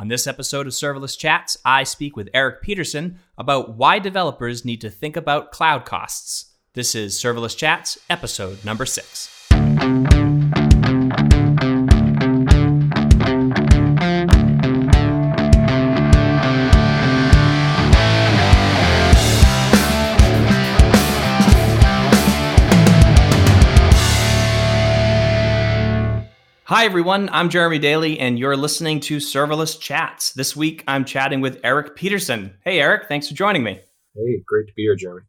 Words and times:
On 0.00 0.08
this 0.08 0.26
episode 0.26 0.66
of 0.66 0.72
Serverless 0.72 1.18
Chats, 1.18 1.58
I 1.62 1.84
speak 1.84 2.16
with 2.16 2.30
Erik 2.32 2.62
Peterson 2.62 3.18
about 3.36 3.76
why 3.76 3.98
developers 3.98 4.64
need 4.64 4.80
to 4.80 4.88
think 4.88 5.14
about 5.14 5.52
cloud 5.52 5.84
costs. 5.84 6.54
This 6.72 6.94
is 6.94 7.22
Serverless 7.22 7.54
Chats, 7.54 7.98
episode 8.08 8.64
number 8.64 8.86
six. 8.86 9.28
Hi, 26.70 26.84
everyone. 26.84 27.28
I'm 27.32 27.48
Jeremy 27.48 27.80
Daly, 27.80 28.20
and 28.20 28.38
you're 28.38 28.56
listening 28.56 29.00
to 29.00 29.16
Serverless 29.16 29.80
Chats. 29.80 30.34
This 30.34 30.54
week, 30.54 30.84
I'm 30.86 31.04
chatting 31.04 31.40
with 31.40 31.58
Erik 31.64 31.96
Peterson. 31.96 32.54
Hey, 32.64 32.78
Erik, 32.78 33.08
thanks 33.08 33.26
for 33.26 33.34
joining 33.34 33.64
me. 33.64 33.80
Hey, 34.14 34.42
great 34.46 34.68
to 34.68 34.72
be 34.76 34.82
here, 34.82 34.94
Jeremy. 34.94 35.22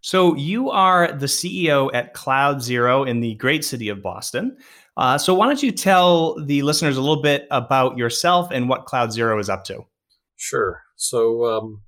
So, 0.00 0.34
you 0.34 0.70
are 0.70 1.12
the 1.12 1.26
CEO 1.26 1.90
at 1.92 2.14
CloudZero 2.14 3.06
in 3.06 3.20
the 3.20 3.34
great 3.34 3.66
city 3.66 3.90
of 3.90 4.02
Boston. 4.02 4.56
Uh, 4.96 5.18
so, 5.18 5.34
why 5.34 5.44
don't 5.44 5.62
you 5.62 5.72
tell 5.72 6.42
the 6.42 6.62
listeners 6.62 6.96
a 6.96 7.02
little 7.02 7.20
bit 7.20 7.46
about 7.50 7.98
yourself 7.98 8.48
and 8.50 8.66
what 8.66 8.86
CloudZero 8.86 9.38
is 9.38 9.50
up 9.50 9.64
to? 9.64 9.84
Sure. 10.36 10.84
So, 10.96 11.44
um, 11.44 11.82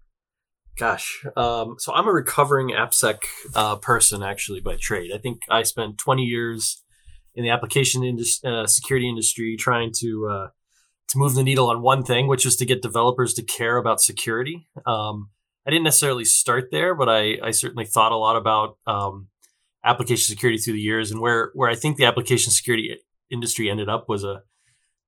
gosh, 0.77 1.25
um, 1.39 1.77
so 1.79 1.95
I'm 1.95 2.07
a 2.07 2.13
recovering 2.13 2.69
AppSec 2.69 3.17
uh, 3.55 3.77
person 3.77 4.23
actually 4.23 4.61
by 4.61 4.77
trade. 4.77 5.11
I 5.11 5.17
think 5.17 5.41
I 5.49 5.63
spent 5.63 5.97
20 5.97 6.23
years 6.23 6.83
in 7.39 7.45
the 7.45 7.51
application 7.51 8.03
indus- 8.03 8.43
uh, 8.45 8.67
security 8.67 9.09
industry 9.09 9.57
trying 9.57 9.93
to 9.93 10.27
uh, 10.27 10.49
to 11.07 11.19
move 11.19 11.37
the 11.37 11.45
needle 11.45 11.71
on 11.71 11.81
one 11.81 12.03
thing, 12.03 12.27
which 12.27 12.45
was 12.45 12.57
to 12.57 12.67
get 12.67 12.83
developers 12.83 13.33
to 13.35 13.43
care 13.45 13.77
about 13.77 14.01
security. 14.01 14.67
Um, 14.85 15.31
I 15.65 15.71
didn't 15.71 15.85
necessarily 15.85 16.25
start 16.25 16.71
there, 16.73 16.97
but 16.97 17.09
I, 17.09 17.39
I 17.41 17.53
certainly 17.53 17.87
thought 17.87 18.11
a 18.11 18.17
lot 18.17 18.37
about 18.37 18.77
um, 18.89 19.29
application 19.85 20.35
security 20.35 20.59
through 20.59 20.73
the 20.73 20.81
years, 20.81 21.13
and 21.13 21.21
where 21.21 21.53
where 21.55 21.71
I 21.71 21.77
think 21.77 21.97
the 21.97 22.07
application 22.07 22.51
security 22.51 22.99
industry 23.31 23.71
ended 23.71 23.89
up 23.89 24.09
was 24.09 24.25
a 24.25 24.43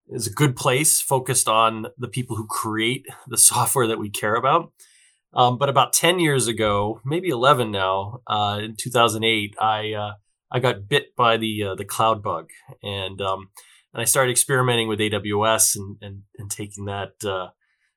is 0.08 0.28
a 0.28 0.32
good 0.32 0.54
place 0.54 1.00
focused 1.00 1.48
on 1.48 1.86
the 1.98 2.08
people 2.08 2.36
who 2.36 2.46
create 2.46 3.06
the 3.26 3.38
software 3.50 3.88
that 3.88 3.98
we 3.98 4.08
care 4.08 4.36
about. 4.36 4.72
Um, 5.32 5.58
but 5.58 5.68
about 5.68 5.92
10 5.92 6.18
years 6.18 6.48
ago, 6.48 7.00
maybe 7.04 7.28
11 7.28 7.70
now, 7.70 8.20
uh, 8.26 8.60
in 8.62 8.74
2008, 8.76 9.56
I 9.60 9.92
uh, 9.94 10.12
I 10.12 10.14
got 10.58 10.88
bit 10.88 11.14
by 11.16 11.36
the 11.36 11.62
uh, 11.62 11.74
the 11.74 11.84
cloud 11.84 12.22
bug, 12.22 12.48
and 12.82 13.20
um, 13.20 13.50
and 13.94 14.00
I 14.02 14.04
started 14.04 14.32
experimenting 14.32 14.88
with 14.88 14.98
AWS 14.98 15.76
and 15.76 15.96
and, 16.00 16.22
and 16.38 16.50
taking 16.50 16.86
that 16.86 17.12
uh, 17.24 17.48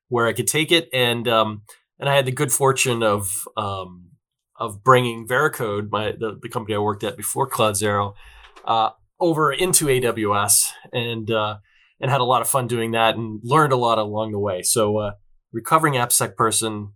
where 0.10 0.28
I 0.28 0.34
could 0.34 0.48
take 0.48 0.72
it, 0.72 0.90
and 0.94 1.28
um, 1.28 1.64
and 2.00 2.10
I 2.10 2.16
had 2.16 2.26
the 2.26 2.32
good 2.32 2.52
fortune 2.52 3.02
of 3.02 3.48
um, 3.58 4.12
of 4.58 4.84
bringing 4.84 5.28
Veracode, 5.28 5.90
my 5.92 6.12
the, 6.12 6.38
the 6.42 6.50
company 6.50 6.76
I 6.76 6.80
worked 6.80 7.04
at 7.04 7.18
before 7.18 7.50
CloudZero, 7.50 8.14
uh, 8.66 8.92
over 9.20 9.52
into 9.52 9.86
AWS, 9.86 10.72
and 10.92 11.30
uh, 11.32 11.58
and 12.00 12.12
had 12.12 12.22
a 12.22 12.26
lot 12.26 12.42
of 12.42 12.50
fun 12.50 12.68
doing 12.68 12.92
that, 12.92 13.16
and 13.16 13.40
learned 13.44 13.74
a 13.74 13.78
lot 13.78 13.98
along 13.98 14.32
the 14.32 14.40
way. 14.40 14.62
So, 14.62 14.98
uh, 14.98 15.12
recovering 15.52 15.94
AppSec 15.94 16.36
person, 16.36 16.94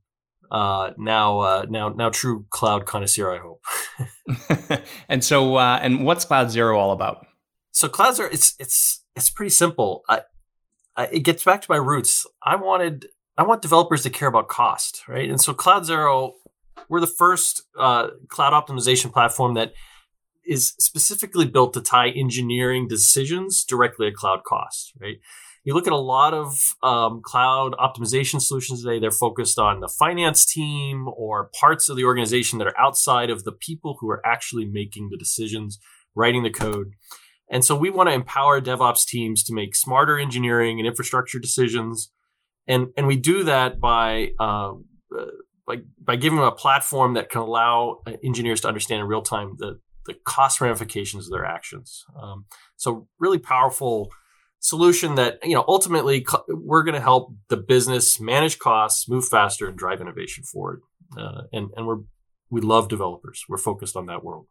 uh, 0.51 0.91
now 0.97 1.39
uh, 1.39 1.65
now 1.69 1.89
now 1.89 2.09
true 2.09 2.45
cloud 2.49 2.85
connoisseur. 2.85 3.33
I 3.33 3.39
hope. 3.39 4.81
and 5.09 5.23
so, 5.23 5.55
uh, 5.55 5.79
and 5.81 6.05
what's 6.05 6.25
CloudZero 6.25 6.77
all 6.77 6.91
about? 6.91 7.25
So 7.71 7.87
CloudZero, 7.89 8.31
it's 8.31 8.55
it's 8.59 9.03
it's 9.15 9.29
pretty 9.29 9.49
simple. 9.49 10.03
I, 10.09 10.21
I, 10.95 11.05
it 11.07 11.19
gets 11.19 11.43
back 11.43 11.61
to 11.61 11.67
my 11.69 11.77
roots. 11.77 12.25
I 12.43 12.55
wanted 12.55 13.07
I 13.37 13.43
want 13.43 13.61
developers 13.61 14.03
to 14.03 14.09
care 14.09 14.27
about 14.27 14.47
cost, 14.47 15.03
right? 15.07 15.29
And 15.29 15.39
so 15.39 15.53
CloudZero, 15.53 16.31
we're 16.89 17.01
the 17.01 17.07
first 17.07 17.63
uh, 17.77 18.09
cloud 18.29 18.53
optimization 18.53 19.11
platform 19.11 19.53
that 19.55 19.73
is 20.45 20.73
specifically 20.79 21.45
built 21.45 21.73
to 21.73 21.81
tie 21.81 22.09
engineering 22.09 22.87
decisions 22.87 23.63
directly 23.63 24.09
to 24.09 24.15
cloud 24.15 24.43
cost, 24.45 24.93
right? 24.99 25.17
You 25.67 25.73
look 25.73 25.85
at 25.85 25.91
a 25.91 25.97
lot 25.97 26.33
of 26.33 26.75
um, 26.81 27.19
cloud 27.21 27.73
optimization 27.73 28.39
solutions 28.39 28.81
today, 28.81 28.99
they're 28.99 29.11
focused 29.11 29.59
on 29.59 29.81
the 29.81 29.89
finance 29.89 30.45
team 30.45 31.09
or 31.09 31.49
parts 31.59 31.89
of 31.89 31.97
the 31.97 32.05
organization 32.05 32.57
that 32.59 32.67
are 32.67 32.79
outside 32.79 33.29
of 33.29 33.43
the 33.43 33.51
people 33.51 33.97
who 33.99 34.09
are 34.09 34.25
actually 34.25 34.63
making 34.63 35.09
the 35.09 35.17
decisions, 35.17 35.77
writing 36.15 36.43
the 36.43 36.49
code. 36.49 36.93
And 37.51 37.65
so 37.65 37.75
we 37.75 37.89
want 37.89 38.07
to 38.07 38.13
empower 38.13 38.61
DevOps 38.61 39.05
teams 39.05 39.43
to 39.43 39.53
make 39.53 39.75
smarter 39.75 40.17
engineering 40.17 40.79
and 40.79 40.87
infrastructure 40.87 41.37
decisions. 41.37 42.13
And, 42.65 42.87
and 42.95 43.05
we 43.05 43.17
do 43.17 43.43
that 43.43 43.81
by, 43.81 44.29
uh, 44.39 44.71
by, 45.67 45.79
by 46.01 46.15
giving 46.15 46.37
them 46.37 46.47
a 46.47 46.51
platform 46.53 47.15
that 47.15 47.29
can 47.29 47.41
allow 47.41 47.97
engineers 48.23 48.61
to 48.61 48.69
understand 48.69 49.01
in 49.01 49.07
real 49.07 49.21
time 49.21 49.55
the, 49.57 49.81
the 50.05 50.13
cost 50.23 50.61
ramifications 50.61 51.27
of 51.27 51.33
their 51.33 51.45
actions. 51.45 52.05
Um, 52.17 52.45
so 52.77 53.09
really 53.19 53.39
powerful 53.39 54.09
solution 54.67 55.15
that 55.15 55.39
you 55.43 55.55
know 55.55 55.63
ultimately 55.67 56.25
we're 56.47 56.83
going 56.83 56.95
to 56.95 57.01
help 57.01 57.33
the 57.49 57.57
business 57.57 58.19
manage 58.19 58.59
costs, 58.59 59.07
move 59.07 59.27
faster, 59.27 59.67
and 59.67 59.77
drive 59.77 60.01
innovation 60.01 60.43
forward. 60.43 60.81
Uh, 61.17 61.43
and 61.53 61.69
and 61.75 61.87
we're 61.87 61.99
we 62.49 62.61
love 62.61 62.87
developers. 62.87 63.45
We're 63.47 63.57
focused 63.57 63.95
on 63.95 64.05
that 64.07 64.23
world. 64.23 64.47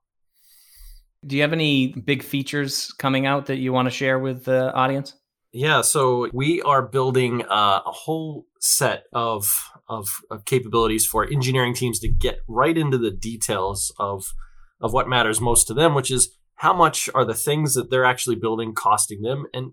Do 1.26 1.36
you 1.36 1.42
have 1.42 1.52
any 1.52 1.88
big 1.88 2.22
features 2.22 2.92
coming 2.98 3.26
out 3.26 3.46
that 3.46 3.56
you 3.56 3.72
want 3.72 3.86
to 3.86 3.90
share 3.90 4.18
with 4.18 4.44
the 4.44 4.72
audience? 4.72 5.14
Yeah, 5.52 5.80
so 5.80 6.28
we 6.32 6.60
are 6.62 6.82
building 6.82 7.42
uh, 7.44 7.80
a 7.86 7.90
whole 7.90 8.44
set 8.60 9.04
of, 9.14 9.48
of, 9.88 10.06
of 10.30 10.44
capabilities 10.44 11.06
for 11.06 11.24
engineering 11.24 11.72
teams 11.72 11.98
to 12.00 12.08
get 12.08 12.40
right 12.46 12.76
into 12.76 12.98
the 12.98 13.10
details 13.10 13.92
of 13.98 14.34
of 14.78 14.92
what 14.92 15.08
matters 15.08 15.40
most 15.40 15.66
to 15.68 15.74
them, 15.74 15.94
which 15.94 16.10
is 16.10 16.36
how 16.56 16.74
much 16.74 17.08
are 17.14 17.24
the 17.24 17.32
things 17.32 17.72
that 17.72 17.90
they're 17.90 18.04
actually 18.04 18.36
building 18.36 18.74
costing 18.74 19.22
them, 19.22 19.46
and 19.54 19.72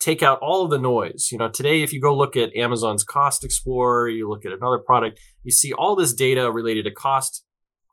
take 0.00 0.22
out 0.22 0.38
all 0.40 0.64
of 0.64 0.70
the 0.70 0.78
noise. 0.78 1.28
You 1.32 1.38
know, 1.38 1.48
today, 1.48 1.82
if 1.82 1.92
you 1.92 2.00
go 2.00 2.16
look 2.16 2.36
at 2.36 2.54
Amazon's 2.56 3.04
Cost 3.04 3.44
Explorer, 3.44 4.08
you 4.08 4.28
look 4.28 4.44
at 4.44 4.52
another 4.52 4.78
product, 4.78 5.20
you 5.42 5.50
see 5.50 5.72
all 5.72 5.96
this 5.96 6.12
data 6.12 6.50
related 6.50 6.84
to 6.84 6.90
cost. 6.90 7.44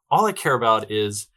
All 0.09 0.25
I 0.25 0.33
care 0.33 0.53
about 0.53 0.91
is 0.91 1.27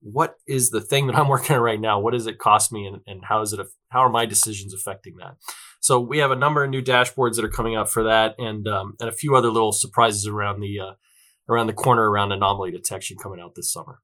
what 0.00 0.36
is 0.46 0.70
the 0.70 0.80
thing 0.80 1.06
that 1.06 1.16
I'm 1.16 1.28
working 1.34 1.56
on 1.56 1.62
right 1.62 1.80
now? 1.80 1.98
What 2.00 2.12
does 2.12 2.26
it 2.26 2.38
cost 2.38 2.72
me, 2.72 2.86
and, 2.86 3.00
and 3.06 3.24
how 3.24 3.42
is 3.42 3.52
it? 3.52 3.60
How 3.88 4.00
are 4.00 4.10
my 4.10 4.26
decisions 4.26 4.72
affecting 4.72 5.16
that? 5.18 5.36
So 5.80 5.98
we 5.98 6.18
have 6.18 6.30
a 6.30 6.36
number 6.36 6.62
of 6.62 6.70
new 6.70 6.82
dashboards 6.82 7.36
that 7.36 7.44
are 7.44 7.50
coming 7.50 7.74
out 7.74 7.90
for 7.90 8.04
that, 8.04 8.34
and 8.38 8.68
um, 8.68 8.94
and 9.00 9.08
a 9.08 9.12
few 9.12 9.34
other 9.34 9.50
little 9.50 9.72
surprises 9.72 10.26
around 10.26 10.60
the 10.60 10.78
uh, 10.78 10.92
around 11.48 11.66
the 11.66 11.72
corner 11.72 12.10
around 12.10 12.32
anomaly 12.32 12.70
detection 12.70 13.16
coming 13.20 13.40
out 13.40 13.54
this 13.56 13.72
summer. 13.72 14.00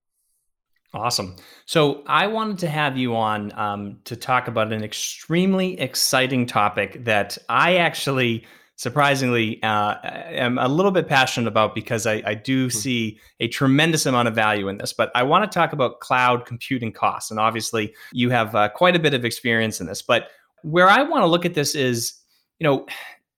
Awesome. 0.96 1.36
So 1.66 2.02
I 2.06 2.26
wanted 2.26 2.58
to 2.60 2.68
have 2.68 2.96
you 2.96 3.14
on 3.14 3.52
um, 3.58 3.98
to 4.04 4.16
talk 4.16 4.48
about 4.48 4.72
an 4.72 4.82
extremely 4.82 5.78
exciting 5.78 6.46
topic 6.46 7.04
that 7.04 7.36
I 7.50 7.76
actually 7.76 8.46
surprisingly 8.76 9.62
uh, 9.62 9.96
am 10.02 10.58
a 10.58 10.68
little 10.68 10.90
bit 10.90 11.06
passionate 11.06 11.48
about 11.48 11.74
because 11.74 12.06
I, 12.06 12.22
I 12.24 12.34
do 12.34 12.68
mm-hmm. 12.68 12.78
see 12.78 13.18
a 13.40 13.48
tremendous 13.48 14.06
amount 14.06 14.28
of 14.28 14.34
value 14.34 14.68
in 14.68 14.78
this. 14.78 14.94
But 14.94 15.10
I 15.14 15.22
want 15.22 15.50
to 15.50 15.54
talk 15.54 15.74
about 15.74 16.00
cloud 16.00 16.46
computing 16.46 16.92
costs, 16.92 17.30
and 17.30 17.38
obviously 17.38 17.94
you 18.12 18.30
have 18.30 18.54
uh, 18.54 18.70
quite 18.70 18.96
a 18.96 18.98
bit 18.98 19.12
of 19.12 19.24
experience 19.24 19.80
in 19.80 19.86
this. 19.86 20.00
But 20.00 20.28
where 20.62 20.88
I 20.88 21.02
want 21.02 21.22
to 21.22 21.26
look 21.26 21.44
at 21.44 21.52
this 21.52 21.74
is, 21.74 22.14
you 22.58 22.64
know, 22.64 22.86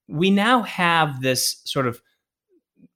we 0.07 0.31
now 0.31 0.61
have 0.63 1.21
this 1.21 1.61
sort 1.65 1.87
of 1.87 2.01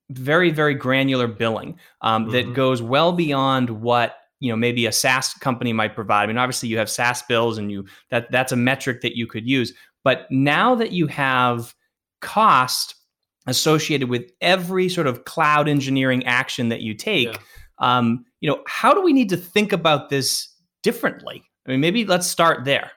very 0.09 0.51
very 0.51 0.73
granular 0.73 1.27
billing 1.27 1.77
um, 2.01 2.23
mm-hmm. 2.23 2.31
that 2.31 2.53
goes 2.53 2.81
well 2.81 3.11
beyond 3.11 3.69
what 3.69 4.17
you 4.43 4.51
know 4.51 4.57
maybe 4.57 4.85
a 4.85 4.91
SaaS 4.91 5.33
company 5.35 5.71
might 5.71 5.95
provide. 5.95 6.23
I 6.23 6.27
mean, 6.27 6.37
obviously 6.37 6.67
you 6.67 6.77
have 6.77 6.89
SaaS 6.89 7.21
bills, 7.21 7.57
and 7.57 7.71
you 7.71 7.85
that 8.11 8.29
that's 8.29 8.51
a 8.51 8.57
metric 8.57 8.99
that 9.01 9.15
you 9.15 9.25
could 9.25 9.47
use. 9.47 9.73
But 10.03 10.27
now 10.29 10.75
that 10.75 10.91
you 10.91 11.07
have 11.07 11.73
cost 12.21 12.95
associated 13.47 14.09
with 14.09 14.29
every 14.41 14.89
sort 14.89 15.07
of 15.07 15.23
cloud 15.23 15.69
engineering 15.69 16.25
action 16.25 16.67
that 16.69 16.81
you 16.81 16.93
take, 16.93 17.29
yeah. 17.29 17.37
um, 17.79 18.25
you 18.41 18.49
know, 18.49 18.61
how 18.67 18.93
do 18.93 19.01
we 19.01 19.13
need 19.13 19.29
to 19.29 19.37
think 19.37 19.71
about 19.71 20.09
this 20.09 20.53
differently? 20.81 21.41
I 21.65 21.71
mean, 21.71 21.79
maybe 21.79 22.03
let's 22.03 22.27
start 22.27 22.65
there. 22.65 22.91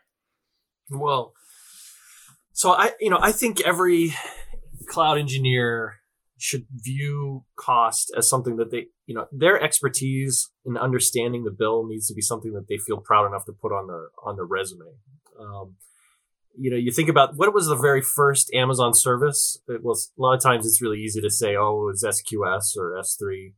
Well, 0.91 1.33
so 2.55 2.73
I, 2.73 2.91
you 2.99 3.09
know, 3.09 3.19
I 3.21 3.31
think 3.31 3.61
every 3.61 4.15
cloud 4.89 5.19
engineer 5.19 6.01
should 6.39 6.67
view 6.71 7.45
cost 7.57 8.13
as 8.17 8.29
something 8.29 8.57
that 8.57 8.71
they, 8.71 8.87
you 9.07 9.15
know, 9.15 9.27
their 9.33 9.61
expertise 9.63 10.51
in 10.65 10.77
understanding 10.77 11.45
the 11.45 11.51
bill 11.51 11.87
needs 11.87 12.07
to 12.09 12.15
be 12.15 12.21
something 12.21 12.53
that 12.53 12.67
they 12.69 12.77
feel 12.77 12.99
proud 12.99 13.27
enough 13.27 13.45
to 13.47 13.53
put 13.53 13.73
on 13.73 13.87
the 13.87 14.09
on 14.25 14.37
the 14.37 14.45
resume. 14.45 14.85
Um, 15.41 15.77
you 16.59 16.71
know, 16.71 16.77
you 16.77 16.91
think 16.91 17.09
about 17.09 17.37
what 17.37 17.53
was 17.53 17.67
the 17.67 17.77
very 17.77 18.03
first 18.03 18.53
Amazon 18.55 18.95
service. 18.95 19.59
It 19.69 19.83
was 19.83 20.13
a 20.19 20.23
lot 20.23 20.35
of 20.35 20.43
times 20.43 20.67
it's 20.67 20.81
really 20.81 21.01
easy 21.01 21.21
to 21.21 21.31
say, 21.31 21.55
oh, 21.57 21.89
it 21.89 21.93
was 21.93 22.05
SQS 22.05 22.77
or 22.77 22.99
S3. 23.01 23.53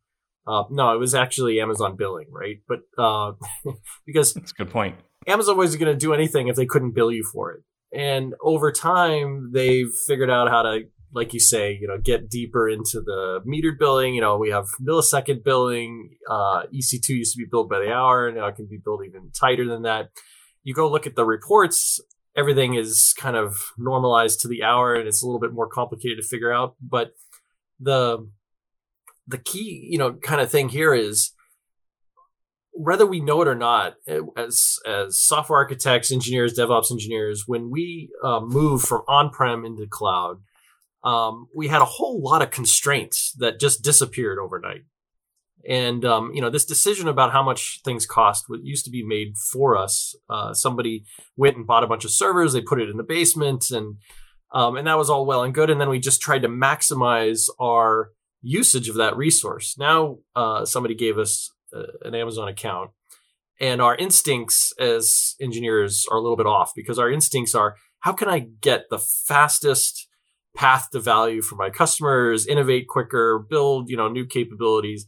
Uh, 0.47 0.65
no, 0.71 0.95
it 0.95 0.99
was 0.99 1.15
actually 1.15 1.61
Amazon 1.61 1.97
billing, 1.97 2.27
right? 2.31 2.57
But 2.67 2.81
uh, 2.97 3.33
because 4.07 4.35
that's 4.35 4.53
a 4.53 4.55
good 4.55 4.71
point. 4.71 4.97
Amazon 5.27 5.57
wasn't 5.57 5.83
going 5.83 5.93
to 5.93 5.99
do 5.99 6.15
anything 6.15 6.49
if 6.49 6.57
they 6.57 6.67
couldn't 6.67 6.95
bill 6.95 7.13
you 7.13 7.23
for 7.23 7.53
it. 7.53 7.63
and 7.93 8.35
over 8.43 8.73
time 8.73 9.51
they've 9.53 9.93
figured 10.07 10.31
out 10.31 10.49
how 10.49 10.63
to 10.63 10.83
like 11.13 11.33
you 11.33 11.41
say, 11.41 11.77
you 11.81 11.89
know, 11.89 11.99
get 11.99 12.29
deeper 12.29 12.69
into 12.69 13.01
the 13.01 13.41
metered 13.47 13.79
billing. 13.79 14.15
You 14.15 14.21
know, 14.21 14.37
we 14.37 14.51
have 14.51 14.67
millisecond 14.81 15.45
billing. 15.45 16.17
Uh, 16.29 16.65
EC2 16.75 17.09
used 17.11 17.35
to 17.35 17.39
be 17.39 17.47
billed 17.51 17.69
by 17.69 17.81
the 17.81 17.93
hour, 17.93 18.29
and 18.29 18.37
now 18.37 18.47
it 18.47 18.57
can 18.57 18.67
be 18.67 18.79
billed 18.83 19.05
even 19.07 19.31
tighter 19.33 19.67
than 19.67 19.83
that. 19.83 20.11
You 20.65 20.75
go 20.75 20.91
look 20.91 21.07
at 21.07 21.17
the 21.17 21.25
reports, 21.25 22.01
everything 22.37 22.75
is 22.75 23.15
kind 23.19 23.37
of 23.37 23.57
normalized 23.79 24.41
to 24.41 24.49
the 24.49 24.63
hour, 24.63 24.95
and 24.95 25.09
it's 25.09 25.23
a 25.23 25.27
little 25.27 25.41
bit 25.41 25.53
more 25.53 25.69
complicated 25.69 26.19
to 26.19 26.27
figure 26.27 26.53
out. 26.53 26.77
But 26.81 27.13
the 27.81 28.29
the 29.27 29.39
key, 29.39 29.87
you 29.91 29.99
know, 29.99 30.15
kind 30.15 30.41
of 30.41 30.51
thing 30.51 30.71
here 30.71 30.95
is 30.95 31.33
whether 32.73 33.05
we 33.05 33.21
know 33.21 33.43
it 33.43 33.49
or 33.49 33.55
not, 33.55 33.95
eh, 34.07 34.21
as 34.37 34.79
as 34.87 35.19
software 35.19 35.59
architects, 35.59 36.13
engineers, 36.13 36.55
DevOps 36.57 36.91
engineers, 36.91 37.45
when 37.47 37.71
we 37.71 38.11
uh, 38.23 38.41
move 38.41 38.83
from 38.83 39.03
on-prem 39.09 39.65
into 39.65 39.87
cloud, 39.87 40.39
um, 41.05 41.49
we 41.55 41.69
had 41.69 41.83
a 41.83 41.87
whole 41.87 42.21
lot 42.23 42.43
of 42.43 42.51
constraints 42.51 43.33
that 43.39 43.61
just 43.61 43.83
disappeared 43.83 44.39
overnight. 44.39 44.83
And 45.69 46.05
um, 46.05 46.31
you 46.35 46.41
know, 46.41 46.51
this 46.51 46.65
decision 46.65 47.09
about 47.09 47.33
how 47.33 47.43
much 47.43 47.81
things 47.85 48.07
cost 48.07 48.45
what 48.49 48.65
used 48.65 48.85
to 48.85 48.91
be 48.91 49.05
made 49.05 49.37
for 49.37 49.77
us. 49.77 50.15
Uh, 50.31 50.55
somebody 50.55 51.05
went 51.37 51.57
and 51.57 51.67
bought 51.67 51.85
a 51.85 51.89
bunch 51.89 52.05
of 52.05 52.11
servers, 52.11 52.53
they 52.53 52.61
put 52.61 52.81
it 52.81 52.89
in 52.89 52.97
the 52.97 53.03
basement, 53.03 53.71
and 53.71 53.97
um, 54.53 54.77
and 54.77 54.87
that 54.87 54.97
was 54.97 55.11
all 55.11 55.27
well 55.27 55.43
and 55.43 55.55
good. 55.55 55.69
And 55.69 55.81
then 55.81 55.91
we 55.91 55.99
just 55.99 56.23
tried 56.23 56.43
to 56.43 56.49
maximize 56.49 57.49
our 57.61 58.13
usage 58.41 58.89
of 58.89 58.95
that 58.97 59.17
resource. 59.17 59.77
Now 59.79 60.19
uh, 60.35 60.65
somebody 60.65 60.95
gave 60.95 61.19
us 61.19 61.51
uh, 61.77 61.83
an 62.03 62.15
Amazon 62.15 62.49
account, 62.49 62.91
and 63.61 63.83
our 63.83 63.97
instincts 63.97 64.73
as 64.79 65.35
engineers 65.41 66.07
are 66.11 66.19
a 66.19 66.23
little 66.23 66.37
bit 66.37 66.47
off 66.47 66.73
because 66.75 66.99
our 66.99 67.11
instincts 67.11 67.55
are 67.55 67.75
how 68.01 68.13
can 68.13 68.29
I 68.29 68.47
get 68.61 68.85
the 68.91 68.99
fastest 68.99 70.08
path 70.59 70.91
to 70.91 70.99
value 70.99 71.41
for 71.41 71.55
my 71.55 71.71
customers, 71.71 72.45
innovate 72.45 72.89
quicker, 72.89 73.39
build, 73.39 73.89
you 73.89 73.97
know, 73.97 74.09
new 74.09 74.27
capabilities. 74.27 75.07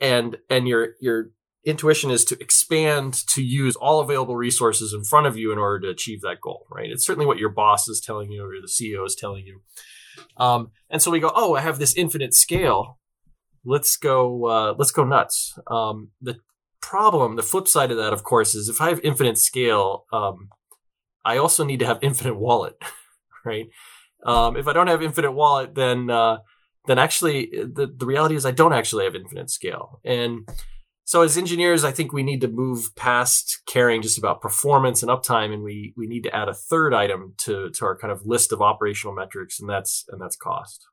And 0.00 0.38
and 0.48 0.66
your 0.66 0.94
your 1.00 1.30
intuition 1.64 2.10
is 2.10 2.24
to 2.24 2.40
expand 2.40 3.12
to 3.34 3.42
use 3.42 3.76
all 3.76 4.00
available 4.00 4.34
resources 4.34 4.94
in 4.94 5.04
front 5.04 5.26
of 5.26 5.36
you 5.36 5.52
in 5.52 5.58
order 5.58 5.80
to 5.80 5.90
achieve 5.90 6.22
that 6.22 6.40
goal, 6.40 6.66
right? 6.70 6.90
It's 6.90 7.04
certainly 7.04 7.26
what 7.26 7.36
your 7.38 7.50
boss 7.50 7.86
is 7.86 8.00
telling 8.00 8.32
you 8.32 8.42
or 8.42 8.54
the 8.60 8.66
CEO 8.66 9.04
is 9.04 9.14
telling 9.14 9.44
you. 9.44 9.60
Um, 10.38 10.70
and 10.88 11.02
so 11.02 11.10
we 11.10 11.20
go, 11.20 11.30
oh, 11.34 11.54
I 11.54 11.60
have 11.60 11.78
this 11.78 11.94
infinite 11.94 12.32
scale. 12.32 12.98
Let's 13.64 13.96
go, 13.96 14.46
uh, 14.46 14.74
let's 14.78 14.92
go 14.92 15.04
nuts. 15.04 15.58
Um, 15.66 16.12
the 16.22 16.38
problem, 16.80 17.36
the 17.36 17.42
flip 17.42 17.68
side 17.68 17.90
of 17.90 17.98
that, 17.98 18.14
of 18.14 18.22
course, 18.22 18.54
is 18.54 18.68
if 18.68 18.80
I 18.80 18.88
have 18.88 19.00
infinite 19.04 19.36
scale, 19.36 20.06
um, 20.12 20.48
I 21.24 21.36
also 21.36 21.64
need 21.64 21.80
to 21.80 21.86
have 21.86 21.98
infinite 22.00 22.38
wallet, 22.38 22.80
right? 23.44 23.66
Um, 24.24 24.56
if 24.56 24.66
I 24.66 24.72
don't 24.72 24.88
have 24.88 25.02
infinite 25.02 25.32
wallet, 25.32 25.74
then 25.74 26.10
uh, 26.10 26.38
then 26.86 26.98
actually 26.98 27.50
the 27.52 27.92
the 27.96 28.06
reality 28.06 28.34
is 28.34 28.44
I 28.44 28.50
don't 28.50 28.72
actually 28.72 29.04
have 29.04 29.14
infinite 29.14 29.50
scale. 29.50 30.00
And 30.04 30.48
so 31.04 31.22
as 31.22 31.38
engineers, 31.38 31.84
I 31.84 31.92
think 31.92 32.12
we 32.12 32.22
need 32.22 32.42
to 32.42 32.48
move 32.48 32.94
past 32.94 33.62
caring 33.66 34.02
just 34.02 34.18
about 34.18 34.42
performance 34.42 35.02
and 35.02 35.10
uptime, 35.10 35.54
and 35.54 35.62
we 35.62 35.94
we 35.96 36.06
need 36.06 36.24
to 36.24 36.36
add 36.36 36.48
a 36.48 36.54
third 36.54 36.92
item 36.92 37.34
to 37.38 37.70
to 37.70 37.84
our 37.84 37.96
kind 37.96 38.12
of 38.12 38.26
list 38.26 38.52
of 38.52 38.60
operational 38.60 39.14
metrics, 39.14 39.58
and 39.60 39.70
that's 39.70 40.04
and 40.08 40.20
that's 40.20 40.36
cost. 40.36 40.86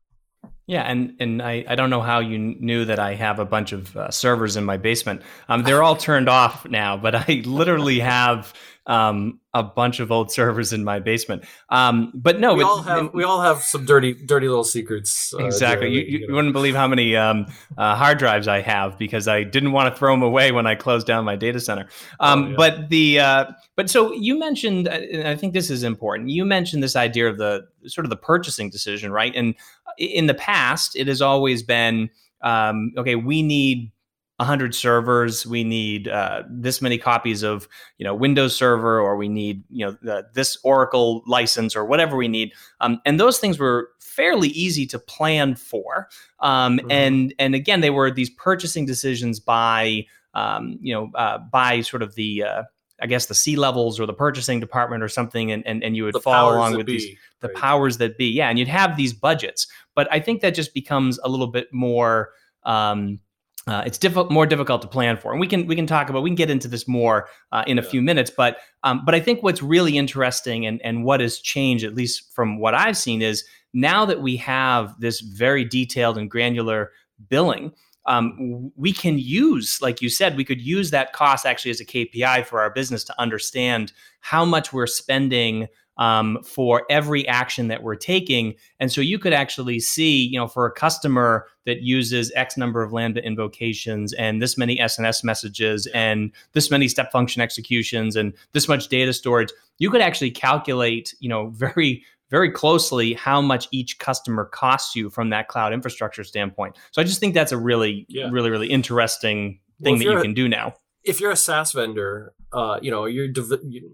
Yeah, 0.67 0.81
and 0.81 1.15
and 1.19 1.41
I, 1.43 1.63
I 1.67 1.75
don't 1.75 1.91
know 1.91 2.01
how 2.01 2.19
you 2.19 2.39
knew 2.39 2.85
that 2.85 2.97
I 2.97 3.13
have 3.13 3.37
a 3.37 3.45
bunch 3.45 3.71
of 3.71 3.95
uh, 3.95 4.09
servers 4.09 4.55
in 4.57 4.65
my 4.65 4.77
basement. 4.77 5.21
Um, 5.47 5.61
they're 5.63 5.83
all 5.83 5.95
turned 5.95 6.27
off 6.27 6.67
now, 6.67 6.97
but 6.97 7.13
I 7.15 7.43
literally 7.45 7.99
have 7.99 8.53
um, 8.87 9.39
a 9.53 9.63
bunch 9.63 9.99
of 9.99 10.11
old 10.11 10.31
servers 10.31 10.71
in 10.71 10.83
my 10.83 10.99
basement. 10.99 11.43
Um, 11.69 12.11
but 12.13 12.39
no, 12.39 12.53
we 12.53 12.63
but, 12.63 12.69
all 12.69 12.81
have 12.83 13.13
we 13.13 13.23
all 13.23 13.41
have 13.41 13.63
some 13.63 13.85
dirty 13.85 14.13
dirty 14.13 14.47
little 14.47 14.63
secrets. 14.63 15.33
Uh, 15.33 15.45
exactly. 15.45 15.89
You, 15.89 16.01
you, 16.01 16.27
you, 16.27 16.33
wouldn't 16.33 16.53
believe 16.53 16.75
how 16.75 16.87
many 16.87 17.15
um, 17.15 17.47
uh, 17.77 17.95
hard 17.95 18.19
drives 18.19 18.47
I 18.47 18.61
have 18.61 18.97
because 18.97 19.27
I 19.27 19.43
didn't 19.43 19.71
want 19.71 19.93
to 19.93 19.97
throw 19.97 20.13
them 20.13 20.21
away 20.21 20.51
when 20.51 20.67
I 20.67 20.75
closed 20.75 21.07
down 21.07 21.25
my 21.25 21.35
data 21.35 21.59
center. 21.59 21.87
Um, 22.19 22.43
oh, 22.43 22.49
yeah. 22.49 22.55
But 22.57 22.89
the 22.89 23.19
uh, 23.19 23.45
but 23.75 23.89
so 23.89 24.13
you 24.13 24.37
mentioned, 24.37 24.87
and 24.87 25.27
I 25.27 25.35
think 25.35 25.53
this 25.53 25.69
is 25.69 25.83
important. 25.83 26.29
You 26.29 26.45
mentioned 26.45 26.83
this 26.83 26.95
idea 26.95 27.27
of 27.27 27.37
the 27.37 27.67
sort 27.87 28.05
of 28.05 28.09
the 28.09 28.17
purchasing 28.17 28.69
decision, 28.69 29.11
right? 29.11 29.35
And 29.35 29.55
in 29.97 30.27
the 30.27 30.33
past, 30.33 30.54
it 30.95 31.07
has 31.07 31.21
always 31.21 31.63
been 31.63 32.09
um, 32.41 32.93
okay. 32.97 33.15
We 33.15 33.41
need 33.41 33.91
100 34.37 34.75
servers 34.75 35.47
we 35.47 35.63
need 35.63 36.09
uh, 36.09 36.43
this 36.49 36.81
many 36.81 36.97
copies 36.97 37.41
of 37.41 37.69
you 37.97 38.03
know 38.03 38.13
windows 38.13 38.53
server 38.53 38.99
or 38.99 39.15
we 39.15 39.29
need 39.29 39.63
you 39.69 39.85
know 39.85 39.97
the, 40.01 40.27
this 40.33 40.57
oracle 40.63 41.23
license 41.25 41.73
or 41.73 41.85
whatever 41.85 42.17
we 42.17 42.27
need 42.27 42.51
um, 42.81 42.99
and 43.05 43.17
those 43.17 43.39
things 43.39 43.57
were 43.57 43.91
fairly 44.01 44.49
easy 44.49 44.85
to 44.85 44.99
plan 44.99 45.55
for 45.55 46.09
um, 46.41 46.79
mm-hmm. 46.79 46.91
and 46.91 47.33
and 47.39 47.55
again 47.55 47.79
they 47.79 47.89
were 47.89 48.11
these 48.11 48.29
purchasing 48.31 48.85
decisions 48.85 49.39
by 49.39 50.05
um, 50.33 50.77
you 50.81 50.93
know 50.93 51.09
uh, 51.15 51.37
by 51.37 51.79
sort 51.79 52.03
of 52.03 52.15
the 52.15 52.43
uh, 52.43 52.63
I 53.01 53.07
guess 53.07 53.25
the 53.25 53.35
C 53.35 53.55
levels 53.55 53.99
or 53.99 54.05
the 54.05 54.13
purchasing 54.13 54.59
department 54.59 55.03
or 55.03 55.09
something, 55.09 55.51
and 55.51 55.65
and, 55.67 55.83
and 55.83 55.95
you 55.95 56.05
would 56.05 56.13
the 56.13 56.21
follow 56.21 56.55
along 56.55 56.77
with 56.77 56.85
be, 56.85 56.97
these 56.97 57.17
the 57.41 57.49
right. 57.49 57.57
powers 57.57 57.97
that 57.97 58.17
be, 58.17 58.27
yeah, 58.27 58.49
and 58.49 58.57
you'd 58.57 58.69
have 58.69 58.95
these 58.95 59.13
budgets. 59.13 59.67
But 59.95 60.07
I 60.11 60.19
think 60.19 60.41
that 60.41 60.53
just 60.55 60.73
becomes 60.73 61.19
a 61.23 61.29
little 61.29 61.47
bit 61.47 61.73
more 61.73 62.31
um, 62.63 63.19
uh, 63.67 63.81
it's 63.83 63.97
diff- 63.97 64.29
more 64.29 64.45
difficult 64.45 64.83
to 64.83 64.87
plan 64.87 65.17
for, 65.17 65.31
and 65.31 65.39
we 65.39 65.47
can 65.47 65.65
we 65.65 65.75
can 65.75 65.87
talk 65.87 66.09
about 66.09 66.21
we 66.21 66.29
can 66.29 66.35
get 66.35 66.51
into 66.51 66.67
this 66.67 66.87
more 66.87 67.27
uh, 67.51 67.63
in 67.65 67.79
a 67.79 67.81
yeah. 67.81 67.89
few 67.89 68.01
minutes. 68.01 68.29
But 68.29 68.57
um, 68.83 69.03
but 69.03 69.15
I 69.15 69.19
think 69.19 69.41
what's 69.41 69.63
really 69.63 69.97
interesting 69.97 70.67
and 70.67 70.79
and 70.83 71.03
what 71.03 71.19
has 71.19 71.39
changed, 71.39 71.83
at 71.83 71.95
least 71.95 72.31
from 72.33 72.59
what 72.59 72.75
I've 72.75 72.97
seen, 72.97 73.23
is 73.23 73.43
now 73.73 74.05
that 74.05 74.21
we 74.21 74.37
have 74.37 74.99
this 74.99 75.19
very 75.19 75.65
detailed 75.65 76.17
and 76.17 76.29
granular 76.29 76.91
billing, 77.27 77.73
um, 78.05 78.71
we 78.75 78.93
can 78.93 79.17
use, 79.17 79.81
like 79.81 79.99
you 79.99 80.09
said, 80.09 80.37
we 80.37 80.45
could 80.45 80.61
use 80.61 80.91
that 80.91 81.13
cost 81.13 81.45
actually 81.45 81.71
as 81.71 81.79
a 81.79 81.85
KPI 81.85 82.45
for 82.45 82.61
our 82.61 82.69
business 82.69 83.03
to 83.05 83.19
understand 83.19 83.91
how 84.19 84.45
much 84.45 84.71
we're 84.71 84.85
spending 84.85 85.67
um, 85.97 86.39
for 86.43 86.83
every 86.89 87.27
action 87.27 87.67
that 87.69 87.83
we're 87.83 87.95
taking. 87.95 88.55
And 88.79 88.91
so 88.91 89.01
you 89.01 89.17
could 89.17 89.33
actually 89.33 89.79
see, 89.79 90.25
you 90.25 90.39
know, 90.39 90.47
for 90.47 90.65
a 90.65 90.71
customer 90.71 91.47
that 91.65 91.81
uses 91.81 92.31
X 92.35 92.57
number 92.57 92.83
of 92.83 92.93
Lambda 92.93 93.23
invocations 93.23 94.13
and 94.13 94.41
this 94.41 94.57
many 94.57 94.77
SNS 94.77 95.23
messages 95.23 95.87
and 95.87 96.31
this 96.53 96.69
many 96.69 96.87
step 96.87 97.11
function 97.11 97.41
executions 97.41 98.15
and 98.15 98.33
this 98.51 98.67
much 98.67 98.87
data 98.87 99.13
storage, 99.13 99.51
you 99.77 99.89
could 99.89 100.01
actually 100.01 100.31
calculate, 100.31 101.15
you 101.19 101.29
know, 101.29 101.49
very 101.49 102.03
very 102.31 102.49
closely 102.49 103.13
how 103.13 103.39
much 103.39 103.67
each 103.71 103.99
customer 103.99 104.45
costs 104.45 104.95
you 104.95 105.09
from 105.09 105.29
that 105.29 105.47
cloud 105.47 105.73
infrastructure 105.73 106.23
standpoint. 106.23 106.75
So 106.91 107.01
I 107.01 107.05
just 107.05 107.19
think 107.19 107.33
that's 107.33 107.51
a 107.51 107.57
really, 107.57 108.05
yeah. 108.09 108.29
really, 108.31 108.49
really 108.49 108.67
interesting 108.67 109.59
thing 109.83 109.99
well, 109.99 109.99
that 109.99 110.13
you 110.17 110.21
can 110.21 110.33
do 110.33 110.49
now. 110.49 110.73
If 111.05 111.19
you're 111.19 111.31
a 111.31 111.37
SaaS 111.37 111.71
vendor 111.71 112.33
uh, 112.53 112.79
you 112.81 112.91
know 112.91 113.05
your 113.05 113.27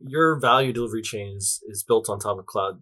your 0.05 0.39
value 0.39 0.73
delivery 0.73 1.01
chain 1.01 1.35
is, 1.37 1.61
is 1.67 1.83
built 1.83 2.09
on 2.09 2.19
top 2.19 2.39
of 2.39 2.45
cloud. 2.45 2.79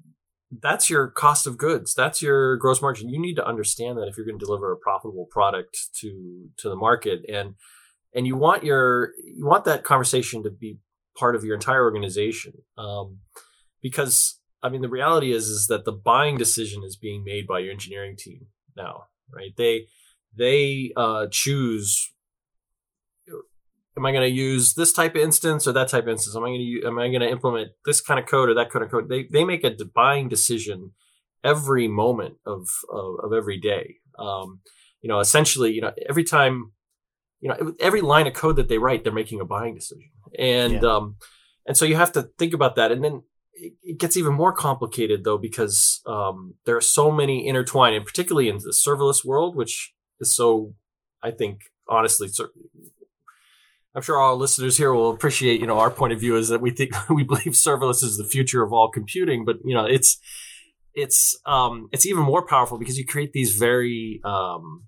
That's 0.52 0.90
your 0.90 1.08
cost 1.08 1.46
of 1.46 1.58
goods. 1.58 1.94
That's 1.94 2.22
your 2.22 2.58
gross 2.58 2.82
margin. 2.82 3.10
You 3.10 3.22
need 3.22 3.36
to 3.36 3.46
understand 3.46 3.98
that 3.98 4.08
if 4.08 4.18
you're 4.18 4.26
going 4.26 4.40
to 4.40 4.46
deliver 4.46 4.72
a 4.72 4.78
profitable 4.78 5.28
product 5.30 5.78
to 6.02 6.50
to 6.58 6.70
the 6.70 6.76
market 6.76 7.22
and 7.32 7.56
and 8.14 8.26
you 8.26 8.36
want 8.36 8.64
your 8.64 9.12
you 9.24 9.46
want 9.46 9.66
that 9.66 9.84
conversation 9.84 10.44
to 10.44 10.50
be 10.50 10.80
part 11.18 11.36
of 11.36 11.44
your 11.44 11.56
entire 11.56 11.84
organization 11.84 12.54
um, 12.78 13.20
because 13.82 14.40
i 14.64 14.70
mean 14.70 14.82
the 14.82 14.90
reality 14.90 15.34
is 15.34 15.50
is 15.50 15.68
that 15.68 15.84
the 15.84 15.92
buying 15.92 16.38
decision 16.38 16.82
is 16.84 16.96
being 16.96 17.24
made 17.26 17.46
by 17.46 17.60
your 17.60 17.72
engineering 17.72 18.16
team 18.18 18.48
now 18.76 19.04
right? 19.34 19.54
They 19.56 19.88
they 20.36 20.92
uh, 20.96 21.28
choose 21.32 22.12
am 23.98 24.06
I 24.06 24.12
going 24.12 24.30
to 24.30 24.36
use 24.36 24.74
this 24.74 24.94
type 24.94 25.16
of 25.16 25.22
instance 25.22 25.68
or 25.68 25.74
that 25.74 25.90
type 25.90 26.04
of 26.04 26.10
instance? 26.10 26.36
Am 26.36 26.44
I 26.44 26.50
going 26.50 26.82
to 26.82 26.88
am 26.88 27.00
I 27.00 27.10
going 27.10 27.22
to 27.22 27.30
implement 27.30 27.70
this 27.86 28.02
kind 28.02 28.20
of 28.20 28.26
code 28.26 28.50
or 28.50 28.54
that 28.56 28.70
kind 28.70 28.84
of 28.84 28.92
code? 28.92 29.10
They 29.10 29.24
they 29.24 29.44
make 29.44 29.64
a 29.64 29.76
buying 29.94 30.30
decision 30.30 30.92
every 31.44 31.88
moment 31.88 32.36
of 32.46 32.68
of, 32.92 33.16
of 33.24 33.34
every 33.34 33.60
day. 33.60 33.96
Um, 34.18 34.62
you 35.02 35.08
know, 35.08 35.20
essentially, 35.20 35.72
you 35.72 35.82
know, 35.82 35.94
every 36.10 36.24
time, 36.24 36.74
you 37.40 37.50
know, 37.50 37.74
every 37.80 38.02
line 38.02 38.28
of 38.28 38.34
code 38.34 38.58
that 38.58 38.68
they 38.68 38.78
write, 38.78 39.04
they're 39.04 39.14
making 39.14 39.40
a 39.40 39.46
buying 39.46 39.76
decision, 39.76 40.10
and 40.38 40.82
yeah. 40.82 40.96
um, 40.96 41.16
and 41.66 41.78
so 41.78 41.86
you 41.86 41.96
have 41.96 42.12
to 42.14 42.30
think 42.38 42.54
about 42.54 42.76
that, 42.76 42.92
and 42.92 43.04
then 43.04 43.24
it 43.84 43.98
gets 43.98 44.16
even 44.16 44.34
more 44.34 44.54
complicated 44.54 45.24
though 45.24 45.38
because 45.38 46.02
um, 46.06 46.56
there 46.66 46.78
are 46.78 46.82
so 46.82 47.12
many 47.12 47.48
intertwined, 47.48 47.96
and 47.96 48.06
particularly 48.06 48.50
in 48.50 48.58
the 48.58 48.74
serverless 48.74 49.26
world, 49.26 49.56
which 49.56 49.94
is 50.20 50.36
so, 50.36 50.74
I 51.24 51.32
think, 51.32 51.62
honestly, 51.88 52.30
I'm 53.96 54.02
sure 54.02 54.18
our 54.18 54.36
listeners 54.36 54.78
here 54.78 54.94
will 54.94 55.10
appreciate, 55.10 55.60
you 55.60 55.68
know, 55.68 55.80
our 55.80 55.90
point 55.90 56.14
of 56.14 56.20
view 56.20 56.36
is 56.38 56.50
that 56.50 56.62
we 56.62 56.72
think 56.72 56.92
we 57.10 57.24
believe 57.24 57.54
serverless 57.54 58.04
is 58.04 58.18
the 58.18 58.28
future 58.28 58.64
of 58.64 58.72
all 58.72 58.90
computing, 58.90 59.46
but 59.46 59.58
you 59.64 59.76
know, 59.76 59.86
it's 59.86 60.20
it's 60.94 61.40
um, 61.46 61.88
it's 61.92 62.06
even 62.06 62.24
more 62.24 62.46
powerful 62.46 62.78
because 62.78 62.98
you 62.98 63.06
create 63.06 63.34
these 63.34 63.58
very 63.58 64.20
um, 64.24 64.84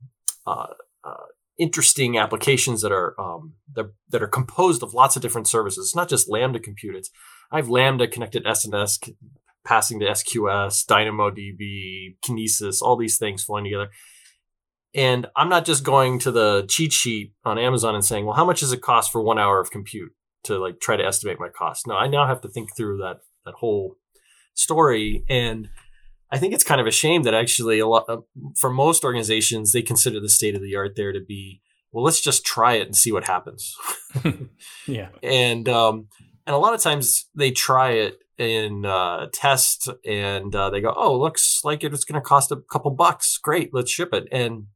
uh, 0.45 0.67
uh, 1.03 1.25
interesting 1.57 2.17
applications 2.17 2.81
that 2.81 2.91
are 2.91 3.19
um, 3.19 3.53
that, 3.73 3.91
that, 4.09 4.23
are 4.23 4.27
composed 4.27 4.83
of 4.83 4.93
lots 4.93 5.15
of 5.15 5.21
different 5.21 5.47
services. 5.47 5.87
It's 5.87 5.95
not 5.95 6.09
just 6.09 6.29
Lambda 6.29 6.59
compute. 6.59 6.95
It's 6.95 7.09
I 7.51 7.57
have 7.57 7.69
Lambda 7.69 8.07
connected 8.07 8.45
SNS 8.45 9.11
passing 9.63 9.99
to 9.99 10.07
SQS, 10.07 10.85
DynamoDB, 10.85 12.17
Kinesis, 12.25 12.81
all 12.81 12.97
these 12.97 13.17
things 13.17 13.43
flowing 13.43 13.65
together. 13.65 13.89
And 14.93 15.27
I'm 15.35 15.49
not 15.49 15.65
just 15.65 15.83
going 15.83 16.19
to 16.19 16.31
the 16.31 16.65
cheat 16.67 16.91
sheet 16.91 17.33
on 17.45 17.57
Amazon 17.57 17.95
and 17.95 18.03
saying, 18.03 18.25
well, 18.25 18.35
how 18.35 18.45
much 18.45 18.59
does 18.59 18.73
it 18.73 18.81
cost 18.81 19.11
for 19.11 19.21
one 19.21 19.39
hour 19.39 19.59
of 19.59 19.71
compute 19.71 20.11
to 20.43 20.57
like 20.57 20.79
try 20.81 20.97
to 20.97 21.05
estimate 21.05 21.39
my 21.39 21.47
cost? 21.49 21.87
No, 21.87 21.95
I 21.95 22.07
now 22.07 22.27
have 22.27 22.41
to 22.41 22.49
think 22.49 22.75
through 22.75 22.97
that 22.97 23.19
that 23.45 23.55
whole 23.55 23.95
story. 24.53 25.23
And 25.29 25.69
I 26.31 26.37
think 26.37 26.53
it's 26.53 26.63
kind 26.63 26.81
of 26.81 26.87
a 26.87 26.91
shame 26.91 27.23
that 27.23 27.33
actually 27.33 27.79
a 27.79 27.87
lot 27.87 28.05
of, 28.07 28.23
for 28.57 28.69
most 28.69 29.03
organizations, 29.03 29.71
they 29.71 29.81
consider 29.81 30.19
the 30.19 30.29
state 30.29 30.55
of 30.55 30.61
the 30.61 30.75
art 30.75 30.95
there 30.95 31.11
to 31.11 31.19
be, 31.19 31.61
well, 31.91 32.03
let's 32.03 32.21
just 32.21 32.45
try 32.45 32.75
it 32.75 32.87
and 32.87 32.95
see 32.95 33.11
what 33.11 33.27
happens. 33.27 33.75
yeah. 34.87 35.09
And, 35.21 35.67
um, 35.67 36.07
and 36.47 36.55
a 36.55 36.59
lot 36.59 36.73
of 36.73 36.81
times 36.81 37.27
they 37.35 37.51
try 37.51 37.91
it 37.91 38.19
in 38.37 38.85
uh, 38.85 39.27
test 39.33 39.89
and 40.05 40.55
uh, 40.55 40.69
they 40.69 40.81
go, 40.81 40.93
oh, 40.95 41.19
looks 41.19 41.61
like 41.63 41.83
it's 41.83 42.05
going 42.05 42.19
to 42.19 42.25
cost 42.25 42.51
a 42.51 42.61
couple 42.71 42.91
bucks. 42.91 43.37
Great, 43.37 43.73
let's 43.73 43.91
ship 43.91 44.13
it. 44.13 44.27
And 44.31 44.67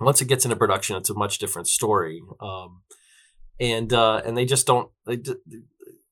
once 0.00 0.20
it 0.20 0.28
gets 0.28 0.44
into 0.44 0.56
production, 0.56 0.96
it's 0.96 1.10
a 1.10 1.14
much 1.14 1.38
different 1.38 1.68
story. 1.68 2.22
Um, 2.40 2.82
and 3.58 3.92
uh, 3.92 4.22
and 4.24 4.36
they 4.36 4.44
just 4.44 4.66
don't. 4.66 4.90
They, 5.06 5.18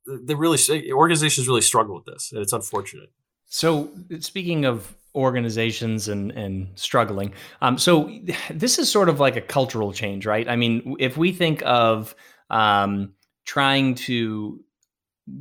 they 0.07 0.35
really 0.35 0.59
organizations 0.93 1.49
really 1.49 1.61
struggle 1.61 1.95
with 1.95 2.05
this, 2.07 2.33
and 2.33 2.41
it's 2.41 2.53
unfortunate. 2.53 3.11
So 3.47 3.91
speaking 4.21 4.65
of 4.65 4.95
organizations 5.15 6.09
and 6.09 6.33
and 6.33 6.69
struggling, 6.75 7.33
um, 7.61 7.79
so 7.79 8.11
this 8.51 8.79
is 8.79 8.91
sort 8.91 9.09
of 9.09 9.21
like 9.21 9.37
a 9.37 9.41
cultural 9.41 9.93
change, 9.93 10.27
right? 10.27 10.49
I 10.49 10.57
mean, 10.57 10.97
if 10.99 11.17
we 11.17 11.33
think 11.33 11.63
of 11.65 12.15
um, 12.51 13.13
trying 13.45 13.95
to 13.95 14.61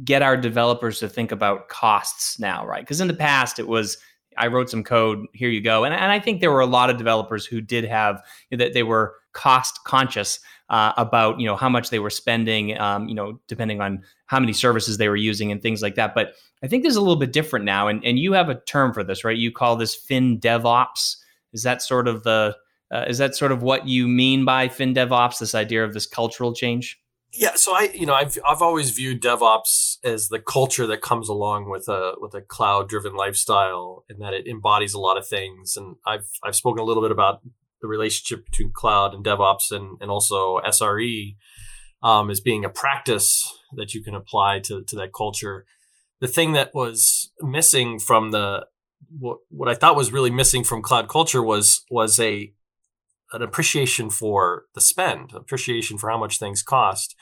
get 0.04 0.22
our 0.22 0.38
developers 0.38 1.00
to 1.00 1.10
think 1.10 1.32
about 1.32 1.68
costs 1.68 2.40
now, 2.40 2.66
right? 2.66 2.82
Because 2.82 3.02
in 3.02 3.08
the 3.08 3.14
past 3.14 3.60
it 3.60 3.68
was 3.68 3.98
I 4.38 4.48
wrote 4.48 4.70
some 4.70 4.84
code, 4.84 5.25
here 5.34 5.50
you 5.50 5.62
go. 5.62 5.84
And, 5.84 5.94
and 5.94 6.12
I 6.12 6.20
think 6.20 6.42
there 6.42 6.52
were 6.52 6.62
a 6.62 6.66
lot 6.66 6.90
of 6.90 6.98
developers 6.98 7.46
who 7.46 7.62
did 7.62 7.86
have 7.86 8.24
that 8.52 8.74
they 8.74 8.84
were 8.84 9.16
cost 9.34 9.84
conscious 9.84 10.40
uh, 10.70 10.94
about 10.98 11.40
you 11.40 11.46
know 11.46 11.56
how 11.56 11.70
much 11.70 11.90
they 11.90 12.00
were 12.00 12.10
spending, 12.10 12.80
um, 12.80 13.08
you 13.08 13.16
know, 13.16 13.40
depending 13.48 13.82
on 13.82 14.04
how 14.28 14.40
many 14.40 14.54
services 14.54 14.98
they 14.98 15.10
were 15.10 15.16
using 15.16 15.52
and 15.52 15.62
things 15.62 15.82
like 15.82 15.96
that. 15.96 16.16
But 16.16 16.34
I 16.63 16.68
think 16.68 16.84
there's 16.84 16.96
a 16.96 17.02
little 17.02 17.16
bit 17.18 17.34
different 17.34 17.66
now, 17.66 17.88
and 17.88 18.04
and 18.04 18.18
you 18.18 18.34
have 18.34 18.50
a 18.50 18.60
term 18.62 18.94
for 18.94 19.04
this, 19.04 19.24
right? 19.24 19.38
You 19.38 19.52
call 19.52 19.75
this 19.75 19.96
FinDevOps. 19.96 21.18
Is 21.52 21.63
that 21.63 21.82
sort 21.82 22.08
of 22.08 22.24
the 22.24 22.56
uh, 22.92 23.06
is 23.08 23.18
that 23.18 23.36
sort 23.36 23.52
of 23.52 23.62
what 23.62 23.88
you 23.88 24.08
mean 24.08 24.46
by 24.46 24.68
FinDevOps? 24.68 25.40
This 25.40 25.56
idea 25.56 25.84
of 25.84 25.94
this 25.94 26.06
cultural 26.06 26.54
change? 26.54 27.00
Yeah, 27.36 27.56
so 27.56 27.74
I, 27.74 27.90
you 27.94 28.06
know, 28.06 28.13
I've 28.13 28.38
I've 28.48 28.62
always 28.62 28.92
viewed 28.92 29.22
DevOps 29.22 29.98
as 30.04 30.30
the 30.30 30.40
culture 30.40 30.86
that 30.86 31.02
comes 31.02 31.30
along 31.30 31.68
with 31.68 31.88
a 31.88 32.13
with 32.20 32.36
a 32.36 32.42
cloud 32.42 32.88
driven 32.88 33.16
lifestyle, 33.16 34.06
and 34.08 34.22
that 34.22 34.34
it 34.34 34.48
embodies 34.48 34.94
a 34.94 35.00
lot 35.00 35.18
of 35.18 35.28
things. 35.28 35.75
And 35.75 35.96
I've 36.06 36.28
I've 36.44 36.56
spoken 36.56 36.80
a 36.80 36.86
little 36.86 37.02
bit 37.02 37.12
about 37.12 37.42
the 37.82 37.88
relationship 37.88 38.46
between 38.46 38.72
cloud 38.72 39.16
and 39.16 39.25
DevOps, 39.25 39.72
and 39.72 39.98
and 40.00 40.12
also 40.12 40.60
SRE 40.60 41.36
um, 42.04 42.30
as 42.30 42.40
being 42.40 42.63
a 42.63 42.70
practice 42.70 43.52
that 43.75 43.96
you 43.96 44.04
can 44.04 44.13
apply 44.13 44.60
to 44.66 44.84
to 44.84 44.96
that 44.98 45.13
culture. 45.13 45.66
The 46.22 46.28
thing 46.28 46.54
that 46.54 46.75
was 46.75 47.32
missing 47.42 47.98
from 47.98 48.30
the 48.30 48.68
what 49.10 49.40
what 49.50 49.70
I 49.70 49.74
thought 49.74 49.96
was 49.96 50.13
really 50.13 50.32
missing 50.32 50.63
from 50.63 50.84
cloud 50.84 51.08
culture 51.10 51.42
was 51.42 51.84
was 51.90 52.20
a 52.20 52.54
an 53.34 53.42
appreciation 53.42 54.10
for 54.10 54.66
the 54.75 54.82
spend, 54.82 55.34
appreciation 55.34 55.98
for 55.98 56.10
how 56.10 56.18
much 56.18 56.40
things 56.40 56.63
cost, 56.63 57.16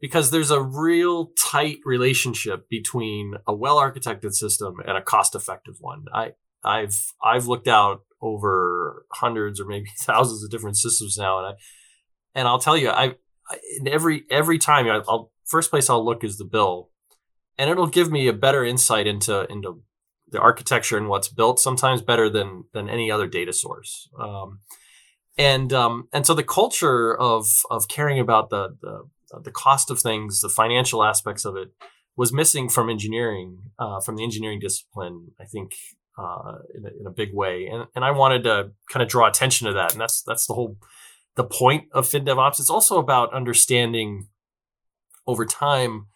because 0.00 0.30
there's 0.30 0.50
a 0.50 0.62
real 0.62 1.30
tight 1.38 1.78
relationship 1.84 2.68
between 2.68 3.34
a 3.46 3.54
well-architected 3.54 4.32
system 4.32 4.76
and 4.86 4.96
a 4.96 5.02
cost-effective 5.02 5.76
one. 5.80 6.06
I 6.12 6.32
I've 6.64 7.12
I've 7.22 7.46
looked 7.46 7.68
out 7.68 8.02
over 8.20 9.06
hundreds 9.12 9.60
or 9.60 9.66
maybe 9.66 9.90
thousands 9.98 10.42
of 10.42 10.50
different 10.50 10.76
systems 10.76 11.16
now, 11.16 11.38
and 11.38 11.46
I 11.46 11.52
and 12.34 12.48
I'll 12.48 12.58
tell 12.58 12.76
you, 12.76 12.90
I, 12.90 13.14
I 13.48 13.58
every 13.86 14.24
every 14.30 14.58
time 14.58 14.86
I, 14.86 15.02
I'll 15.08 15.32
first 15.44 15.70
place 15.70 15.90
I'll 15.90 16.04
look 16.04 16.24
is 16.24 16.38
the 16.38 16.44
bill, 16.44 16.90
and 17.58 17.70
it'll 17.70 17.86
give 17.86 18.10
me 18.10 18.26
a 18.26 18.32
better 18.32 18.64
insight 18.64 19.06
into 19.06 19.46
into 19.50 19.82
the 20.28 20.40
architecture 20.40 20.96
and 20.96 21.08
what's 21.08 21.28
built. 21.28 21.60
Sometimes 21.60 22.02
better 22.02 22.30
than 22.30 22.64
than 22.72 22.88
any 22.88 23.10
other 23.10 23.26
data 23.26 23.52
source. 23.52 24.08
Um, 24.18 24.60
and 25.38 25.72
um, 25.72 26.08
and 26.12 26.26
so 26.26 26.34
the 26.34 26.44
culture 26.44 27.16
of 27.16 27.46
of 27.70 27.88
caring 27.88 28.18
about 28.18 28.50
the, 28.50 28.76
the 28.80 29.40
the 29.42 29.50
cost 29.50 29.90
of 29.90 30.00
things, 30.00 30.40
the 30.40 30.48
financial 30.48 31.02
aspects 31.02 31.44
of 31.44 31.56
it, 31.56 31.72
was 32.16 32.32
missing 32.32 32.68
from 32.68 32.90
engineering, 32.90 33.58
uh, 33.78 34.00
from 34.00 34.16
the 34.16 34.24
engineering 34.24 34.60
discipline. 34.60 35.28
I 35.40 35.44
think 35.44 35.72
uh, 36.18 36.58
in, 36.74 36.84
a, 36.84 37.00
in, 37.00 37.06
a, 37.06 37.10
big 37.10 37.30
way, 37.32 37.66
and 37.66 37.86
and 37.94 38.04
I 38.04 38.10
wanted 38.10 38.44
to 38.44 38.72
kind 38.90 39.02
of 39.02 39.08
draw 39.08 39.26
attention 39.26 39.66
to 39.68 39.72
that, 39.74 39.92
and 39.92 40.00
that's 40.00 40.22
that's 40.22 40.46
the 40.46 40.54
whole 40.54 40.76
the 41.36 41.44
point 41.44 41.84
of 41.92 42.06
FinDevOps. 42.06 42.60
It's 42.60 42.70
also 42.70 42.98
about 42.98 43.32
understanding 43.32 44.28
over 45.26 45.46
time. 45.46 46.08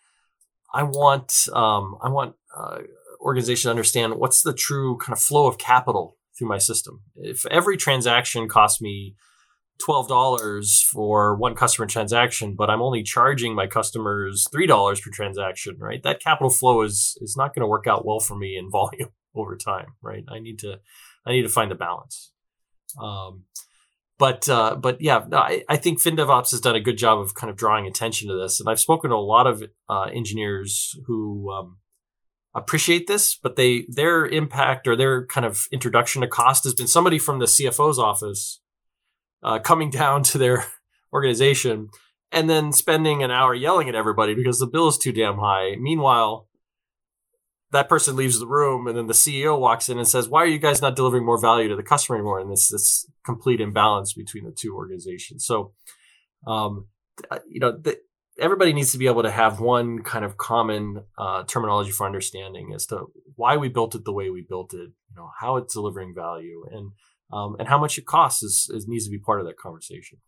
I 0.74 0.82
want 0.82 1.48
um, 1.54 1.96
I 2.02 2.10
want 2.10 2.34
uh, 2.54 2.80
organization 3.20 3.68
to 3.68 3.70
understand 3.70 4.16
what's 4.16 4.42
the 4.42 4.52
true 4.52 4.98
kind 4.98 5.14
of 5.14 5.20
flow 5.20 5.46
of 5.46 5.56
capital 5.56 6.18
through 6.38 6.48
my 6.48 6.58
system. 6.58 7.02
If 7.16 7.46
every 7.46 7.76
transaction 7.76 8.48
costs 8.48 8.80
me 8.80 9.14
$12 9.86 10.84
for 10.84 11.36
one 11.36 11.54
customer 11.54 11.86
transaction, 11.86 12.54
but 12.56 12.70
I'm 12.70 12.82
only 12.82 13.02
charging 13.02 13.54
my 13.54 13.66
customers 13.66 14.46
$3 14.54 15.02
per 15.02 15.10
transaction, 15.10 15.76
right? 15.78 16.02
That 16.02 16.20
capital 16.20 16.50
flow 16.50 16.82
is 16.82 17.16
is 17.20 17.36
not 17.36 17.54
going 17.54 17.60
to 17.60 17.66
work 17.68 17.86
out 17.86 18.06
well 18.06 18.20
for 18.20 18.36
me 18.36 18.56
in 18.56 18.70
volume 18.72 19.10
over 19.34 19.56
time, 19.56 19.94
right? 20.02 20.24
I 20.28 20.38
need 20.38 20.58
to 20.60 20.80
I 21.26 21.32
need 21.32 21.42
to 21.42 21.48
find 21.48 21.70
the 21.70 21.74
balance. 21.74 22.32
Um, 23.00 23.44
but 24.18 24.48
uh, 24.48 24.76
but 24.76 25.00
yeah, 25.02 25.24
no, 25.28 25.38
I, 25.38 25.62
I 25.68 25.76
think 25.76 26.00
FinDevOps 26.00 26.52
has 26.52 26.60
done 26.60 26.76
a 26.76 26.80
good 26.80 26.96
job 26.96 27.18
of 27.18 27.34
kind 27.34 27.50
of 27.50 27.56
drawing 27.56 27.86
attention 27.86 28.28
to 28.28 28.34
this, 28.34 28.60
and 28.60 28.68
I've 28.68 28.80
spoken 28.80 29.10
to 29.10 29.16
a 29.16 29.18
lot 29.18 29.46
of 29.46 29.62
uh, 29.90 30.04
engineers 30.04 30.98
who 31.06 31.52
um, 31.52 31.78
appreciate 32.58 33.06
this, 33.06 33.36
but 33.36 33.56
they 33.56 33.86
their 33.88 34.26
impact 34.26 34.86
or 34.86 34.96
their 34.96 35.26
kind 35.26 35.44
of 35.44 35.66
introduction 35.72 36.22
to 36.22 36.28
cost 36.28 36.64
has 36.64 36.74
been 36.74 36.86
somebody 36.86 37.18
from 37.18 37.38
the 37.38 37.46
CFO's 37.46 37.98
office 37.98 38.60
uh, 39.42 39.58
coming 39.58 39.90
down 40.02 40.22
to 40.24 40.38
their 40.38 40.66
organization 41.12 41.88
and 42.32 42.50
then 42.50 42.72
spending 42.72 43.22
an 43.22 43.30
hour 43.30 43.54
yelling 43.54 43.88
at 43.88 43.94
everybody 43.94 44.34
because 44.34 44.58
the 44.58 44.66
bill 44.66 44.88
is 44.88 44.98
too 44.98 45.12
damn 45.12 45.38
high. 45.38 45.76
Meanwhile, 45.78 46.48
that 47.72 47.88
person 47.88 48.16
leaves 48.16 48.38
the 48.38 48.46
room 48.46 48.86
and 48.86 48.96
then 48.96 49.06
the 49.06 49.12
CEO 49.12 49.58
walks 49.58 49.88
in 49.88 49.98
and 49.98 50.08
says, 50.08 50.28
"Why 50.28 50.42
are 50.42 50.46
you 50.46 50.58
guys 50.58 50.80
not 50.80 50.96
delivering 50.96 51.24
more 51.24 51.40
value 51.40 51.68
to 51.68 51.76
the 51.76 51.82
customer 51.82 52.16
anymore?" 52.16 52.40
And 52.40 52.50
this 52.50 52.68
this 52.68 53.08
complete 53.24 53.60
imbalance 53.60 54.12
between 54.12 54.44
the 54.44 54.52
two 54.52 54.74
organizations. 54.74 55.44
So, 55.44 55.72
um, 56.46 56.86
you 57.48 57.60
know, 57.60 57.72
the, 57.72 57.98
everybody 58.38 58.72
needs 58.72 58.92
to 58.92 58.98
be 58.98 59.06
able 59.06 59.22
to 59.22 59.30
have 59.30 59.60
one 59.60 60.02
kind 60.02 60.24
of 60.24 60.36
common 60.36 61.04
uh, 61.18 61.44
terminology 61.44 61.90
for 61.90 62.06
understanding 62.06 62.72
as 62.74 62.86
to 62.86 63.06
why 63.34 63.56
we 63.56 63.68
built 63.68 63.94
it 63.94 64.04
the 64.04 64.12
way 64.12 64.30
we 64.30 64.42
built 64.42 64.74
it, 64.74 64.90
you 65.08 65.16
know, 65.16 65.30
how 65.40 65.56
it's 65.56 65.74
delivering 65.74 66.14
value, 66.14 66.64
and 66.70 66.92
um, 67.32 67.56
and 67.58 67.68
how 67.68 67.78
much 67.78 67.98
it 67.98 68.06
costs 68.06 68.42
is, 68.42 68.70
is, 68.72 68.86
needs 68.86 69.04
to 69.04 69.10
be 69.10 69.18
part 69.18 69.40
of 69.40 69.46
that 69.46 69.56
conversation. 69.56 70.18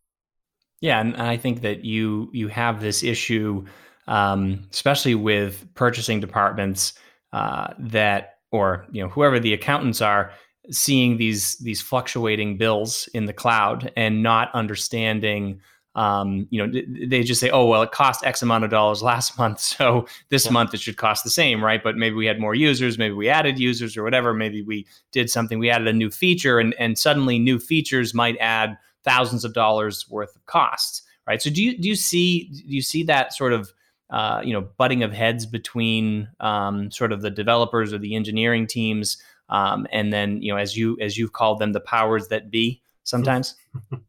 Yeah, 0.81 1.01
and 1.01 1.17
I 1.17 1.37
think 1.37 1.63
that 1.63 1.85
you 1.85 2.31
you 2.33 2.49
have 2.49 2.81
this 2.81 3.03
issue, 3.03 3.65
um, 4.07 4.69
especially 4.73 5.15
with 5.15 5.67
purchasing 5.75 6.21
departments 6.21 6.95
uh, 7.33 7.75
that, 7.79 8.39
or 8.51 8.87
you 8.91 9.03
know, 9.03 9.09
whoever 9.09 9.39
the 9.39 9.55
accountants 9.55 10.01
are, 10.01 10.33
seeing 10.71 11.17
these 11.17 11.57
these 11.59 11.81
fluctuating 11.81 12.59
bills 12.59 13.09
in 13.15 13.27
the 13.27 13.33
cloud 13.33 13.93
and 13.97 14.23
not 14.23 14.55
understanding 14.55 15.61
um, 15.99 16.47
you 16.51 16.65
know, 16.65 16.81
they 17.09 17.25
just 17.25 17.41
say, 17.41 17.51
oh, 17.51 17.67
well, 17.67 17.83
it 17.83 17.91
cost 17.91 18.25
X 18.25 18.41
amount 18.41 18.63
of 18.63 18.71
dollars 18.71 19.03
last 19.03 19.37
month. 19.39 19.59
So 19.59 20.07
this 20.29 20.47
yeah. 20.47 20.53
month 20.53 20.73
it 20.73 20.81
should 20.81 20.97
cost 20.97 21.25
the 21.25 21.31
same, 21.31 21.63
right? 21.63 21.83
But 21.83 21.97
maybe 21.97 22.15
we 22.15 22.25
had 22.25 22.39
more 22.39 22.55
users, 22.55 22.99
maybe 22.99 23.15
we 23.15 23.29
added 23.29 23.59
users 23.59 23.97
or 23.97 24.05
whatever. 24.05 24.33
Maybe 24.33 24.63
we 24.63 24.87
did 25.11 25.29
something, 25.29 25.59
we 25.59 25.71
added 25.71 25.89
a 25.89 25.93
new 25.93 26.09
feature, 26.09 26.61
and, 26.61 26.73
and 26.79 26.97
suddenly 26.97 27.41
new 27.41 27.59
features 27.59 28.15
might 28.15 28.37
add 28.39 28.79
thousands 29.03 29.45
of 29.45 29.55
dollars 29.55 30.09
worth 30.09 30.37
of 30.37 30.47
costs, 30.47 31.03
right? 31.27 31.43
So 31.43 31.51
do 31.51 31.61
you, 31.61 31.77
do 31.77 31.89
you 31.89 31.97
see, 31.97 32.45
do 32.45 32.63
you 32.67 32.83
see 32.83 33.03
that 33.03 33.35
sort 33.35 33.53
of, 33.53 33.73
uh, 34.11 34.41
you 34.45 34.53
know, 34.53 34.69
butting 34.77 35.03
of 35.03 35.13
heads 35.13 35.47
between 35.47 36.29
um, 36.39 36.93
sort 36.93 37.11
of 37.11 37.23
the 37.23 37.31
developers 37.31 37.93
or 37.93 37.99
the 37.99 38.15
engineering 38.15 38.69
teams, 38.69 39.21
um, 39.49 39.89
and 39.91 40.13
then, 40.13 40.43
you 40.43 40.53
know, 40.53 40.59
as 40.59 40.77
you, 40.77 40.97
as 41.01 41.19
you've 41.19 41.33
called 41.33 41.59
them, 41.59 41.73
the 41.73 41.81
powers 41.81 42.29
that 42.29 42.53
be 42.53 42.83
sometimes? 43.03 43.57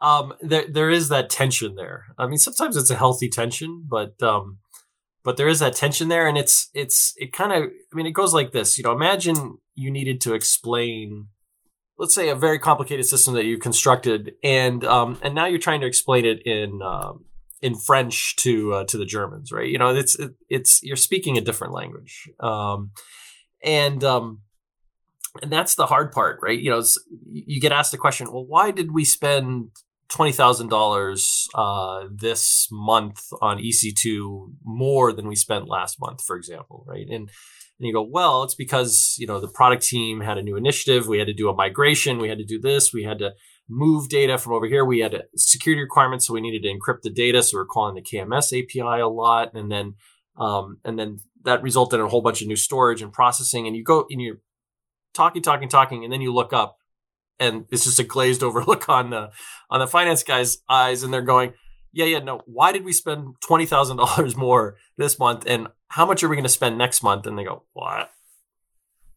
um, 0.00 0.34
there 0.40 0.66
there 0.68 0.90
is 0.90 1.08
that 1.08 1.30
tension 1.30 1.74
there. 1.74 2.06
I 2.18 2.26
mean, 2.26 2.38
sometimes 2.38 2.76
it's 2.76 2.90
a 2.90 2.96
healthy 2.96 3.28
tension, 3.28 3.84
but 3.88 4.22
um, 4.22 4.58
but 5.24 5.36
there 5.36 5.48
is 5.48 5.60
that 5.60 5.74
tension 5.74 6.08
there, 6.08 6.28
and 6.28 6.36
it's 6.36 6.68
it's 6.74 7.14
it 7.16 7.32
kind 7.32 7.52
of. 7.52 7.70
I 7.70 7.96
mean, 7.96 8.06
it 8.06 8.12
goes 8.12 8.34
like 8.34 8.52
this. 8.52 8.76
You 8.76 8.84
know, 8.84 8.92
imagine 8.92 9.58
you 9.74 9.90
needed 9.90 10.20
to 10.22 10.34
explain, 10.34 11.28
let's 11.98 12.14
say, 12.14 12.28
a 12.28 12.34
very 12.34 12.58
complicated 12.58 13.06
system 13.06 13.34
that 13.34 13.44
you 13.44 13.58
constructed, 13.58 14.32
and 14.44 14.84
um, 14.84 15.18
and 15.22 15.34
now 15.34 15.46
you're 15.46 15.58
trying 15.58 15.80
to 15.80 15.86
explain 15.86 16.24
it 16.24 16.46
in 16.46 16.80
um, 16.82 17.24
in 17.62 17.74
French 17.74 18.36
to 18.36 18.74
uh, 18.74 18.84
to 18.84 18.98
the 18.98 19.06
Germans, 19.06 19.50
right? 19.50 19.68
You 19.68 19.78
know, 19.78 19.94
it's 19.94 20.18
it, 20.18 20.32
it's 20.50 20.82
you're 20.82 20.96
speaking 20.96 21.38
a 21.38 21.40
different 21.40 21.72
language. 21.72 22.28
Um, 22.38 22.90
and 23.64 24.04
um, 24.04 24.42
and 25.42 25.52
that's 25.52 25.74
the 25.74 25.86
hard 25.86 26.12
part, 26.12 26.38
right? 26.42 26.58
You 26.58 26.70
know, 26.70 26.82
you 27.30 27.60
get 27.60 27.72
asked 27.72 27.92
the 27.92 27.98
question, 27.98 28.32
well, 28.32 28.46
why 28.46 28.70
did 28.70 28.92
we 28.92 29.04
spend 29.04 29.70
twenty 30.08 30.32
thousand 30.32 30.66
uh, 30.66 30.70
dollars 30.70 31.48
this 32.14 32.68
month 32.70 33.20
on 33.40 33.58
EC2 33.58 34.52
more 34.64 35.12
than 35.12 35.28
we 35.28 35.36
spent 35.36 35.68
last 35.68 36.00
month, 36.00 36.22
for 36.22 36.36
example, 36.36 36.84
right? 36.86 37.06
And 37.08 37.30
and 37.78 37.86
you 37.86 37.92
go, 37.92 38.02
well, 38.02 38.42
it's 38.42 38.54
because 38.54 39.16
you 39.18 39.26
know 39.26 39.40
the 39.40 39.48
product 39.48 39.82
team 39.82 40.20
had 40.20 40.38
a 40.38 40.42
new 40.42 40.56
initiative. 40.56 41.06
We 41.06 41.18
had 41.18 41.26
to 41.26 41.34
do 41.34 41.48
a 41.48 41.54
migration. 41.54 42.18
We 42.18 42.28
had 42.28 42.38
to 42.38 42.44
do 42.44 42.60
this. 42.60 42.92
We 42.92 43.04
had 43.04 43.18
to 43.18 43.32
move 43.68 44.08
data 44.08 44.38
from 44.38 44.52
over 44.52 44.66
here. 44.66 44.84
We 44.84 45.00
had 45.00 45.24
security 45.36 45.82
requirements, 45.82 46.26
so 46.26 46.34
we 46.34 46.40
needed 46.40 46.62
to 46.62 46.68
encrypt 46.68 47.02
the 47.02 47.10
data. 47.10 47.42
So 47.42 47.58
we're 47.58 47.66
calling 47.66 47.94
the 47.94 48.02
KMS 48.02 48.52
API 48.58 49.00
a 49.00 49.08
lot, 49.08 49.54
and 49.54 49.70
then 49.70 49.94
um, 50.38 50.78
and 50.84 50.98
then 50.98 51.20
that 51.44 51.62
resulted 51.62 52.00
in 52.00 52.06
a 52.06 52.08
whole 52.08 52.22
bunch 52.22 52.42
of 52.42 52.48
new 52.48 52.56
storage 52.56 53.02
and 53.02 53.12
processing. 53.12 53.66
And 53.66 53.76
you 53.76 53.84
go 53.84 54.06
and 54.10 54.20
you're 54.20 54.40
talking, 55.14 55.42
talking, 55.42 55.68
talking, 55.68 56.04
and 56.04 56.12
then 56.12 56.20
you 56.20 56.32
look 56.32 56.52
up, 56.52 56.76
and 57.38 57.66
it's 57.70 57.84
just 57.84 57.98
a 57.98 58.04
glazed 58.04 58.42
over 58.42 58.64
look 58.66 58.88
on 58.88 59.10
the 59.10 59.30
on 59.70 59.80
the 59.80 59.86
finance 59.86 60.22
guy's 60.22 60.58
eyes, 60.68 61.02
and 61.02 61.12
they're 61.12 61.22
going, 61.22 61.52
"Yeah, 61.92 62.06
yeah, 62.06 62.18
no. 62.18 62.42
Why 62.46 62.72
did 62.72 62.84
we 62.84 62.92
spend 62.92 63.36
twenty 63.40 63.66
thousand 63.66 63.98
dollars 63.98 64.36
more 64.46 64.76
this 64.96 65.18
month, 65.18 65.44
and 65.46 65.68
how 65.88 66.06
much 66.06 66.22
are 66.22 66.28
we 66.28 66.36
going 66.36 66.44
to 66.44 66.48
spend 66.48 66.78
next 66.78 67.02
month?" 67.02 67.26
And 67.26 67.38
they 67.38 67.44
go, 67.44 67.64
"What? 67.72 68.10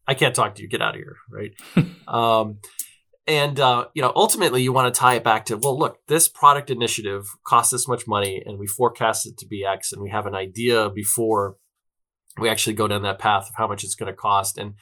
I 0.08 0.14
can't 0.16 0.36
talk 0.36 0.56
to 0.56 0.62
you. 0.62 0.68
Get 0.68 0.82
out 0.82 0.96
of 0.96 1.02
here." 1.02 1.18
Right. 1.30 1.54
um, 2.08 2.60
and 3.28 3.60
uh, 3.60 3.86
you 3.94 4.02
know, 4.02 4.12
ultimately, 4.16 4.64
you 4.64 4.74
want 4.74 4.94
to 4.94 5.00
tie 5.00 5.16
it 5.16 5.24
back 5.24 5.46
to 5.46 5.58
well, 5.58 5.78
look, 5.78 6.00
this 6.08 6.28
product 6.28 6.70
initiative 6.70 7.28
costs 7.46 7.72
this 7.72 7.88
much 7.88 8.08
money, 8.08 8.42
and 8.46 8.58
we 8.58 8.68
forecast 8.68 9.28
it 9.28 9.38
to 9.38 9.46
be 9.46 9.64
X, 9.64 9.92
and 9.94 10.02
we 10.02 10.10
have 10.10 10.26
an 10.26 10.36
idea 10.36 10.90
before 10.90 11.58
we 12.40 12.50
actually 12.50 12.74
go 12.74 12.88
down 12.88 13.04
that 13.04 13.20
path 13.20 13.48
of 13.50 13.56
how 13.56 13.68
much 13.68 13.84
it's 13.84 13.96
going 13.96 14.12
to 14.12 14.16
cost, 14.16 14.58
and 14.58 14.74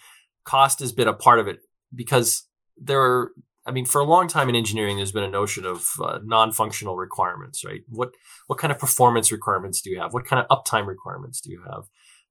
cost 0.45 0.79
has 0.79 0.93
been 0.93 1.09
a 1.09 1.13
part 1.13 1.39
of 1.39 1.47
it 1.47 1.59
because 1.93 2.47
there 2.79 3.01
are 3.01 3.31
I 3.67 3.71
mean, 3.71 3.85
for 3.85 3.99
a 3.99 4.05
long 4.05 4.29
time 4.29 4.47
in 4.47 4.55
engineering, 4.55 4.95
there's 4.95 5.11
been 5.11 5.25
a 5.25 5.29
notion 5.29 5.65
of 5.65 5.89
uh, 6.01 6.19
non-functional 6.23 6.95
requirements, 6.95 7.65
right? 7.65 7.81
What 7.89 8.11
what 8.47 8.57
kind 8.57 8.71
of 8.71 8.79
performance 8.79 9.29
requirements 9.29 9.81
do 9.81 9.89
you 9.89 9.99
have? 9.99 10.13
What 10.13 10.25
kind 10.25 10.43
of 10.43 10.47
uptime 10.57 10.87
requirements 10.87 11.41
do 11.41 11.51
you 11.51 11.61
have? 11.69 11.83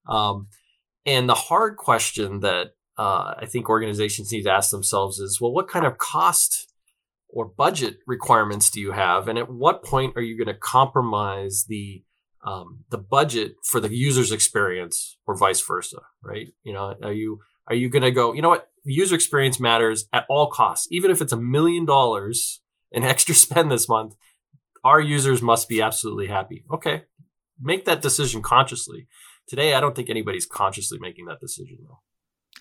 Um, 0.08 0.48
and 1.04 1.28
the 1.28 1.34
hard 1.34 1.76
question 1.76 2.40
that 2.40 2.68
uh, 2.96 3.34
I 3.36 3.44
think 3.46 3.68
organizations 3.68 4.32
need 4.32 4.44
to 4.44 4.50
ask 4.50 4.70
themselves 4.70 5.18
is, 5.18 5.38
well, 5.38 5.52
what 5.52 5.68
kind 5.68 5.84
of 5.84 5.98
cost 5.98 6.72
or 7.28 7.44
budget 7.44 7.98
requirements 8.06 8.70
do 8.70 8.80
you 8.80 8.92
have, 8.92 9.28
and 9.28 9.38
at 9.38 9.50
what 9.50 9.84
point 9.84 10.16
are 10.16 10.22
you 10.22 10.38
going 10.38 10.54
to 10.54 10.58
compromise 10.58 11.66
the 11.68 12.02
um, 12.46 12.84
the 12.90 12.98
budget 12.98 13.56
for 13.62 13.78
the 13.78 13.94
user's 13.94 14.32
experience, 14.32 15.18
or 15.26 15.36
vice 15.36 15.60
versa, 15.60 15.98
right? 16.22 16.48
You 16.62 16.72
know, 16.72 16.94
are 17.02 17.12
you 17.12 17.40
are 17.68 17.74
you 17.74 17.88
going 17.88 18.02
to 18.02 18.10
go, 18.10 18.32
you 18.32 18.42
know 18.42 18.48
what, 18.48 18.68
user 18.84 19.14
experience 19.14 19.58
matters 19.58 20.06
at 20.12 20.24
all 20.28 20.48
costs, 20.48 20.86
even 20.90 21.10
if 21.10 21.20
it's 21.20 21.32
a 21.32 21.36
million 21.36 21.84
dollars 21.84 22.60
in 22.92 23.02
extra 23.04 23.34
spend 23.34 23.70
this 23.70 23.88
month. 23.88 24.14
Our 24.84 25.00
users 25.00 25.42
must 25.42 25.68
be 25.68 25.82
absolutely 25.82 26.28
happy. 26.28 26.64
Okay, 26.72 27.02
make 27.60 27.86
that 27.86 28.02
decision 28.02 28.40
consciously. 28.40 29.08
Today, 29.48 29.74
I 29.74 29.80
don't 29.80 29.96
think 29.96 30.10
anybody's 30.10 30.46
consciously 30.46 30.98
making 31.00 31.26
that 31.26 31.40
decision 31.40 31.78
though. 31.82 32.00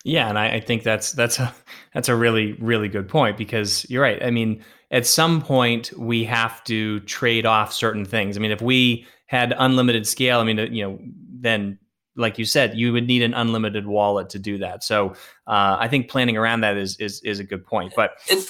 Yeah, 0.03 0.29
and 0.29 0.37
I, 0.37 0.55
I, 0.55 0.59
think 0.59 0.83
that's 0.83 1.11
that's 1.13 1.39
a 1.39 1.53
that's 1.93 2.09
a 2.09 2.15
really 2.15 2.53
really 2.53 2.89
good 2.89 3.07
point 3.07 3.37
because 3.37 3.89
you're 3.89 4.03
right. 4.03 4.23
I 4.23 4.29
mean, 4.31 4.63
at 4.91 5.05
some 5.05 5.41
point 5.41 5.93
we 5.97 6.23
have 6.25 6.63
to 6.65 6.99
trade 7.01 7.45
off 7.45 7.73
certain 7.73 8.05
things. 8.05 8.37
I 8.37 8.39
mean, 8.39 8.51
if 8.51 8.61
we 8.61 9.07
had 9.27 9.53
unlimited 9.57 10.05
scale, 10.05 10.39
I 10.39 10.43
mean, 10.43 10.59
uh, 10.59 10.63
you 10.63 10.83
know, 10.83 10.99
then 11.39 11.79
like 12.15 12.37
you 12.37 12.45
said, 12.45 12.77
you 12.77 12.93
would 12.93 13.07
need 13.07 13.21
an 13.21 13.33
unlimited 13.33 13.85
wallet 13.85 14.29
to 14.29 14.39
do 14.39 14.57
that. 14.59 14.83
So 14.83 15.09
uh, 15.47 15.77
I 15.79 15.87
think 15.87 16.09
planning 16.09 16.37
around 16.37 16.61
that 16.61 16.77
is 16.77 16.97
is 16.99 17.21
is 17.23 17.39
a 17.39 17.43
good 17.43 17.65
point. 17.65 17.93
But 17.95 18.11
and 18.29 18.45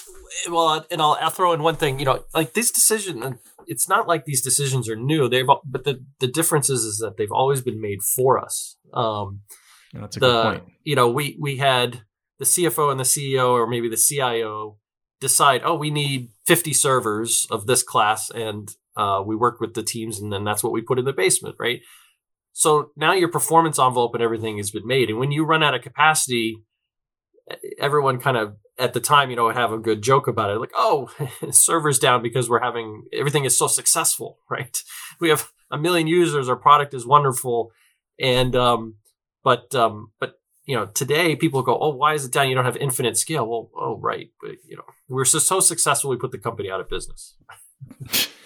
well, 0.50 0.86
and 0.91 1.01
I'll, 1.01 1.17
I'll 1.19 1.29
throw 1.29 1.53
in 1.53 1.63
one 1.63 1.75
thing. 1.75 2.00
You 2.00 2.05
know, 2.05 2.24
like 2.34 2.53
this 2.53 2.72
decision, 2.72 3.40
it's 3.68 3.90
not 3.90 4.07
like 4.07 4.25
these 4.25 4.42
decisions 4.42 4.90
are 4.90 4.96
new. 4.96 5.27
They've 5.27 5.48
but 5.66 5.83
the 5.83 6.03
the 6.20 6.27
difference 6.27 6.70
is 6.70 6.83
is 6.83 6.98
that 7.00 7.18
they've 7.18 7.31
always 7.31 7.61
been 7.61 7.81
made 7.81 8.01
for 8.01 8.40
us. 8.40 8.77
Um, 8.94 9.42
that's 9.94 10.18
a 10.18 10.20
the, 10.20 10.27
good 10.27 10.44
point. 10.44 10.63
You 10.83 10.96
know, 10.96 11.09
we 11.09 11.37
we 11.40 11.57
had 11.57 12.01
the 12.40 12.46
CFO 12.46 12.92
and 12.92 13.00
the 13.00 13.03
CEO, 13.03 13.50
or 13.50 13.68
maybe 13.68 13.90
the 13.90 13.98
CIO, 13.98 14.77
decide, 15.22 15.61
oh, 15.63 15.75
we 15.75 15.90
need 15.90 16.29
50 16.46 16.74
servers 16.74 17.48
of 17.50 17.66
this 17.66 17.81
class, 17.81 18.29
and 18.29 18.70
uh, 18.98 19.24
we 19.25 19.35
work 19.35 19.59
with 19.59 19.74
the 19.74 19.83
teams, 19.83 20.20
and 20.20 20.31
then 20.31 20.44
that's 20.44 20.63
what 20.63 20.74
we 20.74 20.81
put 20.81 21.00
in 21.00 21.05
the 21.05 21.13
basement, 21.13 21.55
right? 21.59 21.79
So 22.57 22.91
now 22.96 23.11
your 23.11 23.27
performance 23.27 23.77
envelope 23.77 24.13
and 24.13 24.24
everything 24.24 24.55
has 24.57 24.72
been 24.72 24.87
made, 24.87 25.09
and 25.09 25.20
when 25.20 25.29
you 25.29 25.44
run 25.44 25.61
out 25.61 25.75
of 25.75 25.81
capacity, 25.81 26.63
everyone 27.77 28.18
kind 28.18 28.37
of 28.37 28.55
at 28.79 28.94
the 28.94 29.01
time, 29.01 29.29
you 29.29 29.35
know, 29.35 29.44
would 29.44 29.57
have 29.57 29.74
a 29.74 29.77
good 29.77 30.01
joke 30.01 30.29
about 30.29 30.51
it, 30.51 30.59
like, 30.59 30.72
"Oh, 30.74 31.09
servers 31.51 32.00
down 32.00 32.24
because 32.24 32.50
we're 32.50 32.61
having 32.61 33.03
everything 33.11 33.44
is 33.44 33.57
so 33.57 33.68
successful, 33.68 34.39
right? 34.50 34.81
We 35.20 35.27
have 35.27 35.51
a 35.70 35.77
million 35.77 36.07
users, 36.07 36.48
our 36.48 36.55
product 36.55 36.94
is 36.94 37.05
wonderful, 37.05 37.74
and 38.22 38.55
um, 38.55 38.96
but 39.44 39.75
um, 39.75 40.13
but 40.22 40.35
you 40.63 40.77
know, 40.77 40.85
today 40.85 41.35
people 41.35 41.61
go, 41.61 41.77
"Oh, 41.77 41.94
why 41.94 42.13
is 42.13 42.24
it 42.24 42.31
down? 42.31 42.48
You 42.48 42.55
don't 42.55 42.63
have 42.63 42.77
infinite 42.77 43.18
scale." 43.18 43.46
Well, 43.50 43.70
oh, 43.77 44.00
right, 44.00 44.29
but 44.41 44.51
you 44.65 44.77
know, 44.77 44.85
we're 45.09 45.25
so, 45.25 45.39
so 45.39 45.59
successful, 45.59 46.09
we 46.09 46.15
put 46.15 46.31
the 46.31 46.37
company 46.37 46.72
out 46.72 46.79
of 46.79 46.87
business. 46.87 47.35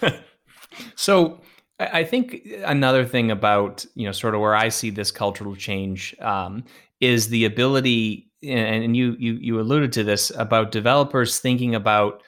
so, 0.96 1.42
I 1.80 2.04
think 2.04 2.48
another 2.66 3.06
thing 3.06 3.32
about 3.32 3.86
you 3.96 4.06
know, 4.06 4.12
sort 4.12 4.36
of 4.36 4.42
where 4.42 4.56
I 4.56 4.70
see 4.70 4.90
this 4.90 5.12
cultural 5.12 5.56
change 5.56 6.16
um, 6.20 6.66
is 7.00 7.30
the 7.30 7.46
ability, 7.46 8.30
and 8.44 8.96
you 8.96 9.16
you 9.20 9.34
you 9.34 9.60
alluded 9.60 9.94
to 9.94 10.04
this 10.04 10.32
about 10.36 10.72
developers 10.72 11.40
thinking 11.40 11.76
about 11.76 12.22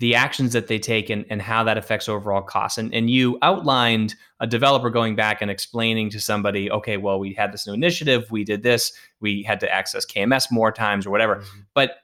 the 0.00 0.14
actions 0.14 0.54
that 0.54 0.66
they 0.66 0.78
take 0.78 1.10
and, 1.10 1.26
and 1.28 1.42
how 1.42 1.62
that 1.62 1.76
affects 1.76 2.08
overall 2.08 2.40
costs. 2.40 2.78
And, 2.78 2.92
and 2.94 3.10
you 3.10 3.38
outlined 3.42 4.14
a 4.40 4.46
developer 4.46 4.88
going 4.88 5.14
back 5.14 5.42
and 5.42 5.50
explaining 5.50 6.08
to 6.10 6.20
somebody, 6.20 6.70
okay, 6.70 6.96
well, 6.96 7.20
we 7.20 7.34
had 7.34 7.52
this 7.52 7.66
new 7.66 7.74
initiative, 7.74 8.30
we 8.30 8.42
did 8.42 8.62
this, 8.62 8.92
we 9.20 9.42
had 9.42 9.60
to 9.60 9.70
access 9.70 10.06
KMS 10.06 10.50
more 10.50 10.72
times 10.72 11.06
or 11.06 11.10
whatever. 11.10 11.36
Mm-hmm. 11.36 11.60
But 11.74 11.96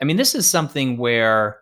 I 0.00 0.06
mean, 0.06 0.16
this 0.16 0.34
is 0.34 0.48
something 0.48 0.96
where, 0.96 1.58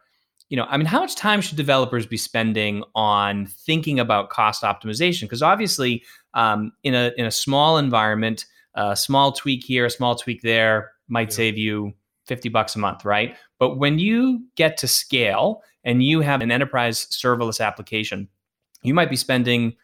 you 0.49 0.57
know, 0.57 0.67
I 0.69 0.77
mean, 0.77 0.87
how 0.87 1.01
much 1.01 1.17
time 1.17 1.41
should 1.41 1.57
developers 1.57 2.07
be 2.07 2.17
spending 2.17 2.85
on 2.95 3.47
thinking 3.47 3.99
about 3.99 4.31
cost 4.31 4.63
optimization? 4.63 5.23
Because 5.23 5.43
obviously, 5.43 6.05
um, 6.35 6.73
in 6.85 6.95
a 6.95 7.13
in 7.17 7.27
a 7.27 7.31
small 7.31 7.79
environment, 7.79 8.45
a 8.75 8.97
small 8.97 9.33
tweak 9.33 9.65
here, 9.65 9.87
a 9.87 9.91
small 9.91 10.15
tweak 10.15 10.43
there 10.43 10.93
might 11.09 11.31
yeah. 11.31 11.37
save 11.37 11.59
you 11.59 11.93
50 12.27 12.49
bucks 12.49 12.77
a 12.77 12.79
month, 12.79 13.05
right? 13.05 13.37
But 13.59 13.77
when 13.77 13.99
you 13.99 14.45
get 14.57 14.77
to 14.79 14.89
scale 14.89 15.63
and 15.85 16.03
you 16.03 16.21
have 16.21 16.43
an 16.43 16.51
enterprise 16.51 17.07
serverless 17.07 17.65
application, 17.65 18.29
you 18.83 18.95
might 18.95 19.11
be 19.11 19.17
spending 19.17 19.77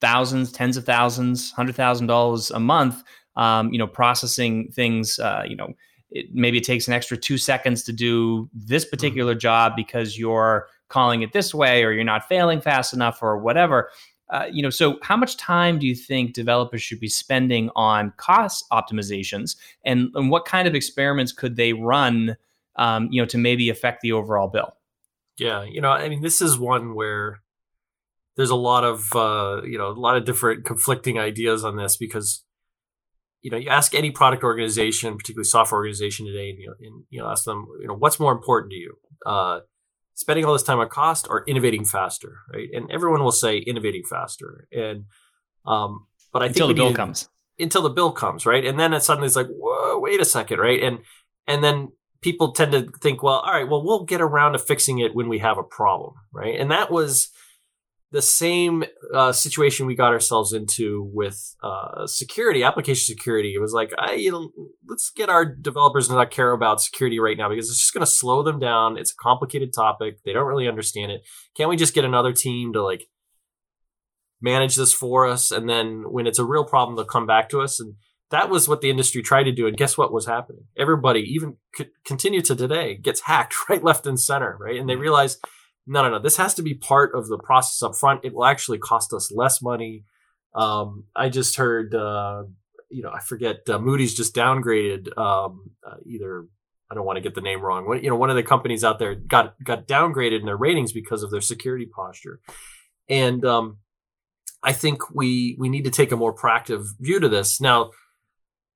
thousands, 0.00 0.52
tens 0.52 0.76
of 0.76 0.84
thousands, 0.84 1.52
hundred 1.52 1.76
thousand 1.76 2.08
dollars 2.08 2.50
a 2.50 2.60
month, 2.60 3.02
um, 3.36 3.72
you 3.72 3.78
know, 3.78 3.86
processing 3.86 4.70
things. 4.72 5.18
Uh, 5.18 5.44
you 5.46 5.56
know, 5.56 5.72
it, 6.12 6.26
maybe 6.32 6.58
it 6.58 6.64
takes 6.64 6.86
an 6.86 6.94
extra 6.94 7.16
two 7.16 7.38
seconds 7.38 7.82
to 7.84 7.92
do 7.92 8.48
this 8.54 8.84
mm-hmm. 8.84 8.90
particular 8.90 9.34
job 9.34 9.72
because 9.76 10.18
you're 10.18 10.68
calling 10.88 11.22
it 11.22 11.32
this 11.32 11.54
way, 11.54 11.84
or 11.84 11.92
you're 11.92 12.04
not 12.04 12.28
failing 12.28 12.60
fast 12.60 12.92
enough, 12.92 13.22
or 13.22 13.38
whatever. 13.38 13.90
Uh, 14.30 14.46
you 14.50 14.62
know, 14.62 14.70
so 14.70 14.98
how 15.02 15.16
much 15.16 15.36
time 15.36 15.78
do 15.78 15.86
you 15.86 15.94
think 15.94 16.32
developers 16.32 16.80
should 16.80 17.00
be 17.00 17.08
spending 17.08 17.70
on 17.76 18.12
cost 18.16 18.64
optimizations, 18.72 19.56
and, 19.84 20.10
and 20.14 20.30
what 20.30 20.44
kind 20.44 20.68
of 20.68 20.74
experiments 20.74 21.32
could 21.32 21.56
they 21.56 21.72
run, 21.72 22.36
um, 22.76 23.08
you 23.10 23.20
know, 23.20 23.26
to 23.26 23.38
maybe 23.38 23.68
affect 23.68 24.00
the 24.00 24.12
overall 24.12 24.48
bill? 24.48 24.74
Yeah, 25.38 25.64
you 25.64 25.80
know, 25.80 25.90
I 25.90 26.08
mean, 26.08 26.22
this 26.22 26.40
is 26.40 26.58
one 26.58 26.94
where 26.94 27.40
there's 28.36 28.50
a 28.50 28.56
lot 28.56 28.84
of 28.84 29.14
uh, 29.14 29.62
you 29.64 29.78
know 29.78 29.88
a 29.88 29.92
lot 29.92 30.16
of 30.16 30.24
different 30.24 30.64
conflicting 30.64 31.18
ideas 31.18 31.64
on 31.64 31.76
this 31.76 31.96
because 31.96 32.42
you 33.42 33.50
know 33.50 33.56
you 33.56 33.68
ask 33.68 33.94
any 33.94 34.10
product 34.10 34.42
organization, 34.42 35.16
particularly 35.16 35.44
software 35.44 35.80
organization 35.80 36.26
today, 36.26 36.50
and 36.50 36.58
you 36.58 36.66
know, 36.68 36.74
and, 36.80 37.04
you 37.10 37.20
know 37.20 37.28
ask 37.28 37.44
them 37.44 37.66
you 37.80 37.86
know 37.86 37.94
what's 37.94 38.18
more 38.18 38.32
important 38.32 38.70
to 38.72 38.76
you. 38.76 38.96
Uh, 39.26 39.60
spending 40.14 40.44
all 40.44 40.52
this 40.52 40.62
time 40.62 40.78
on 40.78 40.88
cost 40.88 41.26
or 41.28 41.44
innovating 41.46 41.84
faster, 41.84 42.38
right? 42.52 42.68
And 42.72 42.90
everyone 42.90 43.22
will 43.22 43.32
say 43.32 43.58
innovating 43.58 44.02
faster. 44.08 44.68
And 44.72 45.04
um, 45.66 46.06
but 46.32 46.42
I 46.42 46.46
until 46.46 46.68
think 46.68 46.78
the 46.78 46.84
bill 46.84 46.94
comes, 46.94 47.28
until 47.58 47.82
the 47.82 47.90
bill 47.90 48.12
comes, 48.12 48.46
right? 48.46 48.64
And 48.64 48.78
then 48.78 48.92
it 48.92 49.02
suddenly 49.02 49.26
it's 49.26 49.36
like, 49.36 49.48
whoa, 49.48 49.98
wait 49.98 50.20
a 50.20 50.24
second, 50.24 50.58
right? 50.58 50.82
And 50.82 51.00
and 51.46 51.62
then 51.62 51.92
people 52.20 52.52
tend 52.52 52.72
to 52.72 52.90
think, 53.00 53.22
well, 53.22 53.40
all 53.40 53.52
right, 53.52 53.68
well, 53.68 53.84
we'll 53.84 54.04
get 54.04 54.20
around 54.20 54.52
to 54.52 54.58
fixing 54.58 54.98
it 54.98 55.14
when 55.14 55.28
we 55.28 55.38
have 55.38 55.58
a 55.58 55.62
problem, 55.62 56.14
right? 56.32 56.58
And 56.58 56.70
that 56.70 56.90
was 56.90 57.30
the 58.12 58.22
same 58.22 58.84
uh, 59.14 59.32
situation 59.32 59.86
we 59.86 59.94
got 59.94 60.12
ourselves 60.12 60.52
into 60.52 61.10
with 61.14 61.56
uh, 61.62 62.06
security, 62.06 62.62
application 62.62 63.06
security. 63.06 63.54
It 63.54 63.60
was 63.60 63.72
like, 63.72 63.90
I, 63.98 64.12
you 64.12 64.30
know, 64.30 64.52
let's 64.86 65.10
get 65.10 65.30
our 65.30 65.46
developers 65.46 66.08
to 66.08 66.14
not 66.14 66.30
care 66.30 66.52
about 66.52 66.82
security 66.82 67.18
right 67.18 67.38
now 67.38 67.48
because 67.48 67.70
it's 67.70 67.78
just 67.78 67.94
going 67.94 68.04
to 68.04 68.10
slow 68.10 68.42
them 68.42 68.58
down. 68.58 68.98
It's 68.98 69.12
a 69.12 69.16
complicated 69.16 69.72
topic. 69.72 70.18
They 70.24 70.34
don't 70.34 70.46
really 70.46 70.68
understand 70.68 71.10
it. 71.10 71.22
Can't 71.56 71.70
we 71.70 71.76
just 71.76 71.94
get 71.94 72.04
another 72.04 72.34
team 72.34 72.74
to 72.74 72.82
like 72.82 73.08
manage 74.42 74.76
this 74.76 74.92
for 74.92 75.26
us? 75.26 75.50
And 75.50 75.66
then 75.66 76.04
when 76.10 76.26
it's 76.26 76.38
a 76.38 76.44
real 76.44 76.64
problem, 76.64 76.96
they'll 76.96 77.06
come 77.06 77.26
back 77.26 77.48
to 77.48 77.62
us. 77.62 77.80
And 77.80 77.94
that 78.30 78.50
was 78.50 78.68
what 78.68 78.82
the 78.82 78.90
industry 78.90 79.22
tried 79.22 79.44
to 79.44 79.52
do. 79.52 79.66
And 79.66 79.76
guess 79.76 79.96
what 79.96 80.12
was 80.12 80.26
happening? 80.26 80.64
Everybody, 80.76 81.20
even 81.20 81.56
c- 81.74 81.88
continue 82.04 82.42
to 82.42 82.54
today, 82.54 82.94
gets 82.94 83.22
hacked 83.22 83.54
right, 83.70 83.82
left, 83.82 84.06
and 84.06 84.20
center, 84.20 84.54
right? 84.60 84.78
And 84.78 84.86
they 84.86 84.96
realize, 84.96 85.38
no, 85.86 86.02
no, 86.02 86.10
no, 86.10 86.18
this 86.18 86.36
has 86.36 86.54
to 86.54 86.62
be 86.62 86.74
part 86.74 87.14
of 87.14 87.28
the 87.28 87.38
process 87.38 87.82
up 87.82 87.96
front. 87.96 88.24
It 88.24 88.34
will 88.34 88.44
actually 88.44 88.78
cost 88.78 89.12
us 89.12 89.32
less 89.32 89.60
money. 89.60 90.04
Um, 90.54 91.04
I 91.16 91.28
just 91.28 91.56
heard, 91.56 91.94
uh, 91.94 92.44
you 92.90 93.02
know, 93.02 93.10
I 93.10 93.20
forget, 93.20 93.68
uh, 93.68 93.78
Moody's 93.78 94.14
just 94.14 94.34
downgraded 94.34 95.16
um, 95.18 95.70
uh, 95.86 95.96
either. 96.04 96.46
I 96.90 96.94
don't 96.94 97.06
want 97.06 97.16
to 97.16 97.22
get 97.22 97.34
the 97.34 97.40
name 97.40 97.62
wrong. 97.62 97.98
You 98.02 98.10
know, 98.10 98.16
one 98.16 98.28
of 98.28 98.36
the 98.36 98.42
companies 98.42 98.84
out 98.84 98.98
there 98.98 99.14
got 99.14 99.54
got 99.64 99.88
downgraded 99.88 100.40
in 100.40 100.44
their 100.44 100.58
ratings 100.58 100.92
because 100.92 101.22
of 101.22 101.30
their 101.30 101.40
security 101.40 101.86
posture, 101.86 102.40
and 103.08 103.42
um, 103.46 103.78
I 104.62 104.72
think 104.74 105.10
we 105.10 105.56
we 105.58 105.70
need 105.70 105.84
to 105.84 105.90
take 105.90 106.12
a 106.12 106.16
more 106.16 106.34
proactive 106.34 106.84
view 107.00 107.18
to 107.18 107.30
this. 107.30 107.62
Now, 107.62 107.92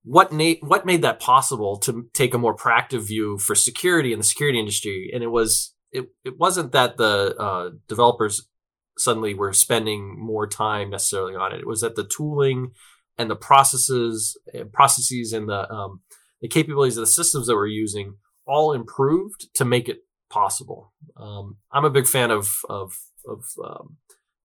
what 0.03 0.33
na- 0.33 0.55
what 0.63 0.87
made 0.87 1.03
that 1.03 1.21
possible 1.21 1.77
to 1.81 2.09
take 2.15 2.33
a 2.33 2.39
more 2.39 2.57
proactive 2.57 3.07
view 3.07 3.37
for 3.37 3.55
security 3.55 4.15
in 4.15 4.19
the 4.19 4.25
security 4.25 4.59
industry? 4.59 5.11
And 5.13 5.23
it 5.23 5.31
was 5.31 5.75
it 5.93 6.07
it 6.25 6.39
wasn't 6.39 6.73
that 6.73 6.97
the 6.97 7.35
uh, 7.39 7.71
developers 7.89 8.49
suddenly 8.99 9.35
were 9.35 9.53
spending 9.53 10.19
more 10.19 10.47
time 10.47 10.91
necessarily 10.91 11.35
on 11.35 11.53
it. 11.53 11.61
It 11.61 11.67
was 11.67 11.83
that 11.83 11.97
the 11.97 12.05
tooling 12.05 12.73
and 13.19 13.31
the 13.31 13.37
processes 13.37 14.39
and 14.53 14.73
processes 14.73 15.33
and 15.33 15.49
the 15.49 15.71
um, 15.71 16.01
the 16.41 16.49
capabilities 16.49 16.97
of 16.97 17.03
the 17.03 17.07
systems 17.07 17.47
that 17.47 17.55
we're 17.55 17.67
using 17.67 18.17
all 18.47 18.73
improved 18.73 19.49
to 19.55 19.65
make 19.65 19.89
it 19.89 19.99
possible. 20.31 20.93
Um, 21.17 21.57
I'm 21.73 21.85
a 21.85 21.91
big 21.91 22.07
fan 22.07 22.31
of 22.31 22.61
of, 22.69 22.99
of 23.27 23.45
um, 23.65 23.97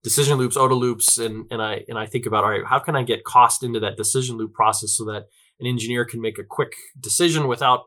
decision 0.04 0.38
loops, 0.38 0.58
OODA 0.58 0.77
loops, 0.77 1.17
and 1.17 1.45
and 1.51 1.62
I 1.62 1.84
and 1.88 1.97
I 1.97 2.06
think 2.06 2.25
about 2.25 2.43
all 2.43 2.51
right, 2.51 2.65
how 2.65 2.80
can 2.80 2.95
I 2.95 3.04
get 3.04 3.23
cost 3.23 3.63
into 3.63 3.80
that 3.82 3.97
decision 3.97 4.38
loop 4.38 4.54
process 4.54 4.95
so 4.95 5.06
that 5.06 5.25
an 5.60 5.67
engineer 5.67 6.06
can 6.06 6.21
make 6.21 6.39
a 6.39 6.43
quick 6.43 6.73
decision 6.99 7.47
without 7.47 7.84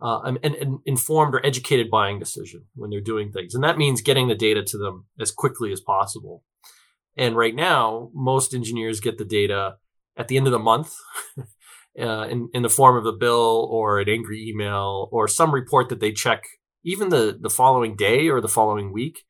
uh, 0.00 0.20
an, 0.22 0.38
an, 0.42 0.78
informed 0.84 1.34
or 1.34 1.44
educated 1.44 1.90
buying 1.90 2.18
decision 2.18 2.64
when 2.74 2.90
they're 2.90 3.00
doing 3.00 3.32
things, 3.32 3.54
and 3.54 3.64
that 3.64 3.78
means 3.78 4.02
getting 4.02 4.28
the 4.28 4.34
data 4.34 4.62
to 4.62 4.78
them 4.78 5.06
as 5.20 5.30
quickly 5.30 5.72
as 5.72 5.80
possible. 5.80 6.42
And 7.16 7.36
right 7.36 7.54
now, 7.54 8.10
most 8.14 8.54
engineers 8.54 9.00
get 9.00 9.18
the 9.18 9.24
data 9.24 9.76
at 10.16 10.28
the 10.28 10.36
end 10.36 10.46
of 10.46 10.52
the 10.52 10.58
month 10.58 10.94
uh, 12.00 12.26
in, 12.28 12.48
in 12.52 12.62
the 12.62 12.68
form 12.68 12.96
of 12.96 13.06
a 13.06 13.16
bill 13.16 13.68
or 13.70 14.00
an 14.00 14.08
angry 14.08 14.46
email 14.48 15.08
or 15.10 15.28
some 15.28 15.52
report 15.52 15.88
that 15.88 16.00
they 16.00 16.12
check 16.12 16.44
even 16.84 17.08
the, 17.08 17.36
the 17.40 17.50
following 17.50 17.96
day 17.96 18.28
or 18.28 18.40
the 18.40 18.48
following 18.48 18.92
week. 18.92 19.24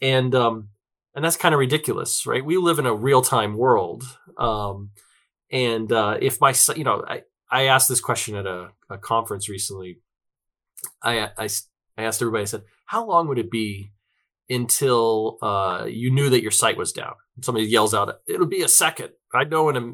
And, 0.00 0.34
um, 0.34 0.70
and 1.14 1.24
that's 1.24 1.36
kind 1.36 1.54
of 1.54 1.58
ridiculous, 1.58 2.26
right? 2.26 2.44
We 2.44 2.56
live 2.56 2.78
in 2.78 2.86
a 2.86 2.94
real 2.94 3.22
time 3.22 3.56
world. 3.56 4.04
Um, 4.38 4.90
and, 5.50 5.90
uh, 5.92 6.18
if 6.20 6.40
my, 6.40 6.54
you 6.76 6.84
know, 6.84 7.04
I, 7.06 7.22
I 7.50 7.64
asked 7.64 7.88
this 7.88 8.00
question 8.00 8.36
at 8.36 8.46
a, 8.46 8.70
a 8.90 8.98
conference 8.98 9.48
recently. 9.48 10.00
I, 11.02 11.30
I, 11.36 11.48
I 11.96 12.02
asked 12.02 12.22
everybody, 12.22 12.42
I 12.42 12.46
said, 12.46 12.62
how 12.86 13.06
long 13.06 13.28
would 13.28 13.38
it 13.38 13.50
be 13.50 13.92
until, 14.48 15.38
uh, 15.42 15.86
you 15.88 16.10
knew 16.10 16.30
that 16.30 16.42
your 16.42 16.50
site 16.50 16.76
was 16.76 16.92
down? 16.92 17.14
Somebody 17.42 17.66
yells 17.66 17.94
out, 17.94 18.14
it'll 18.26 18.46
be 18.46 18.62
a 18.62 18.68
second. 18.68 19.10
I 19.34 19.44
know 19.44 19.68
in 19.68 19.76
a 19.76 19.92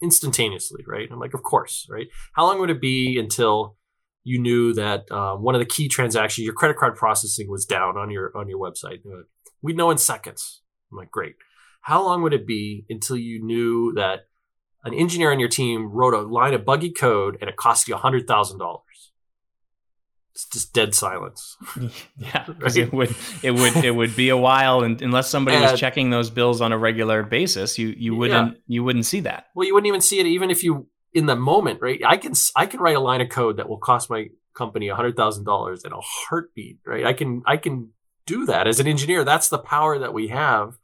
instantaneously, 0.00 0.84
right? 0.86 1.08
I'm 1.10 1.18
like, 1.18 1.34
of 1.34 1.42
course, 1.42 1.86
right? 1.90 2.06
How 2.34 2.46
long 2.46 2.60
would 2.60 2.70
it 2.70 2.80
be 2.80 3.18
until 3.18 3.76
you 4.24 4.40
knew 4.40 4.72
that 4.74 5.10
uh, 5.10 5.34
one 5.36 5.54
of 5.54 5.60
the 5.60 5.66
key 5.66 5.88
transactions, 5.88 6.44
your 6.44 6.54
credit 6.54 6.76
card 6.76 6.96
processing, 6.96 7.50
was 7.50 7.64
down 7.64 7.96
on 7.96 8.10
your 8.10 8.36
on 8.36 8.48
your 8.48 8.58
website? 8.58 9.00
We'd 9.62 9.76
know 9.76 9.90
in 9.90 9.98
seconds. 9.98 10.62
I'm 10.90 10.98
like, 10.98 11.10
great. 11.10 11.34
How 11.80 12.02
long 12.04 12.22
would 12.22 12.34
it 12.34 12.46
be 12.46 12.84
until 12.88 13.16
you 13.16 13.42
knew 13.42 13.92
that 13.94 14.26
an 14.84 14.94
engineer 14.94 15.32
on 15.32 15.40
your 15.40 15.48
team 15.48 15.90
wrote 15.90 16.14
a 16.14 16.20
line 16.20 16.54
of 16.54 16.64
buggy 16.64 16.90
code 16.90 17.36
and 17.40 17.48
it 17.48 17.56
cost 17.56 17.88
you 17.88 17.96
hundred 17.96 18.26
thousand 18.26 18.58
dollars? 18.58 18.82
It's 20.34 20.46
just 20.46 20.72
dead 20.72 20.94
silence. 20.94 21.56
Yeah, 22.16 22.44
right? 22.58 22.76
it 22.76 22.92
would 22.92 23.14
it 23.42 23.52
would 23.52 23.76
it 23.76 23.90
would 23.90 24.14
be 24.16 24.28
a 24.28 24.36
while, 24.36 24.82
and 24.82 25.00
unless 25.02 25.28
somebody 25.28 25.56
and, 25.56 25.70
was 25.70 25.78
checking 25.78 26.10
those 26.10 26.30
bills 26.30 26.60
on 26.60 26.72
a 26.72 26.78
regular 26.78 27.22
basis, 27.22 27.78
you 27.78 27.88
you 27.96 28.14
wouldn't 28.14 28.54
yeah. 28.54 28.60
you 28.66 28.84
wouldn't 28.84 29.06
see 29.06 29.20
that. 29.20 29.46
Well, 29.54 29.66
you 29.66 29.74
wouldn't 29.74 29.88
even 29.88 30.00
see 30.00 30.18
it, 30.20 30.26
even 30.26 30.50
if 30.50 30.62
you 30.62 30.88
in 31.12 31.26
the 31.26 31.36
moment, 31.36 31.80
right? 31.80 32.00
I 32.06 32.16
can 32.16 32.34
I 32.54 32.66
can 32.66 32.80
write 32.80 32.96
a 32.96 33.00
line 33.00 33.20
of 33.20 33.28
code 33.28 33.56
that 33.56 33.68
will 33.68 33.78
cost 33.78 34.10
my 34.10 34.28
company 34.54 34.88
hundred 34.88 35.16
thousand 35.16 35.44
dollars 35.44 35.84
in 35.84 35.92
a 35.92 36.00
heartbeat, 36.00 36.78
right? 36.84 37.04
I 37.04 37.12
can 37.12 37.42
I 37.46 37.56
can 37.56 37.90
do 38.26 38.46
that 38.46 38.66
as 38.66 38.80
an 38.80 38.86
engineer. 38.86 39.24
That's 39.24 39.48
the 39.48 39.58
power 39.58 39.98
that 39.98 40.12
we 40.12 40.28
have, 40.28 40.76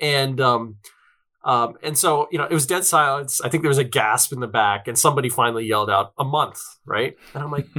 and 0.00 0.40
um, 0.40 0.76
um, 1.44 1.74
and 1.82 1.96
so 1.96 2.28
you 2.30 2.38
know 2.38 2.44
it 2.44 2.54
was 2.54 2.66
dead 2.66 2.84
silence. 2.84 3.40
I 3.40 3.48
think 3.48 3.62
there 3.62 3.68
was 3.70 3.78
a 3.78 3.84
gasp 3.84 4.32
in 4.32 4.40
the 4.40 4.46
back, 4.46 4.88
and 4.88 4.98
somebody 4.98 5.28
finally 5.28 5.66
yelled 5.66 5.90
out 5.90 6.12
a 6.18 6.24
month, 6.24 6.60
right? 6.84 7.16
And 7.34 7.42
I'm 7.42 7.50
like. 7.50 7.66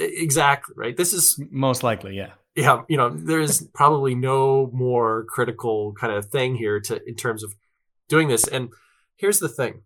Exactly 0.00 0.74
right. 0.78 0.96
This 0.96 1.12
is 1.12 1.40
most 1.50 1.82
likely, 1.82 2.16
yeah. 2.16 2.30
Yeah, 2.54 2.82
you 2.88 2.96
know, 2.96 3.10
there 3.10 3.40
is 3.40 3.68
probably 3.74 4.14
no 4.14 4.70
more 4.72 5.24
critical 5.28 5.92
kind 5.92 6.12
of 6.12 6.26
thing 6.26 6.56
here 6.56 6.80
to 6.80 7.00
in 7.06 7.14
terms 7.14 7.44
of 7.44 7.54
doing 8.08 8.28
this. 8.28 8.46
And 8.46 8.70
here's 9.16 9.38
the 9.38 9.48
thing: 9.48 9.82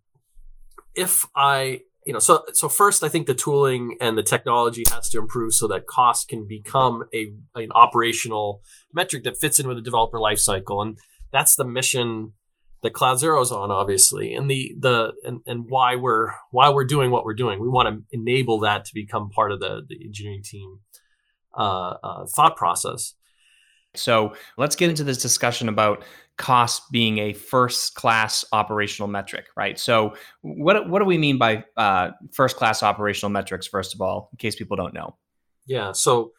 if 0.95 1.25
I, 1.35 1.81
you 2.05 2.13
know, 2.13 2.19
so 2.19 2.45
so 2.53 2.69
first, 2.69 3.03
I 3.03 3.09
think 3.09 3.27
the 3.27 3.35
tooling 3.35 3.97
and 4.01 4.17
the 4.17 4.23
technology 4.23 4.85
has 4.89 5.09
to 5.09 5.19
improve 5.19 5.53
so 5.53 5.67
that 5.67 5.87
cost 5.87 6.29
can 6.29 6.47
become 6.47 7.03
a 7.13 7.33
an 7.55 7.71
operational 7.73 8.61
metric 8.91 9.23
that 9.25 9.37
fits 9.37 9.59
in 9.59 9.67
with 9.67 9.77
the 9.77 9.83
developer 9.83 10.17
lifecycle, 10.17 10.81
and 10.81 10.97
that's 11.33 11.55
the 11.55 11.65
mission 11.65 12.31
that 12.83 12.93
CloudZero's 12.93 13.51
on, 13.51 13.71
obviously, 13.71 14.33
and 14.33 14.49
the 14.49 14.75
the 14.79 15.13
and, 15.23 15.41
and 15.45 15.65
why 15.67 15.95
we're 15.95 16.31
why 16.51 16.69
we're 16.69 16.85
doing 16.85 17.11
what 17.11 17.25
we're 17.25 17.33
doing. 17.33 17.59
We 17.59 17.67
want 17.67 17.89
to 17.89 18.03
enable 18.17 18.59
that 18.59 18.85
to 18.85 18.93
become 18.93 19.29
part 19.29 19.51
of 19.51 19.59
the 19.59 19.81
the 19.87 20.05
engineering 20.05 20.43
team 20.43 20.79
uh, 21.57 21.95
uh, 22.03 22.25
thought 22.27 22.55
process. 22.55 23.15
So 23.95 24.35
let's 24.57 24.75
get 24.75 24.89
into 24.89 25.03
this 25.03 25.21
discussion 25.21 25.69
about 25.69 26.03
cost 26.37 26.91
being 26.91 27.19
a 27.19 27.33
first 27.33 27.93
class 27.95 28.43
operational 28.51 29.07
metric, 29.07 29.45
right? 29.55 29.77
So 29.79 30.15
what 30.41 30.89
what 30.89 30.99
do 30.99 31.05
we 31.05 31.17
mean 31.17 31.37
by 31.37 31.63
uh, 31.77 32.11
first 32.31 32.57
class 32.57 32.83
operational 32.83 33.29
metrics? 33.29 33.67
First 33.67 33.93
of 33.95 34.01
all, 34.01 34.29
in 34.33 34.37
case 34.37 34.55
people 34.55 34.77
don't 34.77 34.93
know. 34.93 35.15
Yeah. 35.65 35.93
So 35.93 36.31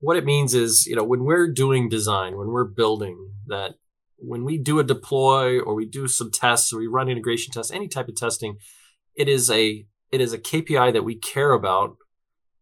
what 0.00 0.16
it 0.16 0.24
means 0.24 0.52
is, 0.52 0.86
you 0.86 0.96
know, 0.96 1.04
when 1.04 1.24
we're 1.24 1.48
doing 1.48 1.88
design, 1.88 2.36
when 2.36 2.48
we're 2.48 2.64
building 2.64 3.30
that 3.46 3.74
when 4.24 4.44
we 4.44 4.56
do 4.56 4.78
a 4.78 4.84
deploy 4.84 5.58
or 5.60 5.74
we 5.74 5.84
do 5.84 6.06
some 6.06 6.30
tests 6.30 6.72
or 6.72 6.78
we 6.78 6.86
run 6.86 7.08
integration 7.08 7.52
tests, 7.52 7.72
any 7.72 7.88
type 7.88 8.08
of 8.08 8.16
testing, 8.16 8.56
it 9.14 9.28
is 9.28 9.50
a 9.50 9.86
it 10.10 10.20
is 10.20 10.32
a 10.32 10.38
KPI 10.38 10.92
that 10.92 11.04
we 11.04 11.16
care 11.16 11.52
about 11.52 11.96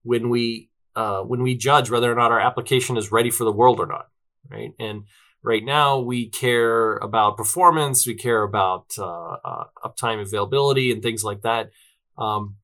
when 0.03 0.31
we 0.31 0.71
uh, 0.97 1.21
when 1.21 1.43
we 1.43 1.57
judge 1.57 1.91
whether 1.91 2.11
or 2.11 2.15
not 2.15 2.33
our 2.33 2.41
application 2.41 2.97
is 2.97 3.13
ready 3.13 3.31
for 3.31 3.45
the 3.45 3.53
world 3.53 3.79
or 3.79 3.87
not, 3.87 4.09
right? 4.49 4.73
And 4.79 5.05
right 5.43 5.65
now 5.65 5.99
we 6.01 6.29
care 6.29 6.97
about 6.97 7.37
performance, 7.37 8.07
we 8.07 8.15
care 8.15 8.43
about 8.43 8.93
uh, 8.99 9.37
uh, 9.45 9.65
uptime 9.85 10.21
availability 10.21 10.91
and 10.91 11.03
things 11.03 11.23
like 11.23 11.43
that. 11.43 11.71
Um, 12.19 12.57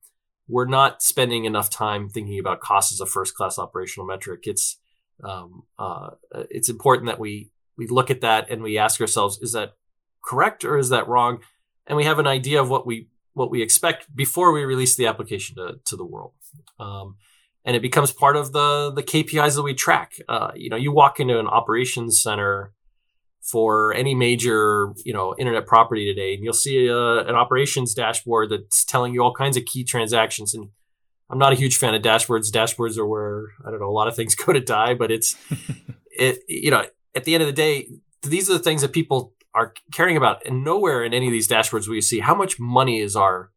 we're 0.47 0.65
not 0.65 1.01
spending 1.01 1.45
enough 1.45 1.69
time 1.69 2.09
thinking 2.09 2.39
about 2.39 2.61
cost 2.61 2.91
as 2.93 3.01
a 3.01 3.05
first 3.05 3.35
class 3.35 3.59
operational 3.59 4.07
metric. 4.07 4.41
It's 4.43 4.79
um, 5.23 5.63
uh, 5.77 6.11
it's 6.49 6.69
important 6.69 7.07
that 7.07 7.19
we 7.19 7.51
we 7.77 7.87
look 7.87 8.09
at 8.09 8.21
that 8.21 8.49
and 8.49 8.61
we 8.61 8.77
ask 8.77 8.99
ourselves, 8.99 9.39
is 9.41 9.51
that 9.53 9.73
correct 10.23 10.65
or 10.65 10.77
is 10.77 10.89
that 10.89 11.07
wrong? 11.07 11.39
And 11.85 11.95
we 11.95 12.03
have 12.03 12.19
an 12.19 12.27
idea 12.27 12.61
of 12.61 12.69
what 12.69 12.85
we 12.85 13.07
what 13.33 13.51
we 13.51 13.61
expect 13.61 14.13
before 14.15 14.51
we 14.51 14.65
release 14.65 14.95
the 14.95 15.05
application 15.05 15.55
to, 15.55 15.79
to 15.85 15.95
the 15.95 16.03
world. 16.03 16.33
Um, 16.79 17.17
and 17.63 17.75
it 17.75 17.81
becomes 17.81 18.11
part 18.11 18.35
of 18.35 18.53
the 18.53 18.91
the 18.91 19.03
KPIs 19.03 19.55
that 19.55 19.63
we 19.63 19.73
track. 19.73 20.13
Uh, 20.27 20.51
you 20.55 20.69
know, 20.69 20.77
you 20.77 20.91
walk 20.91 21.19
into 21.19 21.39
an 21.39 21.47
operations 21.47 22.21
center 22.21 22.73
for 23.41 23.93
any 23.93 24.15
major 24.15 24.93
you 25.05 25.13
know 25.13 25.35
internet 25.37 25.67
property 25.67 26.05
today, 26.05 26.33
and 26.33 26.43
you'll 26.43 26.53
see 26.53 26.87
a, 26.87 27.19
an 27.19 27.35
operations 27.35 27.93
dashboard 27.93 28.49
that's 28.49 28.83
telling 28.83 29.13
you 29.13 29.21
all 29.21 29.33
kinds 29.33 29.57
of 29.57 29.65
key 29.65 29.83
transactions. 29.83 30.53
And 30.53 30.69
I'm 31.29 31.37
not 31.37 31.51
a 31.51 31.57
huge 31.57 31.77
fan 31.77 31.93
of 31.93 32.01
dashboards. 32.01 32.51
Dashboards 32.51 32.97
are 32.97 33.05
where 33.05 33.47
I 33.65 33.69
don't 33.69 33.81
know 33.81 33.89
a 33.89 33.91
lot 33.91 34.07
of 34.07 34.15
things 34.15 34.33
go 34.45 34.53
to 34.53 34.61
die, 34.61 34.93
but 34.93 35.11
it's 35.11 35.35
it 36.11 36.39
you 36.47 36.71
know 36.71 36.85
at 37.17 37.23
the 37.23 37.33
end 37.33 37.41
of 37.41 37.47
the 37.47 37.53
day, 37.53 37.89
these 38.21 38.47
are 38.47 38.53
the 38.53 38.63
things 38.63 38.81
that 38.81 38.93
people 38.93 39.33
are 39.55 39.73
caring 39.91 40.15
about. 40.15 40.45
And 40.45 40.63
nowhere 40.63 41.03
in 41.03 41.15
any 41.15 41.25
of 41.25 41.31
these 41.31 41.47
dashboards 41.47 41.87
you 41.87 42.01
see 42.01 42.19
how 42.19 42.35
much 42.35 42.59
money 42.59 42.99
is 42.99 43.15
our 43.15 43.51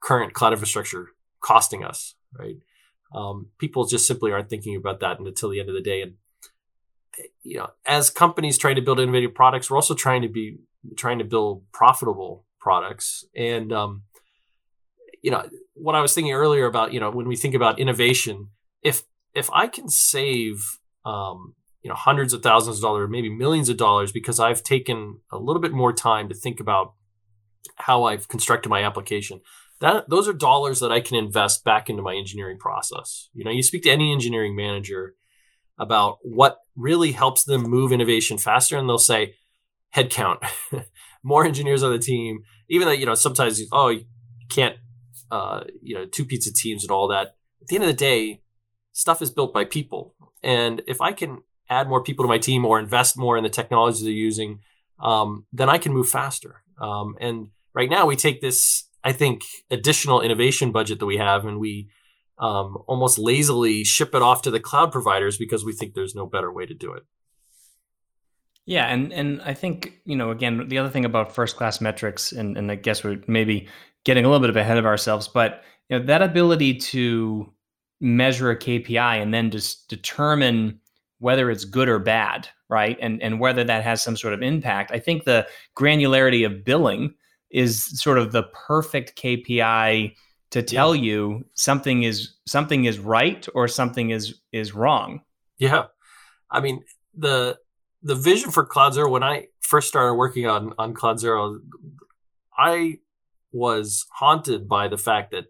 current 0.00 0.32
cloud 0.32 0.54
infrastructure 0.54 1.08
costing 1.40 1.84
us, 1.84 2.14
right? 2.36 2.56
Um, 3.14 3.48
people 3.58 3.84
just 3.86 4.06
simply 4.06 4.32
aren't 4.32 4.48
thinking 4.48 4.74
about 4.76 5.00
that 5.00 5.20
until 5.20 5.50
the 5.50 5.60
end 5.60 5.68
of 5.68 5.74
the 5.74 5.82
day. 5.82 6.00
And 6.00 6.14
you 7.42 7.58
know, 7.58 7.68
as 7.84 8.08
companies 8.08 8.56
trying 8.56 8.76
to 8.76 8.82
build 8.82 8.98
innovative 8.98 9.34
products, 9.34 9.70
we're 9.70 9.76
also 9.76 9.94
trying 9.94 10.22
to 10.22 10.28
be 10.28 10.56
trying 10.96 11.18
to 11.18 11.24
build 11.24 11.70
profitable 11.70 12.46
products. 12.58 13.26
And 13.36 13.70
um, 13.74 14.04
you 15.20 15.30
know, 15.30 15.46
what 15.74 15.94
I 15.94 16.00
was 16.00 16.14
thinking 16.14 16.32
earlier 16.32 16.64
about, 16.64 16.94
you 16.94 17.00
know, 17.00 17.10
when 17.10 17.28
we 17.28 17.36
think 17.36 17.54
about 17.54 17.78
innovation, 17.78 18.48
if 18.82 19.02
if 19.34 19.50
I 19.52 19.66
can 19.66 19.90
save 19.90 20.78
um, 21.04 21.54
you 21.82 21.88
know 21.88 21.94
hundreds 21.94 22.32
of 22.32 22.42
thousands 22.42 22.76
of 22.76 22.82
dollars 22.82 23.08
maybe 23.10 23.28
millions 23.28 23.68
of 23.68 23.76
dollars 23.76 24.12
because 24.12 24.38
i've 24.38 24.62
taken 24.62 25.20
a 25.30 25.38
little 25.38 25.60
bit 25.60 25.72
more 25.72 25.92
time 25.92 26.28
to 26.28 26.34
think 26.34 26.60
about 26.60 26.94
how 27.76 28.04
I've 28.04 28.28
constructed 28.28 28.68
my 28.68 28.82
application. 28.82 29.40
That 29.80 30.08
those 30.08 30.28
are 30.28 30.32
dollars 30.32 30.80
that 30.80 30.92
I 30.92 31.00
can 31.00 31.16
invest 31.16 31.64
back 31.64 31.90
into 31.90 32.02
my 32.02 32.14
engineering 32.14 32.58
process. 32.58 33.28
You 33.34 33.44
know, 33.44 33.50
you 33.50 33.62
speak 33.62 33.82
to 33.84 33.90
any 33.90 34.12
engineering 34.12 34.54
manager 34.54 35.14
about 35.78 36.18
what 36.22 36.58
really 36.76 37.12
helps 37.12 37.44
them 37.44 37.62
move 37.62 37.92
innovation 37.92 38.38
faster, 38.38 38.76
and 38.76 38.88
they'll 38.88 38.98
say 38.98 39.34
headcount, 39.94 40.38
more 41.22 41.44
engineers 41.44 41.82
on 41.82 41.90
the 41.90 41.98
team. 41.98 42.42
Even 42.68 42.86
though 42.86 42.94
you 42.94 43.06
know 43.06 43.14
sometimes 43.14 43.60
oh 43.72 43.88
you 43.88 44.04
can't 44.48 44.76
uh, 45.30 45.64
you 45.82 45.94
know 45.94 46.06
two 46.06 46.24
pizza 46.24 46.52
teams 46.52 46.84
and 46.84 46.90
all 46.90 47.08
that. 47.08 47.36
At 47.60 47.68
the 47.68 47.76
end 47.76 47.84
of 47.84 47.88
the 47.88 47.94
day, 47.94 48.42
stuff 48.92 49.22
is 49.22 49.30
built 49.30 49.52
by 49.52 49.64
people, 49.64 50.14
and 50.42 50.82
if 50.86 51.00
I 51.00 51.12
can 51.12 51.42
add 51.72 51.88
more 51.88 52.02
people 52.02 52.24
to 52.24 52.28
my 52.28 52.38
team 52.38 52.64
or 52.64 52.78
invest 52.78 53.16
more 53.16 53.36
in 53.36 53.42
the 53.42 53.50
technology 53.50 54.04
they're 54.04 54.12
using, 54.12 54.60
um, 55.00 55.46
then 55.52 55.68
I 55.68 55.78
can 55.78 55.92
move 55.92 56.08
faster. 56.08 56.62
Um, 56.80 57.16
and 57.20 57.48
right 57.74 57.90
now, 57.90 58.06
we 58.06 58.16
take 58.16 58.40
this 58.40 58.84
I 59.04 59.12
think 59.12 59.42
additional 59.70 60.20
innovation 60.20 60.70
budget 60.70 61.00
that 61.00 61.06
we 61.06 61.16
have, 61.16 61.44
and 61.44 61.58
we 61.58 61.88
um, 62.38 62.78
almost 62.86 63.18
lazily 63.18 63.84
ship 63.84 64.14
it 64.14 64.22
off 64.22 64.42
to 64.42 64.50
the 64.50 64.60
cloud 64.60 64.92
providers 64.92 65.36
because 65.36 65.64
we 65.64 65.72
think 65.72 65.94
there's 65.94 66.14
no 66.14 66.26
better 66.26 66.52
way 66.52 66.66
to 66.66 66.74
do 66.74 66.92
it. 66.92 67.02
Yeah, 68.64 68.86
and 68.86 69.12
and 69.12 69.42
I 69.42 69.54
think 69.54 70.00
you 70.04 70.16
know 70.16 70.30
again 70.30 70.68
the 70.68 70.78
other 70.78 70.88
thing 70.88 71.04
about 71.04 71.34
first 71.34 71.56
class 71.56 71.80
metrics, 71.80 72.32
and 72.32 72.56
and 72.56 72.70
I 72.70 72.76
guess 72.76 73.02
we're 73.02 73.22
maybe 73.26 73.68
getting 74.04 74.24
a 74.24 74.28
little 74.28 74.40
bit 74.40 74.50
of 74.50 74.56
ahead 74.56 74.78
of 74.78 74.86
ourselves, 74.86 75.26
but 75.26 75.62
you 75.88 75.98
know 75.98 76.04
that 76.06 76.22
ability 76.22 76.74
to 76.74 77.52
measure 78.00 78.50
a 78.50 78.58
KPI 78.58 79.22
and 79.22 79.32
then 79.32 79.50
just 79.50 79.88
determine 79.88 80.80
whether 81.22 81.50
it's 81.50 81.64
good 81.64 81.88
or 81.88 82.00
bad, 82.00 82.48
right, 82.68 82.98
and 83.00 83.22
and 83.22 83.38
whether 83.38 83.62
that 83.64 83.84
has 83.84 84.02
some 84.02 84.16
sort 84.16 84.34
of 84.34 84.42
impact. 84.42 84.90
I 84.90 84.98
think 84.98 85.24
the 85.24 85.46
granularity 85.76 86.44
of 86.44 86.64
billing 86.64 87.14
is 87.50 88.00
sort 88.00 88.18
of 88.18 88.32
the 88.32 88.42
perfect 88.66 89.16
KPI 89.16 90.14
to 90.50 90.62
tell 90.62 90.94
yeah. 90.94 91.02
you 91.02 91.44
something 91.54 92.02
is 92.02 92.34
something 92.46 92.84
is 92.86 92.98
right 92.98 93.46
or 93.54 93.68
something 93.68 94.10
is 94.10 94.40
is 94.50 94.74
wrong. 94.74 95.22
Yeah. 95.58 95.86
I 96.50 96.60
mean, 96.60 96.82
the 97.14 97.58
the 98.02 98.16
vision 98.16 98.50
for 98.50 98.66
CloudZero 98.66 99.08
when 99.08 99.22
I 99.22 99.46
first 99.60 99.88
started 99.88 100.14
working 100.14 100.46
on 100.46 100.74
on 100.76 100.92
CloudZero, 100.92 101.58
I 102.58 102.98
was 103.52 104.06
haunted 104.14 104.68
by 104.68 104.88
the 104.88 104.98
fact 104.98 105.30
that 105.30 105.44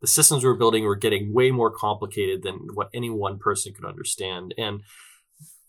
the 0.00 0.06
systems 0.06 0.44
we 0.44 0.50
were 0.50 0.56
building 0.56 0.84
were 0.84 0.94
getting 0.94 1.32
way 1.32 1.50
more 1.50 1.70
complicated 1.70 2.42
than 2.42 2.68
what 2.74 2.90
any 2.94 3.10
one 3.10 3.38
person 3.38 3.72
could 3.74 3.84
understand. 3.84 4.54
And 4.56 4.82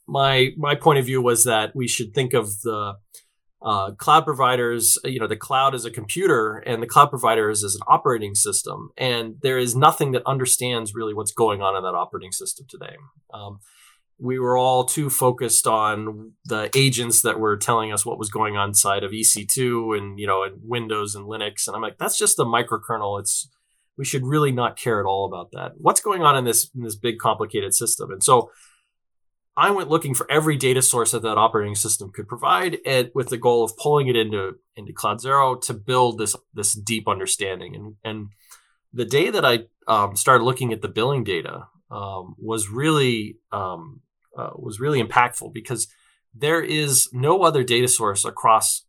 my 0.07 0.49
my 0.57 0.75
point 0.75 0.99
of 0.99 1.05
view 1.05 1.21
was 1.21 1.43
that 1.43 1.75
we 1.75 1.87
should 1.87 2.13
think 2.13 2.33
of 2.33 2.61
the 2.61 2.95
uh, 3.61 3.91
cloud 3.91 4.23
providers, 4.23 4.99
you 5.03 5.19
know, 5.19 5.27
the 5.27 5.35
cloud 5.35 5.73
is 5.73 5.83
a 5.83 5.91
computer 5.91 6.57
and 6.57 6.81
the 6.81 6.87
cloud 6.87 7.09
providers 7.09 7.63
is 7.63 7.75
an 7.75 7.81
operating 7.87 8.35
system. 8.35 8.89
And 8.97 9.35
there 9.41 9.57
is 9.57 9.75
nothing 9.75 10.11
that 10.11 10.21
understands 10.25 10.93
really 10.93 11.13
what's 11.13 11.31
going 11.31 11.61
on 11.61 11.75
in 11.75 11.83
that 11.83 11.97
operating 11.97 12.31
system 12.31 12.67
today. 12.69 12.95
Um, 13.33 13.59
we 14.19 14.39
were 14.39 14.57
all 14.57 14.85
too 14.85 15.09
focused 15.09 15.67
on 15.67 16.33
the 16.45 16.69
agents 16.75 17.21
that 17.21 17.39
were 17.39 17.57
telling 17.57 17.91
us 17.91 18.05
what 18.05 18.17
was 18.17 18.29
going 18.29 18.57
on 18.57 18.69
inside 18.69 19.03
of 19.03 19.11
EC2 19.11 19.97
and, 19.97 20.19
you 20.19 20.27
know, 20.27 20.43
and 20.43 20.57
Windows 20.63 21.15
and 21.15 21.25
Linux. 21.25 21.67
And 21.67 21.75
I'm 21.75 21.81
like, 21.81 21.97
that's 21.97 22.17
just 22.17 22.39
a 22.39 22.43
microkernel. 22.43 23.19
It's, 23.19 23.49
we 23.97 24.05
should 24.05 24.23
really 24.23 24.51
not 24.51 24.77
care 24.77 24.99
at 24.99 25.05
all 25.05 25.25
about 25.25 25.49
that. 25.53 25.73
What's 25.77 26.01
going 26.01 26.21
on 26.21 26.35
in 26.35 26.45
this, 26.45 26.69
in 26.75 26.83
this 26.83 26.95
big 26.95 27.17
complicated 27.19 27.73
system? 27.73 28.11
And 28.11 28.23
so, 28.23 28.51
I 29.59 29.71
went 29.71 29.89
looking 29.89 30.13
for 30.13 30.29
every 30.29 30.55
data 30.55 30.83
source 30.83 31.11
that 31.11 31.23
that 31.23 31.39
operating 31.39 31.73
system 31.73 32.11
could 32.11 32.27
provide, 32.27 32.77
and 32.85 33.09
with 33.15 33.29
the 33.29 33.37
goal 33.37 33.63
of 33.63 33.75
pulling 33.75 34.07
it 34.07 34.15
into 34.15 34.59
into 34.75 34.93
CloudZero 34.93 35.59
to 35.63 35.73
build 35.73 36.19
this 36.19 36.35
this 36.53 36.73
deep 36.73 37.07
understanding. 37.07 37.75
And 37.75 37.95
and 38.03 38.27
the 38.93 39.05
day 39.05 39.31
that 39.31 39.43
I 39.43 39.65
um, 39.87 40.15
started 40.15 40.43
looking 40.43 40.71
at 40.73 40.83
the 40.83 40.87
billing 40.87 41.23
data 41.23 41.67
um, 41.89 42.35
was 42.37 42.69
really 42.69 43.39
um, 43.51 44.01
uh, 44.37 44.51
was 44.53 44.79
really 44.79 45.01
impactful 45.01 45.53
because 45.53 45.87
there 46.35 46.61
is 46.61 47.09
no 47.11 47.41
other 47.41 47.63
data 47.63 47.87
source 47.87 48.25
across 48.25 48.83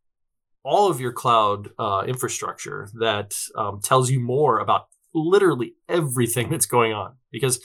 all 0.65 0.91
of 0.91 1.01
your 1.01 1.13
cloud 1.13 1.71
uh, 1.79 2.05
infrastructure 2.07 2.89
that 3.01 3.35
um, 3.57 3.81
tells 3.83 4.11
you 4.11 4.21
more 4.21 4.59
about 4.59 4.89
literally 5.15 5.73
everything 5.89 6.51
that's 6.51 6.67
going 6.67 6.93
on. 6.93 7.15
Because 7.33 7.59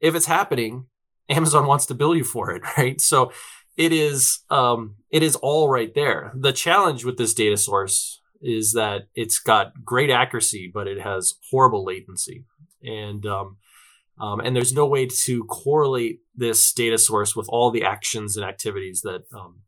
if 0.00 0.16
it's 0.16 0.26
happening, 0.26 0.86
Amazon 1.30 1.66
wants 1.66 1.86
to 1.86 1.94
bill 1.94 2.14
you 2.14 2.24
for 2.24 2.50
it, 2.50 2.62
right? 2.78 3.00
So 3.00 3.32
it 3.76 3.92
is 3.92 4.40
um, 4.50 4.96
it 5.10 5.22
is 5.22 5.36
all 5.36 5.68
right 5.68 5.94
there. 5.94 6.32
The 6.34 6.52
challenge 6.52 7.04
with 7.04 7.16
this 7.16 7.34
data 7.34 7.56
source 7.56 8.20
is 8.42 8.72
that 8.72 9.02
it's 9.14 9.38
got 9.38 9.84
great 9.84 10.10
accuracy, 10.10 10.70
but 10.72 10.86
it 10.86 11.00
has 11.00 11.34
horrible 11.50 11.84
latency, 11.84 12.44
and 12.82 13.24
um, 13.26 13.56
um, 14.18 14.40
and 14.40 14.54
there's 14.54 14.74
no 14.74 14.86
way 14.86 15.06
to 15.06 15.44
correlate 15.44 16.20
this 16.34 16.72
data 16.72 16.98
source 16.98 17.34
with 17.34 17.46
all 17.48 17.70
the 17.70 17.84
actions 17.84 18.36
and 18.36 18.44
activities 18.44 19.02
that 19.02 19.24
um, 19.32 19.60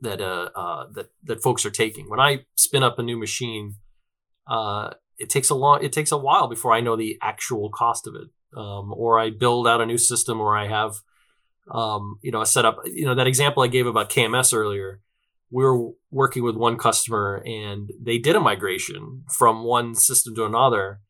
that 0.00 0.20
uh, 0.20 0.50
uh, 0.54 0.86
that 0.92 1.10
that 1.24 1.42
folks 1.42 1.66
are 1.66 1.70
taking. 1.70 2.08
When 2.08 2.20
I 2.20 2.44
spin 2.56 2.82
up 2.82 2.98
a 2.98 3.02
new 3.02 3.18
machine, 3.18 3.76
uh, 4.46 4.90
it 5.18 5.30
takes 5.30 5.50
a 5.50 5.54
long 5.54 5.82
it 5.82 5.92
takes 5.92 6.12
a 6.12 6.18
while 6.18 6.48
before 6.48 6.72
I 6.72 6.80
know 6.80 6.96
the 6.96 7.18
actual 7.20 7.70
cost 7.70 8.06
of 8.06 8.14
it 8.14 8.28
um, 8.56 8.92
or 8.96 9.20
I 9.20 9.30
build 9.30 9.68
out 9.68 9.80
a 9.80 9.86
new 9.86 9.98
system, 9.98 10.40
or 10.40 10.56
I 10.56 10.66
have, 10.66 10.94
um, 11.70 12.18
you 12.22 12.32
know, 12.32 12.40
a 12.40 12.46
setup. 12.46 12.80
You 12.86 13.04
know, 13.04 13.14
that 13.14 13.26
example 13.26 13.62
I 13.62 13.68
gave 13.68 13.86
about 13.86 14.10
KMS 14.10 14.54
earlier. 14.54 15.00
We 15.50 15.62
were 15.62 15.90
working 16.10 16.42
with 16.42 16.56
one 16.56 16.76
customer, 16.78 17.42
and 17.46 17.90
they 18.00 18.18
did 18.18 18.34
a 18.34 18.40
migration 18.40 19.24
from 19.30 19.62
one 19.62 19.94
system 19.94 20.34
to 20.36 20.46
another, 20.46 21.00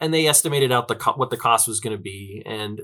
and 0.00 0.14
they 0.14 0.26
estimated 0.26 0.72
out 0.72 0.88
the 0.88 0.94
co- 0.94 1.14
what 1.14 1.30
the 1.30 1.36
cost 1.36 1.68
was 1.68 1.80
going 1.80 1.96
to 1.96 2.02
be, 2.02 2.42
and 2.46 2.80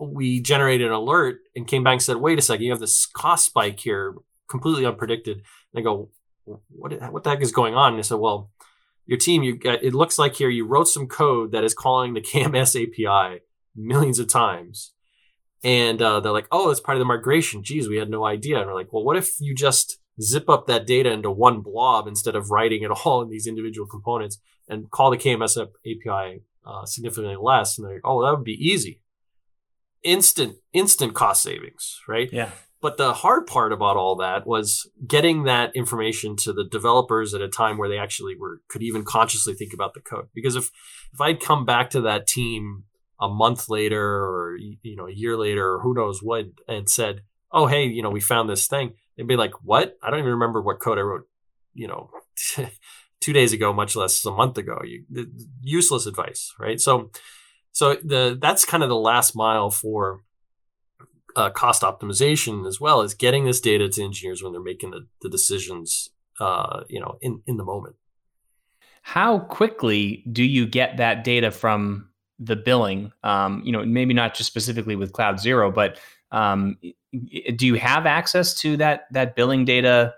we 0.00 0.40
generated 0.40 0.86
an 0.86 0.92
alert 0.92 1.40
and 1.54 1.68
came 1.68 1.84
back 1.84 1.92
and 1.92 2.02
said, 2.02 2.16
"Wait 2.16 2.38
a 2.38 2.42
second, 2.42 2.64
you 2.64 2.72
have 2.72 2.80
this 2.80 3.06
cost 3.06 3.44
spike 3.44 3.78
here, 3.80 4.14
completely 4.48 4.84
unpredicted." 4.84 5.42
And 5.72 5.76
I 5.76 5.80
go, 5.82 6.10
"What? 6.44 7.12
What 7.12 7.24
the 7.24 7.30
heck 7.30 7.42
is 7.42 7.52
going 7.52 7.74
on?" 7.74 7.92
And 7.92 7.98
I 7.98 8.02
said, 8.02 8.18
"Well." 8.18 8.50
Your 9.08 9.18
team, 9.18 9.42
you 9.42 9.58
it 9.64 9.94
looks 9.94 10.18
like 10.18 10.34
here 10.36 10.50
you 10.50 10.66
wrote 10.66 10.86
some 10.86 11.08
code 11.08 11.50
that 11.52 11.64
is 11.64 11.72
calling 11.72 12.12
the 12.12 12.20
KMS 12.32 12.80
API 12.80 13.40
millions 13.74 14.18
of 14.18 14.28
times. 14.28 14.92
And 15.64 16.00
uh, 16.00 16.20
they're 16.20 16.30
like, 16.30 16.46
oh, 16.52 16.70
it's 16.70 16.78
part 16.78 16.96
of 16.96 17.00
the 17.00 17.06
migration. 17.06 17.64
Geez, 17.64 17.88
we 17.88 17.96
had 17.96 18.10
no 18.10 18.24
idea. 18.24 18.58
And 18.58 18.66
we're 18.66 18.74
like, 18.74 18.92
well, 18.92 19.02
what 19.02 19.16
if 19.16 19.40
you 19.40 19.54
just 19.54 19.98
zip 20.20 20.48
up 20.48 20.66
that 20.66 20.86
data 20.86 21.10
into 21.10 21.30
one 21.30 21.62
blob 21.62 22.06
instead 22.06 22.36
of 22.36 22.50
writing 22.50 22.82
it 22.82 22.90
all 23.04 23.22
in 23.22 23.30
these 23.30 23.46
individual 23.46 23.88
components 23.88 24.38
and 24.68 24.90
call 24.90 25.10
the 25.10 25.16
KMS 25.16 25.58
API 25.58 26.42
uh, 26.66 26.84
significantly 26.84 27.36
less? 27.40 27.78
And 27.78 27.86
they're 27.86 27.94
like, 27.94 28.02
oh, 28.04 28.22
that 28.24 28.36
would 28.36 28.44
be 28.44 28.52
easy. 28.52 29.00
Instant, 30.04 30.58
instant 30.74 31.14
cost 31.14 31.42
savings, 31.42 31.98
right? 32.06 32.28
Yeah. 32.30 32.50
But 32.80 32.96
the 32.96 33.12
hard 33.12 33.46
part 33.46 33.72
about 33.72 33.96
all 33.96 34.16
that 34.16 34.46
was 34.46 34.88
getting 35.04 35.44
that 35.44 35.74
information 35.74 36.36
to 36.36 36.52
the 36.52 36.64
developers 36.64 37.34
at 37.34 37.40
a 37.40 37.48
time 37.48 37.76
where 37.76 37.88
they 37.88 37.98
actually 37.98 38.36
were 38.36 38.60
could 38.68 38.82
even 38.82 39.04
consciously 39.04 39.54
think 39.54 39.72
about 39.72 39.94
the 39.94 40.00
code. 40.00 40.28
Because 40.34 40.54
if 40.54 40.70
if 41.12 41.20
I'd 41.20 41.40
come 41.40 41.64
back 41.64 41.90
to 41.90 42.00
that 42.02 42.26
team 42.26 42.84
a 43.20 43.28
month 43.28 43.68
later 43.68 44.00
or 44.02 44.56
you 44.58 44.96
know 44.96 45.08
a 45.08 45.12
year 45.12 45.36
later 45.36 45.74
or 45.74 45.80
who 45.80 45.94
knows 45.94 46.22
what 46.22 46.46
and 46.68 46.88
said, 46.88 47.22
"Oh, 47.50 47.66
hey, 47.66 47.84
you 47.84 48.02
know, 48.02 48.10
we 48.10 48.20
found 48.20 48.48
this 48.48 48.68
thing," 48.68 48.94
they'd 49.16 49.26
be 49.26 49.36
like, 49.36 49.64
"What? 49.64 49.96
I 50.02 50.10
don't 50.10 50.20
even 50.20 50.32
remember 50.32 50.62
what 50.62 50.80
code 50.80 50.98
I 50.98 51.02
wrote." 51.02 51.26
You 51.74 51.88
know. 51.88 52.10
two 53.20 53.32
days 53.32 53.52
ago, 53.52 53.72
much 53.72 53.96
less 53.96 54.24
a 54.24 54.30
month 54.30 54.58
ago. 54.58 54.80
You, 54.84 55.04
useless 55.60 56.06
advice, 56.06 56.54
right? 56.58 56.80
So, 56.80 57.10
so 57.72 57.96
the 57.96 58.38
that's 58.40 58.64
kind 58.64 58.82
of 58.82 58.88
the 58.88 58.96
last 58.96 59.36
mile 59.36 59.70
for 59.70 60.22
uh, 61.38 61.50
cost 61.50 61.82
optimization 61.82 62.66
as 62.66 62.80
well 62.80 63.00
as 63.00 63.14
getting 63.14 63.44
this 63.44 63.60
data 63.60 63.88
to 63.88 64.02
engineers 64.02 64.42
when 64.42 64.52
they're 64.52 64.60
making 64.60 64.90
the, 64.90 65.06
the 65.22 65.28
decisions, 65.28 66.10
uh, 66.40 66.82
you 66.88 66.98
know, 66.98 67.16
in, 67.20 67.40
in 67.46 67.56
the 67.56 67.64
moment. 67.64 67.94
How 69.02 69.38
quickly 69.38 70.24
do 70.30 70.42
you 70.42 70.66
get 70.66 70.96
that 70.96 71.22
data 71.22 71.52
from 71.52 72.08
the 72.40 72.56
billing? 72.56 73.12
Um, 73.22 73.62
you 73.64 73.70
know, 73.70 73.84
maybe 73.84 74.14
not 74.14 74.34
just 74.34 74.48
specifically 74.48 74.96
with 74.96 75.12
CloudZero, 75.12 75.72
but 75.72 76.00
um, 76.32 76.76
do 77.12 77.66
you 77.66 77.74
have 77.74 78.04
access 78.04 78.54
to 78.56 78.76
that 78.78 79.06
that 79.12 79.36
billing 79.36 79.64
data 79.64 80.14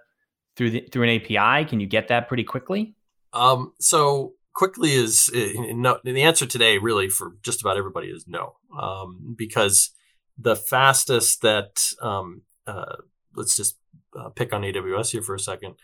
through 0.56 0.70
the, 0.70 0.80
through 0.90 1.04
an 1.04 1.20
API? 1.20 1.68
Can 1.68 1.80
you 1.80 1.86
get 1.86 2.08
that 2.08 2.28
pretty 2.28 2.44
quickly? 2.44 2.94
Um, 3.34 3.74
so 3.78 4.32
quickly 4.54 4.92
is 4.92 5.30
uh, 5.36 5.72
no. 5.74 5.98
The 6.02 6.22
answer 6.22 6.46
today, 6.46 6.78
really, 6.78 7.08
for 7.08 7.34
just 7.42 7.60
about 7.60 7.76
everybody, 7.76 8.08
is 8.08 8.26
no, 8.26 8.56
um, 8.76 9.36
because 9.36 9.90
the 10.40 10.56
fastest 10.56 11.42
that 11.42 11.82
um, 12.00 12.42
uh, 12.66 12.96
let's 13.34 13.56
just 13.56 13.76
uh, 14.18 14.28
pick 14.30 14.52
on 14.52 14.62
AWS 14.62 15.10
here 15.12 15.22
for 15.22 15.34
a 15.34 15.40
second. 15.40 15.74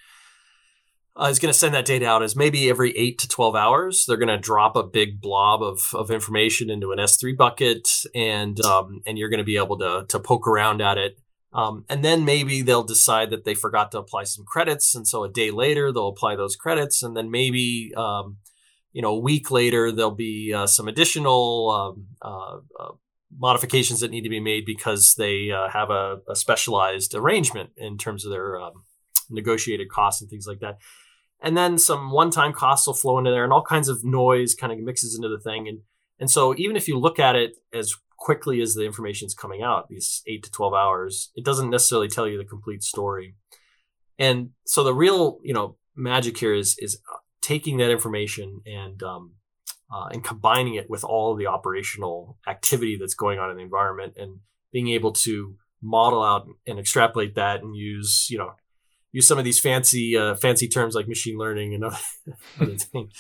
Uh, 1.18 1.28
is 1.30 1.38
going 1.38 1.52
to 1.52 1.58
send 1.58 1.72
that 1.74 1.86
data 1.86 2.06
out 2.06 2.22
as 2.22 2.36
maybe 2.36 2.68
every 2.68 2.94
eight 2.96 3.18
to 3.18 3.26
12 3.26 3.56
hours. 3.56 4.04
They're 4.06 4.18
going 4.18 4.28
to 4.28 4.36
drop 4.36 4.76
a 4.76 4.82
big 4.82 5.18
blob 5.18 5.62
of, 5.62 5.80
of 5.94 6.10
information 6.10 6.68
into 6.68 6.92
an 6.92 6.98
S3 6.98 7.34
bucket 7.34 7.88
and, 8.14 8.60
um, 8.60 9.00
and 9.06 9.16
you're 9.16 9.30
going 9.30 9.38
to 9.38 9.44
be 9.44 9.56
able 9.56 9.78
to, 9.78 10.04
to 10.08 10.20
poke 10.20 10.46
around 10.46 10.82
at 10.82 10.98
it. 10.98 11.18
Um, 11.56 11.86
and 11.88 12.04
then 12.04 12.26
maybe 12.26 12.60
they'll 12.60 12.82
decide 12.84 13.30
that 13.30 13.44
they 13.46 13.54
forgot 13.54 13.90
to 13.92 13.98
apply 13.98 14.24
some 14.24 14.44
credits, 14.44 14.94
and 14.94 15.08
so 15.08 15.24
a 15.24 15.28
day 15.30 15.50
later 15.50 15.90
they'll 15.90 16.08
apply 16.08 16.36
those 16.36 16.54
credits, 16.54 17.02
and 17.02 17.16
then 17.16 17.30
maybe 17.30 17.94
um, 17.96 18.36
you 18.92 19.00
know 19.00 19.12
a 19.12 19.18
week 19.18 19.50
later 19.50 19.90
there'll 19.90 20.10
be 20.10 20.52
uh, 20.52 20.66
some 20.66 20.86
additional 20.86 21.70
um, 21.70 22.06
uh, 22.20 22.58
uh, 22.78 22.92
modifications 23.36 24.00
that 24.00 24.10
need 24.10 24.22
to 24.22 24.28
be 24.28 24.40
made 24.40 24.64
because 24.64 25.14
they 25.16 25.50
uh, 25.50 25.68
have 25.68 25.90
a, 25.90 26.18
a, 26.28 26.36
specialized 26.36 27.14
arrangement 27.14 27.70
in 27.76 27.98
terms 27.98 28.24
of 28.24 28.30
their 28.30 28.60
um, 28.60 28.84
negotiated 29.30 29.88
costs 29.88 30.20
and 30.20 30.30
things 30.30 30.46
like 30.46 30.60
that. 30.60 30.78
And 31.42 31.56
then 31.56 31.76
some 31.78 32.12
one-time 32.12 32.52
costs 32.52 32.86
will 32.86 32.94
flow 32.94 33.18
into 33.18 33.30
there, 33.30 33.44
and 33.44 33.52
all 33.52 33.62
kinds 33.62 33.88
of 33.88 34.04
noise 34.04 34.54
kind 34.54 34.72
of 34.72 34.78
mixes 34.78 35.14
into 35.14 35.28
the 35.28 35.40
thing. 35.40 35.68
And 35.68 35.80
and 36.18 36.30
so 36.30 36.54
even 36.56 36.76
if 36.76 36.88
you 36.88 36.98
look 36.98 37.18
at 37.18 37.36
it 37.36 37.56
as 37.74 37.94
quickly 38.16 38.62
as 38.62 38.74
the 38.74 38.86
information 38.86 39.26
is 39.26 39.34
coming 39.34 39.62
out, 39.62 39.88
these 39.88 40.22
eight 40.26 40.42
to 40.44 40.50
twelve 40.50 40.72
hours, 40.72 41.30
it 41.34 41.44
doesn't 41.44 41.68
necessarily 41.68 42.08
tell 42.08 42.26
you 42.26 42.38
the 42.38 42.44
complete 42.44 42.82
story. 42.82 43.34
And 44.18 44.50
so 44.64 44.82
the 44.82 44.94
real 44.94 45.38
you 45.42 45.52
know 45.52 45.76
magic 45.94 46.38
here 46.38 46.54
is 46.54 46.76
is 46.78 46.98
taking 47.42 47.76
that 47.78 47.90
information 47.90 48.60
and 48.64 49.02
um, 49.02 49.32
uh, 49.92 50.08
and 50.10 50.24
combining 50.24 50.74
it 50.74 50.90
with 50.90 51.04
all 51.04 51.34
the 51.34 51.46
operational 51.46 52.36
activity 52.46 52.96
that's 52.96 53.14
going 53.14 53.38
on 53.38 53.50
in 53.50 53.56
the 53.56 53.62
environment 53.62 54.14
and 54.16 54.40
being 54.72 54.88
able 54.88 55.12
to 55.12 55.56
model 55.82 56.22
out 56.22 56.48
and 56.66 56.78
extrapolate 56.78 57.34
that 57.34 57.62
and 57.62 57.76
use 57.76 58.26
you 58.30 58.38
know 58.38 58.52
use 59.12 59.26
some 59.26 59.38
of 59.38 59.44
these 59.44 59.58
fancy 59.58 60.16
uh, 60.16 60.34
fancy 60.34 60.68
terms 60.68 60.94
like 60.94 61.08
machine 61.08 61.38
learning 61.38 61.74
and 61.74 61.84
other 62.60 62.76
things. 62.76 63.12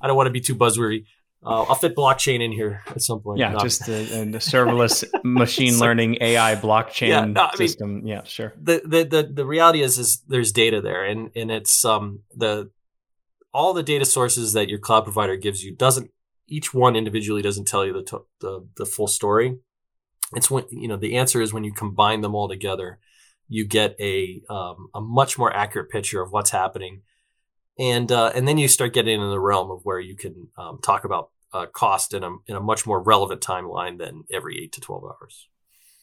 I 0.00 0.06
don't 0.06 0.16
want 0.16 0.28
to 0.28 0.32
be 0.32 0.40
too 0.40 0.54
buzzwordy. 0.54 1.04
Uh, 1.42 1.62
I'll 1.62 1.74
fit 1.74 1.96
blockchain 1.96 2.42
in 2.42 2.52
here 2.52 2.82
at 2.86 3.00
some 3.00 3.20
point. 3.20 3.38
Yeah, 3.38 3.52
no. 3.52 3.60
just 3.60 3.88
a, 3.88 4.02
a 4.02 4.26
serverless 4.38 5.04
machine 5.24 5.72
so, 5.72 5.80
learning 5.80 6.18
AI 6.20 6.54
blockchain 6.56 7.08
yeah, 7.08 7.24
no, 7.24 7.48
system. 7.54 7.96
Mean, 7.96 8.06
yeah, 8.06 8.24
sure. 8.24 8.52
The, 8.60 8.82
the 8.84 9.04
the 9.04 9.22
the 9.34 9.46
reality 9.46 9.80
is 9.82 9.98
is 9.98 10.22
there's 10.28 10.52
data 10.52 10.80
there, 10.82 11.04
and 11.04 11.30
and 11.34 11.50
it's 11.50 11.84
um 11.84 12.20
the 12.36 12.70
all 13.52 13.72
the 13.72 13.82
data 13.82 14.04
sources 14.04 14.52
that 14.52 14.68
your 14.68 14.78
cloud 14.78 15.04
provider 15.04 15.36
gives 15.36 15.64
you 15.64 15.74
doesn't 15.74 16.10
each 16.50 16.74
one 16.74 16.96
individually 16.96 17.42
doesn't 17.42 17.68
tell 17.68 17.86
you 17.86 17.92
the 17.92 18.20
the, 18.40 18.66
the 18.76 18.86
full 18.86 19.06
story. 19.06 19.58
It's 20.34 20.50
when 20.50 20.64
you 20.70 20.88
know 20.88 20.96
the 20.96 21.16
answer 21.16 21.40
is 21.40 21.52
when 21.52 21.64
you 21.64 21.72
combine 21.72 22.20
them 22.20 22.34
all 22.34 22.48
together, 22.48 22.98
you 23.48 23.64
get 23.64 23.96
a 24.00 24.42
um, 24.50 24.88
a 24.94 25.00
much 25.00 25.38
more 25.38 25.54
accurate 25.54 25.90
picture 25.90 26.20
of 26.20 26.32
what's 26.32 26.50
happening, 26.50 27.02
and 27.78 28.10
uh, 28.12 28.32
and 28.34 28.46
then 28.46 28.58
you 28.58 28.68
start 28.68 28.92
getting 28.92 29.20
in 29.20 29.30
the 29.30 29.40
realm 29.40 29.70
of 29.70 29.80
where 29.84 30.00
you 30.00 30.16
can 30.16 30.48
um, 30.58 30.78
talk 30.82 31.04
about 31.04 31.30
uh, 31.52 31.66
cost 31.66 32.14
in 32.14 32.22
a 32.22 32.30
in 32.46 32.56
a 32.56 32.60
much 32.60 32.86
more 32.86 33.02
relevant 33.02 33.40
timeline 33.40 33.98
than 33.98 34.24
every 34.30 34.62
eight 34.62 34.72
to 34.72 34.80
twelve 34.80 35.04
hours. 35.04 35.48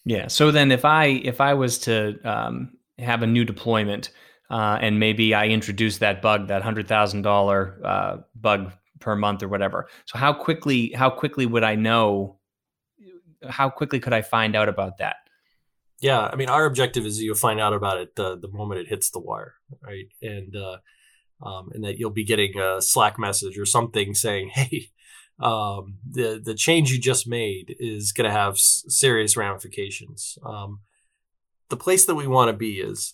Yeah. 0.05 0.27
So 0.27 0.51
then, 0.51 0.71
if 0.71 0.85
I 0.85 1.05
if 1.05 1.39
I 1.39 1.53
was 1.53 1.79
to 1.79 2.17
um, 2.23 2.77
have 2.99 3.23
a 3.23 3.27
new 3.27 3.45
deployment 3.45 4.11
uh, 4.49 4.77
and 4.81 4.99
maybe 4.99 5.33
I 5.33 5.47
introduce 5.47 5.97
that 5.99 6.21
bug, 6.21 6.47
that 6.47 6.61
hundred 6.61 6.87
thousand 6.87 7.25
uh, 7.25 7.29
dollar 7.29 8.23
bug 8.35 8.71
per 8.99 9.15
month 9.15 9.43
or 9.43 9.47
whatever. 9.47 9.87
So 10.05 10.17
how 10.17 10.33
quickly 10.33 10.91
how 10.91 11.09
quickly 11.09 11.45
would 11.45 11.63
I 11.63 11.75
know? 11.75 12.39
How 13.47 13.69
quickly 13.69 13.99
could 13.99 14.13
I 14.13 14.21
find 14.21 14.55
out 14.55 14.69
about 14.69 14.97
that? 14.97 15.17
Yeah, 15.99 16.29
I 16.31 16.35
mean, 16.35 16.49
our 16.49 16.65
objective 16.65 17.05
is 17.05 17.21
you'll 17.21 17.35
find 17.35 17.59
out 17.59 17.73
about 17.73 17.97
it 17.97 18.15
the, 18.15 18.37
the 18.37 18.49
moment 18.49 18.81
it 18.81 18.87
hits 18.87 19.09
the 19.09 19.19
wire, 19.19 19.55
right? 19.81 20.07
And 20.21 20.55
uh, 20.55 20.77
um, 21.41 21.69
and 21.73 21.83
that 21.83 21.97
you'll 21.97 22.11
be 22.11 22.23
getting 22.23 22.59
a 22.59 22.81
Slack 22.81 23.17
message 23.17 23.57
or 23.57 23.65
something 23.65 24.13
saying, 24.13 24.49
"Hey, 24.53 24.89
um, 25.39 25.97
the 26.07 26.41
the 26.43 26.55
change 26.55 26.91
you 26.91 26.99
just 26.99 27.27
made 27.27 27.75
is 27.79 28.11
going 28.11 28.29
to 28.29 28.35
have 28.35 28.53
s- 28.53 28.85
serious 28.87 29.35
ramifications." 29.35 30.37
Um, 30.45 30.81
the 31.69 31.77
place 31.77 32.05
that 32.05 32.15
we 32.15 32.27
want 32.27 32.49
to 32.49 32.57
be 32.57 32.79
is 32.79 33.13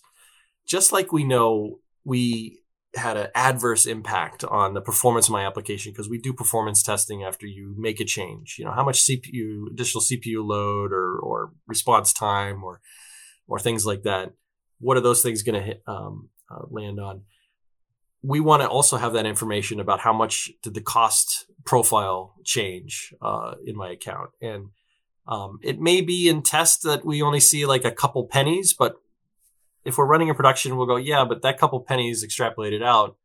just 0.66 0.92
like 0.92 1.12
we 1.12 1.24
know 1.24 1.80
we 2.04 2.60
had 2.96 3.16
an 3.16 3.28
adverse 3.34 3.86
impact 3.86 4.44
on 4.44 4.74
the 4.74 4.80
performance 4.80 5.26
of 5.26 5.32
my 5.32 5.44
application 5.44 5.92
because 5.92 6.08
we 6.08 6.18
do 6.18 6.32
performance 6.32 6.82
testing 6.82 7.24
after 7.24 7.46
you 7.46 7.74
make 7.76 8.00
a 8.00 8.04
change. 8.04 8.56
You 8.58 8.64
know, 8.64 8.72
how 8.72 8.84
much 8.84 9.02
CPU, 9.02 9.70
additional 9.70 10.02
CPU 10.02 10.44
load 10.46 10.92
or, 10.92 11.18
or 11.18 11.52
response 11.66 12.12
time 12.12 12.62
or, 12.62 12.80
or 13.48 13.58
things 13.58 13.84
like 13.84 14.02
that. 14.04 14.32
What 14.78 14.96
are 14.96 15.00
those 15.00 15.22
things 15.22 15.42
going 15.42 15.62
to 15.62 15.90
um, 15.90 16.28
uh, 16.50 16.64
land 16.70 17.00
on? 17.00 17.22
We 18.22 18.40
want 18.40 18.62
to 18.62 18.68
also 18.68 18.96
have 18.96 19.12
that 19.14 19.26
information 19.26 19.80
about 19.80 20.00
how 20.00 20.12
much 20.12 20.50
did 20.62 20.74
the 20.74 20.80
cost 20.80 21.46
profile 21.64 22.34
change 22.44 23.12
uh, 23.20 23.54
in 23.66 23.76
my 23.76 23.90
account. 23.90 24.30
And 24.40 24.68
um, 25.26 25.58
it 25.62 25.80
may 25.80 26.00
be 26.00 26.28
in 26.28 26.42
tests 26.42 26.82
that 26.84 27.04
we 27.04 27.22
only 27.22 27.40
see 27.40 27.66
like 27.66 27.84
a 27.84 27.90
couple 27.90 28.26
pennies, 28.26 28.72
but 28.72 28.96
if 29.84 29.98
we're 29.98 30.06
running 30.06 30.30
a 30.30 30.34
production, 30.34 30.76
we'll 30.76 30.86
go, 30.86 30.96
yeah, 30.96 31.24
but 31.24 31.42
that 31.42 31.58
couple 31.58 31.80
pennies 31.80 32.24
extrapolated 32.24 32.82
out, 32.82 33.16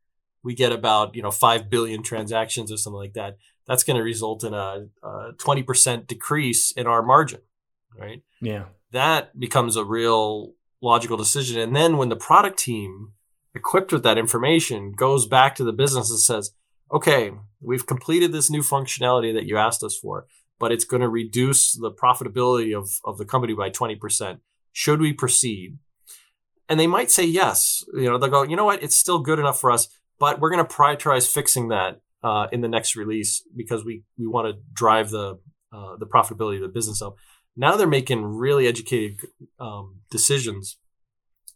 we 0.42 0.54
get 0.54 0.72
about, 0.72 1.14
you 1.14 1.22
know, 1.22 1.30
5 1.30 1.68
billion 1.70 2.02
transactions 2.02 2.72
or 2.72 2.76
something 2.76 2.98
like 2.98 3.14
that. 3.14 3.36
That's 3.66 3.84
going 3.84 3.96
to 3.96 4.02
result 4.02 4.44
in 4.44 4.54
a, 4.54 4.86
a 5.02 5.32
20% 5.36 6.06
decrease 6.06 6.72
in 6.72 6.86
our 6.86 7.02
margin, 7.02 7.40
right? 7.98 8.22
Yeah. 8.40 8.64
That 8.92 9.38
becomes 9.38 9.76
a 9.76 9.84
real 9.84 10.54
logical 10.82 11.16
decision. 11.16 11.60
And 11.60 11.76
then 11.76 11.96
when 11.96 12.08
the 12.08 12.16
product 12.16 12.58
team 12.58 13.12
equipped 13.54 13.92
with 13.92 14.02
that 14.02 14.18
information 14.18 14.92
goes 14.92 15.26
back 15.26 15.54
to 15.56 15.64
the 15.64 15.72
business 15.72 16.10
and 16.10 16.18
says, 16.18 16.52
okay, 16.92 17.32
we've 17.60 17.86
completed 17.86 18.32
this 18.32 18.50
new 18.50 18.62
functionality 18.62 19.32
that 19.34 19.46
you 19.46 19.56
asked 19.56 19.82
us 19.82 19.96
for, 19.96 20.26
but 20.58 20.72
it's 20.72 20.84
going 20.84 21.02
to 21.02 21.08
reduce 21.08 21.72
the 21.72 21.90
profitability 21.90 22.76
of, 22.76 22.90
of 23.04 23.18
the 23.18 23.24
company 23.24 23.54
by 23.54 23.70
20%. 23.70 24.40
Should 24.72 25.00
we 25.00 25.12
proceed? 25.12 25.78
And 26.70 26.78
they 26.78 26.86
might 26.86 27.10
say 27.10 27.24
yes. 27.24 27.84
You 27.92 28.08
know, 28.08 28.16
they'll 28.16 28.30
go, 28.30 28.44
you 28.44 28.56
know 28.56 28.64
what, 28.64 28.82
it's 28.82 28.96
still 28.96 29.18
good 29.18 29.40
enough 29.40 29.60
for 29.60 29.72
us, 29.72 29.88
but 30.20 30.40
we're 30.40 30.50
going 30.50 30.64
to 30.64 30.72
prioritize 30.72 31.30
fixing 31.30 31.68
that 31.68 32.00
uh, 32.22 32.46
in 32.52 32.60
the 32.60 32.68
next 32.68 32.94
release 32.96 33.42
because 33.54 33.84
we 33.84 34.04
we 34.16 34.26
want 34.26 34.46
to 34.46 34.62
drive 34.72 35.10
the 35.10 35.40
uh, 35.72 35.96
the 35.96 36.06
profitability 36.06 36.56
of 36.56 36.62
the 36.62 36.68
business 36.68 37.02
up. 37.02 37.16
Now 37.56 37.76
they're 37.76 37.88
making 37.88 38.24
really 38.24 38.68
educated 38.68 39.20
um, 39.58 39.96
decisions 40.10 40.78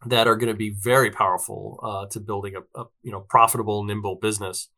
that 0.05 0.27
are 0.27 0.37
going 0.37 0.53
to 0.53 0.59
be 0.59 0.71
very 0.71 1.11
powerful 1.11 1.79
uh, 1.83 2.07
to 2.11 2.21
building 2.21 2.57
a, 2.57 2.81
a, 2.81 2.87
you 3.03 3.13
know 3.13 3.21
profitable, 3.21 3.85
nimble 3.85 4.17
business. 4.17 4.69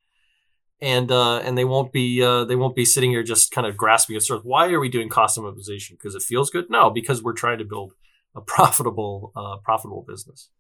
And 0.83 1.11
uh, 1.11 1.39
and 1.39 1.57
they 1.57 1.65
won't 1.65 1.95
be 1.95 2.23
uh, 2.23 2.45
they 2.45 2.57
won't 2.57 2.77
be 2.77 2.85
sitting 2.85 3.11
here 3.11 3.23
just 3.23 3.51
kind 3.53 3.67
of 3.67 3.79
grasping 3.79 4.17
at 4.17 4.29
of 4.29 4.45
why 4.45 4.69
are 4.69 4.81
we 4.81 4.91
doing 4.91 5.09
cost 5.09 5.39
optimization 5.39 5.93
because 5.93 6.15
it 6.15 6.21
feels 6.21 6.51
good? 6.51 6.67
No, 6.69 6.91
because 6.91 7.23
we're 7.23 7.33
trying 7.33 7.57
to 7.59 7.65
build 7.65 7.95
a 8.37 8.41
profitable 8.41 9.33
uh, 9.37 9.57
profitable 9.65 10.05
business. 10.07 10.51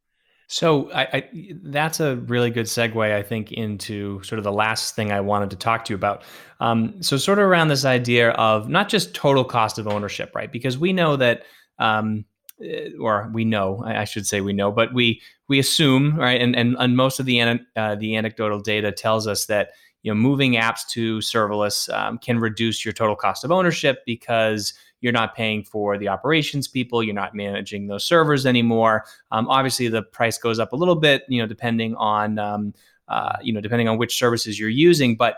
So 0.49 0.91
I, 0.93 1.03
I, 1.03 1.29
that's 1.65 1.99
a 1.99 2.17
really 2.17 2.51
good 2.51 2.67
segue, 2.67 3.13
I 3.13 3.23
think, 3.23 3.51
into 3.51 4.23
sort 4.23 4.39
of 4.39 4.45
the 4.45 4.53
last 4.53 4.95
thing 4.95 5.11
I 5.11 5.21
wanted 5.21 5.51
to 5.51 5.57
talk 5.57 5.85
to 5.87 5.93
you 5.93 5.97
about. 5.97 6.23
Um, 6.61 7.03
so 7.03 7.17
sort 7.17 7.39
of 7.39 7.47
around 7.47 7.69
this 7.69 7.85
idea 7.85 8.31
of 8.31 8.69
not 8.69 8.89
just 8.89 9.13
total 9.15 9.45
cost 9.45 9.79
of 9.79 9.89
ownership, 9.89 10.33
right? 10.37 10.51
Because 10.51 10.79
we 10.79 10.93
know 10.93 11.17
that, 11.17 11.43
um, 11.81 12.25
eh, 12.63 12.91
or 13.01 13.29
we 13.35 13.45
know, 13.45 13.83
I 13.85 14.05
should 14.05 14.27
say 14.27 14.41
we 14.41 14.53
know, 14.53 14.71
but 14.71 14.95
we 14.95 15.21
we 15.49 15.59
assume, 15.59 16.17
right? 16.17 16.41
And 16.41 16.55
and, 16.55 16.77
and 16.79 16.97
most 16.97 17.19
of 17.19 17.27
the 17.27 17.41
uh, 17.41 17.97
the 17.97 18.17
anecdotal 18.17 18.61
data 18.61 18.93
tells 18.93 19.27
us 19.27 19.47
that 19.47 19.71
you 20.05 20.13
know 20.13 20.15
moving 20.15 20.53
apps 20.53 20.87
to 20.91 21.19
serverless 21.19 21.93
um, 21.93 22.19
can 22.19 22.39
reduce 22.39 22.85
your 22.85 22.95
total 22.95 23.17
cost 23.17 23.43
of 23.43 23.51
ownership 23.51 24.05
because 24.07 24.75
you're 25.07 25.13
not 25.13 25.37
paying 25.37 25.63
for 25.63 25.97
the 25.97 26.09
operations 26.09 26.67
people. 26.67 27.01
You're 27.01 27.15
not 27.15 27.33
managing 27.33 27.87
those 27.87 28.05
servers 28.05 28.45
anymore. 28.45 29.05
Um, 29.31 29.47
obviously, 29.49 29.87
the 29.87 30.03
price 30.03 30.37
goes 30.37 30.59
up 30.59 30.73
a 30.73 30.77
little 30.77 30.97
bit, 30.97 31.23
you 31.29 31.41
know, 31.41 31.47
depending 31.47 31.95
on 31.95 32.41
um, 32.41 32.75
uh, 33.07 33.37
you 33.41 33.53
know 33.53 33.61
depending 33.61 33.87
on 33.87 33.99
which 33.99 34.19
services 34.19 34.59
you're 34.59 34.69
using. 34.69 35.17
But 35.17 35.37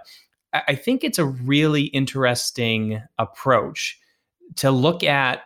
I 0.54 0.74
think 0.74 1.04
it's 1.04 1.18
a 1.18 1.26
really 1.26 1.82
interesting 1.82 3.02
approach 3.18 4.00
to 4.56 4.70
look 4.70 5.04
at 5.04 5.42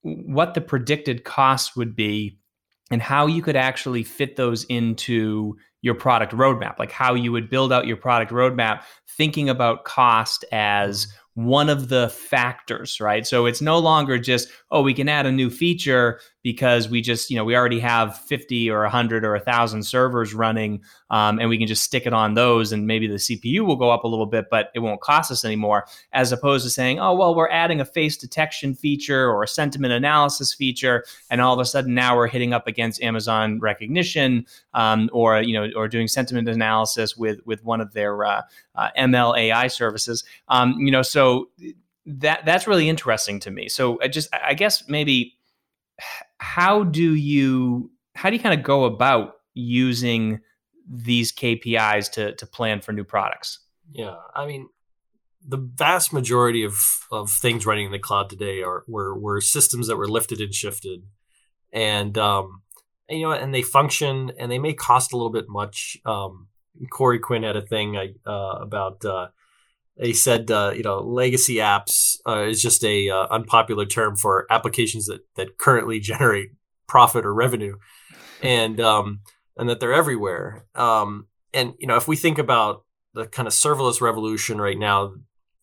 what 0.00 0.54
the 0.54 0.62
predicted 0.62 1.24
costs 1.24 1.76
would 1.76 1.94
be 1.94 2.38
and 2.90 3.02
how 3.02 3.26
you 3.26 3.42
could 3.42 3.56
actually 3.56 4.04
fit 4.04 4.36
those 4.36 4.64
into 4.64 5.58
your 5.82 5.94
product 5.94 6.32
roadmap, 6.32 6.78
like 6.78 6.90
how 6.90 7.12
you 7.12 7.30
would 7.32 7.50
build 7.50 7.70
out 7.70 7.86
your 7.86 7.98
product 7.98 8.32
roadmap, 8.32 8.82
thinking 9.06 9.50
about 9.50 9.84
cost 9.84 10.42
as 10.50 11.06
one 11.34 11.68
of 11.68 11.88
the 11.88 12.08
factors, 12.08 13.00
right? 13.00 13.26
So 13.26 13.46
it's 13.46 13.60
no 13.60 13.78
longer 13.78 14.18
just, 14.18 14.48
oh, 14.70 14.82
we 14.82 14.94
can 14.94 15.08
add 15.08 15.26
a 15.26 15.32
new 15.32 15.50
feature 15.50 16.20
because 16.44 16.90
we 16.90 17.00
just, 17.00 17.30
you 17.30 17.36
know, 17.36 17.44
we 17.44 17.56
already 17.56 17.80
have 17.80 18.18
50 18.18 18.70
or 18.70 18.82
100 18.82 19.24
or 19.24 19.32
1,000 19.32 19.82
servers 19.82 20.34
running 20.34 20.82
um, 21.08 21.38
and 21.38 21.48
we 21.48 21.56
can 21.56 21.66
just 21.66 21.82
stick 21.82 22.04
it 22.06 22.12
on 22.12 22.34
those 22.34 22.70
and 22.70 22.86
maybe 22.86 23.06
the 23.06 23.14
CPU 23.14 23.60
will 23.60 23.76
go 23.76 23.90
up 23.90 24.04
a 24.04 24.06
little 24.06 24.26
bit, 24.26 24.50
but 24.50 24.70
it 24.74 24.80
won't 24.80 25.00
cost 25.00 25.32
us 25.32 25.42
anymore, 25.42 25.86
as 26.12 26.32
opposed 26.32 26.62
to 26.64 26.70
saying, 26.70 27.00
oh, 27.00 27.14
well, 27.14 27.34
we're 27.34 27.48
adding 27.48 27.80
a 27.80 27.84
face 27.84 28.18
detection 28.18 28.74
feature 28.74 29.30
or 29.30 29.42
a 29.42 29.48
sentiment 29.48 29.94
analysis 29.94 30.52
feature. 30.52 31.06
And 31.30 31.40
all 31.40 31.54
of 31.54 31.60
a 31.60 31.64
sudden 31.64 31.94
now 31.94 32.14
we're 32.14 32.28
hitting 32.28 32.52
up 32.52 32.66
against 32.66 33.02
Amazon 33.02 33.58
Rekognition 33.58 34.46
um, 34.74 35.08
or, 35.14 35.40
you 35.40 35.54
know, 35.54 35.70
or 35.74 35.88
doing 35.88 36.08
sentiment 36.08 36.46
analysis 36.46 37.16
with, 37.16 37.40
with 37.46 37.64
one 37.64 37.80
of 37.80 37.94
their 37.94 38.22
uh, 38.22 38.42
uh, 38.74 38.90
ML 38.98 39.34
AI 39.38 39.66
services. 39.68 40.24
Um, 40.48 40.74
you 40.78 40.90
know, 40.90 41.00
so 41.02 41.48
that 42.04 42.44
that's 42.44 42.66
really 42.66 42.90
interesting 42.90 43.40
to 43.40 43.50
me. 43.50 43.70
So 43.70 43.98
I 44.02 44.08
just, 44.08 44.28
I 44.34 44.52
guess 44.52 44.86
maybe 44.90 45.38
how 46.44 46.84
do 46.84 47.14
you 47.14 47.90
how 48.14 48.28
do 48.28 48.36
you 48.36 48.42
kind 48.42 48.56
of 48.56 48.64
go 48.64 48.84
about 48.84 49.32
using 49.54 50.40
these 50.88 51.32
KPIs 51.32 52.12
to 52.12 52.34
to 52.34 52.46
plan 52.46 52.82
for 52.82 52.92
new 52.92 53.02
products? 53.02 53.60
Yeah, 53.90 54.16
I 54.34 54.46
mean, 54.46 54.68
the 55.46 55.56
vast 55.56 56.12
majority 56.12 56.62
of 56.62 56.76
of 57.10 57.30
things 57.30 57.64
running 57.64 57.86
in 57.86 57.92
the 57.92 57.98
cloud 57.98 58.28
today 58.28 58.62
are 58.62 58.84
were 58.86 59.18
were 59.18 59.40
systems 59.40 59.88
that 59.88 59.96
were 59.96 60.08
lifted 60.08 60.40
and 60.40 60.54
shifted, 60.54 61.04
and 61.72 62.16
um, 62.18 62.62
and, 63.08 63.18
you 63.18 63.26
know, 63.26 63.32
and 63.32 63.54
they 63.54 63.62
function 63.62 64.30
and 64.38 64.52
they 64.52 64.58
may 64.58 64.74
cost 64.74 65.14
a 65.14 65.16
little 65.16 65.32
bit 65.32 65.48
much. 65.48 65.96
Um, 66.04 66.48
Corey 66.90 67.20
Quinn 67.20 67.42
had 67.42 67.56
a 67.56 67.62
thing 67.62 67.96
I, 67.96 68.14
uh, 68.26 68.58
about. 68.60 69.04
Uh, 69.04 69.28
he 69.96 70.12
said, 70.12 70.50
uh, 70.50 70.72
you 70.74 70.82
know, 70.82 70.98
legacy 70.98 71.56
apps 71.56 72.16
uh, 72.26 72.40
is 72.48 72.60
just 72.60 72.84
a 72.84 73.08
uh, 73.08 73.26
unpopular 73.30 73.86
term 73.86 74.16
for 74.16 74.46
applications 74.50 75.06
that 75.06 75.20
that 75.36 75.58
currently 75.58 76.00
generate 76.12 76.50
profit 76.86 77.24
or 77.24 77.34
revenue, 77.34 77.76
and 78.42 78.80
um, 78.80 79.20
and 79.56 79.68
that 79.68 79.80
they're 79.80 79.94
everywhere. 79.94 80.66
Um, 80.74 81.26
and 81.52 81.74
you 81.78 81.86
know, 81.86 81.96
if 81.96 82.08
we 82.08 82.16
think 82.16 82.38
about 82.38 82.84
the 83.14 83.26
kind 83.26 83.46
of 83.46 83.54
serverless 83.54 84.00
revolution 84.00 84.60
right 84.60 84.78
now, 84.78 85.14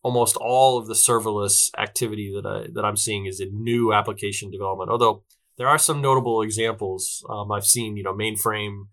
almost 0.02 0.36
all 0.36 0.78
of 0.78 0.86
the 0.86 0.94
serverless 0.94 1.70
activity 1.78 2.32
that 2.34 2.46
I 2.46 2.68
that 2.72 2.84
I'm 2.84 2.96
seeing 2.96 3.26
is 3.26 3.40
in 3.40 3.62
new 3.62 3.92
application 3.92 4.50
development. 4.50 4.90
Although 4.90 5.24
there 5.58 5.68
are 5.68 5.78
some 5.78 6.00
notable 6.00 6.42
examples. 6.42 7.24
Um, 7.28 7.52
I've 7.52 7.66
seen, 7.66 7.96
you 7.96 8.02
know, 8.02 8.14
mainframe 8.14 8.86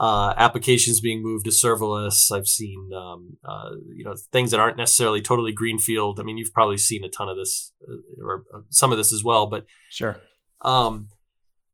uh, 0.00 0.32
applications 0.38 0.98
being 0.98 1.22
moved 1.22 1.44
to 1.44 1.50
serverless. 1.50 2.32
I've 2.32 2.48
seen, 2.48 2.90
um, 2.96 3.36
uh, 3.44 3.72
you 3.94 4.02
know, 4.02 4.14
things 4.32 4.50
that 4.50 4.58
aren't 4.58 4.78
necessarily 4.78 5.20
totally 5.20 5.52
greenfield. 5.52 6.18
I 6.18 6.22
mean, 6.22 6.38
you've 6.38 6.54
probably 6.54 6.78
seen 6.78 7.04
a 7.04 7.10
ton 7.10 7.28
of 7.28 7.36
this 7.36 7.74
uh, 7.86 8.24
or 8.24 8.44
uh, 8.52 8.60
some 8.70 8.92
of 8.92 8.98
this 8.98 9.12
as 9.12 9.22
well, 9.22 9.46
but 9.46 9.66
sure. 9.90 10.16
Um, 10.62 11.08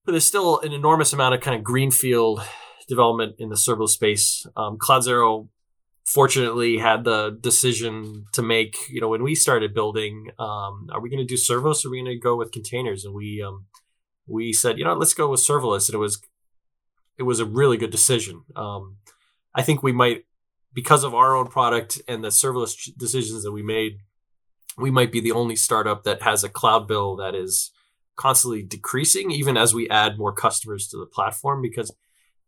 but 0.04 0.12
there's 0.12 0.26
still 0.26 0.58
an 0.60 0.72
enormous 0.72 1.12
amount 1.12 1.36
of 1.36 1.40
kind 1.40 1.56
of 1.56 1.62
greenfield 1.62 2.42
development 2.88 3.36
in 3.38 3.48
the 3.48 3.54
serverless 3.54 3.90
space. 3.90 4.44
Um, 4.56 4.76
CloudZero 4.76 5.48
fortunately 6.04 6.78
had 6.78 7.04
the 7.04 7.38
decision 7.40 8.24
to 8.32 8.42
make. 8.42 8.76
You 8.90 9.00
know, 9.00 9.08
when 9.08 9.22
we 9.22 9.36
started 9.36 9.72
building, 9.72 10.30
um, 10.40 10.88
are 10.92 11.00
we 11.00 11.10
going 11.10 11.24
to 11.24 11.24
do 11.24 11.36
serverless 11.36 11.84
or 11.84 11.88
are 11.88 11.90
we 11.92 12.02
going 12.02 12.16
to 12.16 12.18
go 12.18 12.34
with 12.34 12.50
containers? 12.50 13.04
And 13.04 13.14
we 13.14 13.40
um, 13.40 13.66
we 14.26 14.52
said, 14.52 14.78
you 14.78 14.84
know, 14.84 14.94
let's 14.94 15.14
go 15.14 15.30
with 15.30 15.40
serverless, 15.40 15.88
and 15.88 15.94
it 15.94 15.98
was 15.98 16.20
it 17.18 17.22
was 17.22 17.40
a 17.40 17.46
really 17.46 17.76
good 17.76 17.90
decision. 17.90 18.42
Um, 18.54 18.96
I 19.54 19.62
think 19.62 19.82
we 19.82 19.92
might, 19.92 20.24
because 20.74 21.04
of 21.04 21.14
our 21.14 21.34
own 21.34 21.46
product 21.46 22.00
and 22.06 22.22
the 22.22 22.28
serverless 22.28 22.90
decisions 22.96 23.42
that 23.44 23.52
we 23.52 23.62
made, 23.62 23.98
we 24.76 24.90
might 24.90 25.10
be 25.10 25.20
the 25.20 25.32
only 25.32 25.56
startup 25.56 26.04
that 26.04 26.22
has 26.22 26.44
a 26.44 26.48
cloud 26.48 26.86
bill 26.86 27.16
that 27.16 27.34
is 27.34 27.72
constantly 28.16 28.62
decreasing, 28.62 29.30
even 29.30 29.56
as 29.56 29.74
we 29.74 29.88
add 29.88 30.18
more 30.18 30.32
customers 30.32 30.88
to 30.88 30.98
the 30.98 31.06
platform, 31.06 31.62
because 31.62 31.94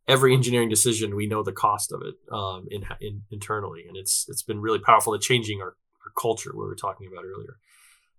every 0.06 0.34
engineering 0.34 0.68
decision 0.68 1.14
we 1.14 1.26
know 1.26 1.42
the 1.42 1.52
cost 1.52 1.92
of 1.92 2.02
it 2.02 2.14
um, 2.32 2.66
in, 2.70 2.84
in, 3.00 3.22
internally, 3.30 3.84
and 3.86 3.96
it's 3.96 4.26
it's 4.28 4.42
been 4.42 4.60
really 4.60 4.78
powerful 4.78 5.14
at 5.14 5.20
changing 5.20 5.60
our, 5.60 5.68
our 5.68 6.12
culture 6.20 6.50
we 6.54 6.64
were 6.64 6.74
talking 6.74 7.06
about 7.10 7.24
earlier. 7.24 7.58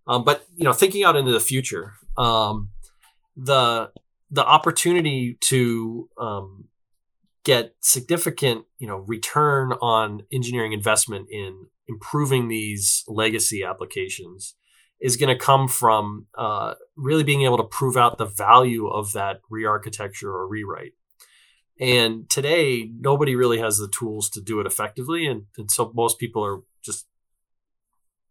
Um, 0.07 0.23
but 0.23 0.45
you 0.55 0.63
know, 0.63 0.73
thinking 0.73 1.03
out 1.03 1.15
into 1.15 1.31
the 1.31 1.39
future, 1.39 1.93
um, 2.17 2.69
the 3.35 3.91
the 4.31 4.45
opportunity 4.45 5.37
to 5.41 6.09
um, 6.17 6.65
get 7.43 7.75
significant 7.79 8.65
you 8.77 8.87
know 8.87 8.97
return 8.97 9.73
on 9.81 10.23
engineering 10.31 10.73
investment 10.73 11.27
in 11.31 11.67
improving 11.87 12.47
these 12.47 13.03
legacy 13.07 13.63
applications 13.63 14.55
is 15.01 15.17
going 15.17 15.35
to 15.35 15.43
come 15.43 15.67
from 15.67 16.27
uh, 16.37 16.73
really 16.95 17.23
being 17.23 17.43
able 17.43 17.57
to 17.57 17.63
prove 17.63 17.95
out 17.95 18.17
the 18.17 18.25
value 18.25 18.87
of 18.87 19.13
that 19.13 19.39
re-architecture 19.49 20.29
or 20.29 20.45
rewrite. 20.45 20.93
And 21.79 22.29
today 22.29 22.91
nobody 22.99 23.35
really 23.35 23.59
has 23.59 23.77
the 23.77 23.87
tools 23.87 24.29
to 24.31 24.41
do 24.41 24.59
it 24.59 24.67
effectively 24.67 25.25
and, 25.25 25.43
and 25.57 25.71
so 25.71 25.91
most 25.95 26.19
people 26.19 26.45
are 26.45 26.59
just 26.83 27.07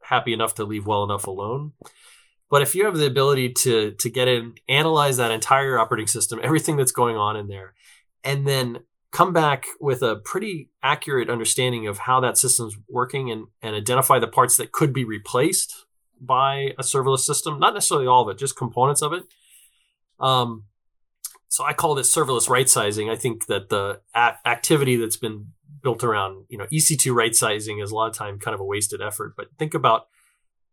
happy 0.02 0.32
enough 0.32 0.54
to 0.56 0.64
leave 0.64 0.86
well 0.86 1.04
enough 1.04 1.26
alone 1.26 1.72
but 2.50 2.62
if 2.62 2.74
you 2.74 2.84
have 2.84 2.96
the 2.96 3.06
ability 3.06 3.50
to 3.50 3.92
to 3.92 4.10
get 4.10 4.28
in, 4.28 4.54
analyze 4.68 5.16
that 5.16 5.30
entire 5.30 5.78
operating 5.78 6.06
system, 6.06 6.40
everything 6.42 6.76
that's 6.76 6.92
going 6.92 7.16
on 7.16 7.36
in 7.36 7.48
there, 7.48 7.74
and 8.24 8.46
then 8.46 8.80
come 9.10 9.32
back 9.32 9.64
with 9.80 10.02
a 10.02 10.16
pretty 10.16 10.70
accurate 10.82 11.30
understanding 11.30 11.86
of 11.86 11.98
how 11.98 12.20
that 12.20 12.36
system's 12.36 12.76
working 12.88 13.30
and, 13.30 13.46
and 13.62 13.74
identify 13.74 14.18
the 14.18 14.26
parts 14.26 14.56
that 14.56 14.72
could 14.72 14.92
be 14.92 15.04
replaced 15.04 15.86
by 16.20 16.74
a 16.78 16.82
serverless 16.82 17.20
system, 17.20 17.58
not 17.58 17.74
necessarily 17.74 18.06
all 18.06 18.22
of 18.22 18.34
it, 18.34 18.38
just 18.38 18.56
components 18.56 19.02
of 19.02 19.12
it. 19.12 19.24
Um, 20.20 20.64
so 21.48 21.64
I 21.64 21.72
call 21.72 21.94
this 21.94 22.14
serverless 22.14 22.48
right 22.48 22.68
sizing. 22.68 23.08
I 23.08 23.16
think 23.16 23.46
that 23.46 23.70
the 23.70 24.00
a- 24.14 24.36
activity 24.46 24.96
that's 24.96 25.16
been 25.16 25.52
built 25.82 26.04
around, 26.04 26.44
you 26.48 26.58
know, 26.58 26.66
EC2 26.66 27.14
right 27.14 27.34
sizing 27.34 27.78
is 27.78 27.90
a 27.90 27.94
lot 27.94 28.08
of 28.08 28.16
time 28.16 28.38
kind 28.38 28.54
of 28.54 28.60
a 28.60 28.64
wasted 28.64 29.00
effort. 29.00 29.34
But 29.36 29.48
think 29.58 29.74
about 29.74 30.08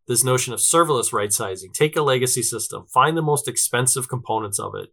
this 0.06 0.24
notion 0.24 0.52
of 0.52 0.60
serverless 0.60 1.12
right 1.12 1.32
sizing. 1.32 1.72
Take 1.72 1.96
a 1.96 2.02
legacy 2.02 2.42
system, 2.42 2.86
find 2.92 3.16
the 3.16 3.22
most 3.22 3.48
expensive 3.48 4.08
components 4.08 4.58
of 4.58 4.74
it, 4.74 4.90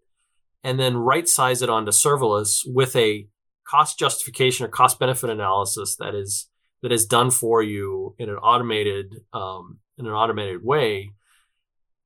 and 0.64 0.80
then 0.80 0.98
right 0.98 1.28
size 1.28 1.62
it 1.62 1.70
onto 1.70 1.92
serverless 1.92 2.62
with 2.66 2.96
a 2.96 3.28
cost 3.68 3.98
justification 3.98 4.66
or 4.66 4.70
cost 4.70 5.00
benefit 5.00 5.30
analysis 5.30 5.96
that 5.98 6.16
is 6.16 6.50
that 6.82 6.92
is 6.92 7.06
done 7.06 7.32
for 7.32 7.64
you 7.64 8.16
in 8.18 8.30
an 8.30 8.36
automated 8.36 9.16
um, 9.34 9.80
in 9.98 10.06
an 10.06 10.14
automated 10.14 10.64
way. 10.64 11.12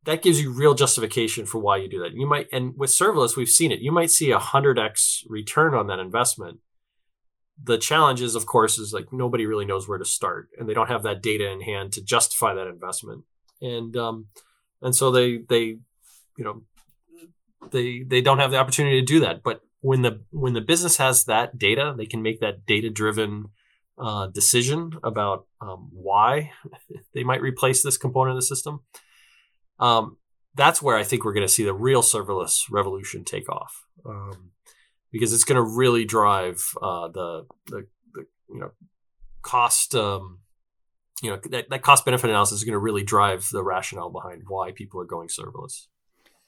That 0.04 0.22
gives 0.22 0.42
you 0.42 0.54
real 0.54 0.74
justification 0.74 1.46
for 1.46 1.60
why 1.60 1.78
you 1.78 1.90
do 1.90 2.00
that. 2.00 2.14
You 2.14 2.26
might, 2.28 2.48
and 2.54 2.74
with 2.78 2.92
serverless, 2.92 3.36
we've 3.36 3.50
seen 3.50 3.74
it. 3.74 3.82
You 3.82 3.92
might 3.92 4.10
see 4.10 4.32
a 4.32 4.40
hundred 4.40 4.80
x 4.80 5.24
return 5.28 5.74
on 5.74 5.88
that 5.88 6.00
investment 6.00 6.60
the 7.62 7.78
challenge 7.78 8.22
is, 8.22 8.36
of 8.36 8.46
course, 8.46 8.78
is 8.78 8.94
like 8.94 9.12
nobody 9.12 9.46
really 9.46 9.66
knows 9.66 9.88
where 9.88 9.98
to 9.98 10.06
start, 10.06 10.50
and 10.58 10.68
they 10.68 10.74
don't 10.74 10.90
have 10.90 11.04
that 11.04 11.22
data 11.22 11.50
in 11.50 11.62
hand 11.62 11.94
to 11.94 12.04
justify 12.04 12.54
that 12.54 12.68
investment, 12.68 13.24
and 13.62 13.96
um, 13.98 14.28
and 14.82 14.96
so 14.96 15.12
they 15.12 15.38
they 15.50 15.78
you 16.38 16.44
know 16.44 16.62
they 17.72 18.04
they 18.04 18.22
don't 18.22 18.40
have 18.40 18.52
the 18.52 18.58
opportunity 18.58 19.00
to 19.00 19.06
do 19.06 19.20
that. 19.22 19.44
But 19.44 19.62
when 19.82 20.02
the 20.02 20.22
when 20.32 20.54
the 20.54 20.62
business 20.62 20.98
has 20.98 21.26
that 21.26 21.58
data, 21.58 21.94
they 21.98 22.06
can 22.06 22.22
make 22.22 22.40
that 22.40 22.66
data 22.66 22.90
driven 22.90 23.46
uh, 23.98 24.28
decision 24.28 24.92
about 25.04 25.48
um, 25.62 25.90
why 25.92 26.52
they 27.14 27.24
might 27.24 27.42
replace 27.42 27.84
this 27.84 27.98
component 27.98 28.36
of 28.36 28.42
the 28.42 28.46
system. 28.46 28.82
Um, 29.80 30.18
that's 30.56 30.82
where 30.82 30.98
I 30.98 31.04
think 31.04 31.24
we're 31.24 31.34
going 31.34 31.48
to 31.48 31.54
see 31.54 31.64
the 31.64 31.74
real 31.74 32.02
serverless 32.02 32.64
revolution 32.70 33.24
take 33.24 33.50
off. 33.50 33.86
Um, 34.06 34.52
because 35.12 35.34
it's 35.34 35.44
going 35.44 35.56
to 35.56 35.62
really 35.78 36.06
drive 36.06 36.74
uh, 36.82 37.08
the, 37.10 37.46
the, 37.68 37.88
the 38.14 38.26
you 38.50 38.60
know 38.60 38.72
cost 39.42 39.96
um, 39.96 40.40
you 41.22 41.30
know 41.30 41.40
that, 41.50 41.70
that 41.70 41.82
cost 41.82 42.06
benefit 42.06 42.30
analysis 42.30 42.60
is 42.60 42.64
going 42.64 42.74
to 42.74 42.80
really 42.80 43.04
drive 43.04 43.48
the 43.52 43.64
rationale 43.64 44.10
behind 44.10 44.44
why 44.48 44.72
people 44.72 45.02
are 45.02 45.06
going 45.06 45.28
serverless. 45.28 45.88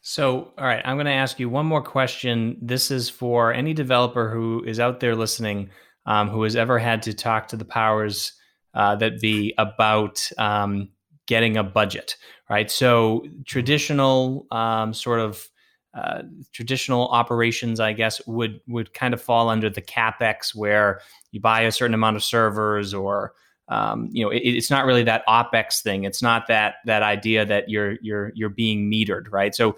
So, 0.01 0.53
all 0.57 0.65
right, 0.65 0.81
I'm 0.85 0.95
going 0.95 1.07
to 1.07 1.11
ask 1.11 1.39
you 1.39 1.49
one 1.49 1.65
more 1.65 1.83
question. 1.83 2.57
This 2.61 2.89
is 2.89 3.09
for 3.09 3.51
any 3.51 3.73
developer 3.73 4.29
who 4.29 4.63
is 4.63 4.79
out 4.79 5.01
there 5.01 5.15
listening, 5.15 5.71
um, 6.05 6.29
who 6.29 6.43
has 6.43 6.55
ever 6.55 6.79
had 6.79 7.01
to 7.03 7.13
talk 7.13 7.49
to 7.49 7.57
the 7.57 7.65
powers 7.65 8.31
uh, 8.73 8.95
that 8.95 9.19
be 9.19 9.53
about 9.57 10.29
um, 10.37 10.89
getting 11.27 11.57
a 11.57 11.63
budget, 11.63 12.15
right? 12.49 12.71
So, 12.71 13.25
traditional 13.45 14.47
um, 14.51 14.93
sort 14.93 15.19
of 15.19 15.49
uh, 15.93 16.21
traditional 16.53 17.07
operations, 17.07 17.79
I 17.79 17.93
guess, 17.93 18.25
would 18.27 18.61
would 18.67 18.93
kind 18.93 19.13
of 19.13 19.21
fall 19.21 19.49
under 19.49 19.69
the 19.69 19.81
capex, 19.81 20.53
where 20.53 21.01
you 21.31 21.41
buy 21.41 21.61
a 21.61 21.71
certain 21.71 21.93
amount 21.93 22.15
of 22.15 22.23
servers, 22.23 22.93
or 22.93 23.33
um, 23.69 24.09
you 24.11 24.23
know, 24.23 24.31
it, 24.31 24.39
it's 24.39 24.69
not 24.69 24.85
really 24.85 25.03
that 25.03 25.25
opex 25.27 25.81
thing. 25.81 26.03
It's 26.03 26.21
not 26.21 26.47
that 26.47 26.75
that 26.85 27.01
idea 27.01 27.45
that 27.45 27.69
you're 27.69 27.97
you're 28.01 28.31
you're 28.35 28.49
being 28.49 28.91
metered, 28.91 29.31
right? 29.31 29.55
So, 29.55 29.77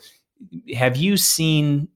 have 0.73 0.97
you 0.97 1.17
seen 1.17 1.87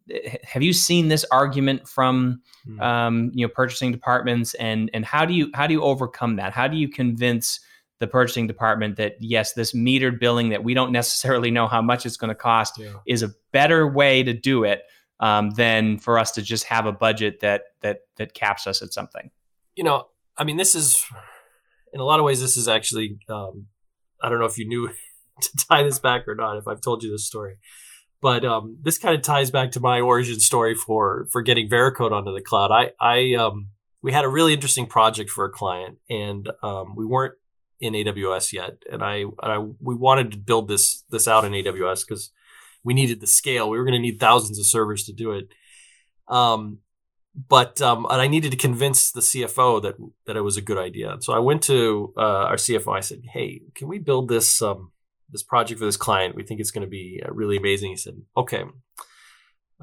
have 0.43 0.63
you 0.63 0.71
seen 0.73 1.09
this 1.09 1.25
argument 1.31 1.87
from 1.87 2.41
hmm. 2.65 2.79
um, 2.81 3.31
you 3.33 3.45
know 3.45 3.51
purchasing 3.53 3.91
departments, 3.91 4.53
and 4.55 4.89
and 4.93 5.03
how 5.05 5.25
do 5.25 5.33
you 5.33 5.51
how 5.53 5.67
do 5.67 5.73
you 5.73 5.81
overcome 5.81 6.37
that? 6.37 6.53
How 6.53 6.67
do 6.67 6.77
you 6.77 6.87
convince 6.87 7.59
the 7.99 8.07
purchasing 8.07 8.47
department 8.47 8.97
that 8.97 9.15
yes, 9.19 9.53
this 9.53 9.73
metered 9.73 10.19
billing 10.19 10.49
that 10.49 10.63
we 10.63 10.73
don't 10.73 10.91
necessarily 11.01 11.51
know 11.51 11.67
how 11.67 11.81
much 11.81 12.05
it's 12.05 12.17
going 12.17 12.29
to 12.29 12.35
cost 12.35 12.77
yeah. 12.77 12.93
is 13.05 13.23
a 13.23 13.31
better 13.51 13.87
way 13.87 14.23
to 14.23 14.33
do 14.33 14.63
it 14.63 14.83
um, 15.19 15.51
than 15.51 15.97
for 15.97 16.19
us 16.19 16.31
to 16.31 16.41
just 16.41 16.65
have 16.65 16.85
a 16.85 16.91
budget 16.91 17.39
that 17.39 17.63
that 17.81 18.01
that 18.17 18.33
caps 18.33 18.67
us 18.67 18.81
at 18.81 18.93
something. 18.93 19.31
You 19.75 19.83
know, 19.83 20.07
I 20.37 20.43
mean, 20.43 20.57
this 20.57 20.75
is 20.75 21.05
in 21.93 21.99
a 21.99 22.03
lot 22.03 22.19
of 22.19 22.25
ways. 22.25 22.41
This 22.41 22.57
is 22.57 22.67
actually 22.67 23.19
um, 23.29 23.67
I 24.21 24.29
don't 24.29 24.39
know 24.39 24.45
if 24.45 24.57
you 24.57 24.67
knew 24.67 24.89
to 25.41 25.67
tie 25.69 25.83
this 25.83 25.99
back 25.99 26.27
or 26.27 26.35
not. 26.35 26.57
If 26.57 26.67
I've 26.67 26.81
told 26.81 27.03
you 27.03 27.11
this 27.11 27.25
story. 27.25 27.57
But 28.21 28.43
um, 28.43 28.77
this 28.81 28.97
kind 28.97 29.13
of 29.13 29.21
ties 29.21 29.51
back 29.51 29.71
to 29.71 29.79
my 29.79 30.01
origin 30.01 30.39
story 30.39 30.73
for 30.73 31.27
for 31.31 31.41
getting 31.41 31.69
Veracode 31.69 32.11
onto 32.11 32.33
the 32.33 32.41
cloud. 32.41 32.71
I 32.71 32.91
I 32.99 33.35
um, 33.35 33.67
we 34.01 34.11
had 34.11 34.25
a 34.25 34.29
really 34.29 34.53
interesting 34.53 34.87
project 34.87 35.29
for 35.29 35.45
a 35.45 35.49
client, 35.49 35.99
and 36.09 36.49
um, 36.63 36.95
we 36.95 37.05
weren't 37.05 37.35
in 37.79 37.93
AWS 37.93 38.53
yet, 38.53 38.83
and 38.91 39.03
I, 39.03 39.25
I 39.41 39.57
we 39.57 39.95
wanted 39.95 40.31
to 40.31 40.37
build 40.37 40.67
this 40.67 41.03
this 41.09 41.27
out 41.27 41.45
in 41.45 41.51
AWS 41.53 42.07
because 42.07 42.31
we 42.83 42.93
needed 42.93 43.19
the 43.19 43.27
scale. 43.27 43.69
We 43.69 43.77
were 43.77 43.83
going 43.83 43.93
to 43.93 43.99
need 43.99 44.19
thousands 44.19 44.59
of 44.59 44.65
servers 44.65 45.03
to 45.05 45.13
do 45.13 45.31
it. 45.31 45.49
Um, 46.27 46.79
but 47.49 47.81
um, 47.81 48.07
and 48.09 48.21
I 48.21 48.27
needed 48.27 48.51
to 48.51 48.57
convince 48.57 49.11
the 49.11 49.19
CFO 49.19 49.81
that 49.81 49.95
that 50.25 50.37
it 50.37 50.41
was 50.41 50.55
a 50.55 50.61
good 50.61 50.77
idea. 50.77 51.17
So 51.19 51.33
I 51.33 51.39
went 51.39 51.61
to 51.63 52.13
uh, 52.17 52.21
our 52.21 52.55
CFO. 52.55 52.95
I 52.95 53.01
said, 53.01 53.23
"Hey, 53.33 53.61
can 53.75 53.87
we 53.87 53.99
build 53.99 54.29
this 54.29 54.61
um, 54.61 54.91
this 55.29 55.43
project 55.43 55.79
for 55.79 55.85
this 55.85 55.97
client? 55.97 56.35
We 56.35 56.43
think 56.43 56.59
it's 56.59 56.71
going 56.71 56.85
to 56.85 56.89
be 56.89 57.21
uh, 57.25 57.31
really 57.33 57.57
amazing." 57.57 57.91
He 57.91 57.97
said, 57.97 58.21
"Okay." 58.37 58.63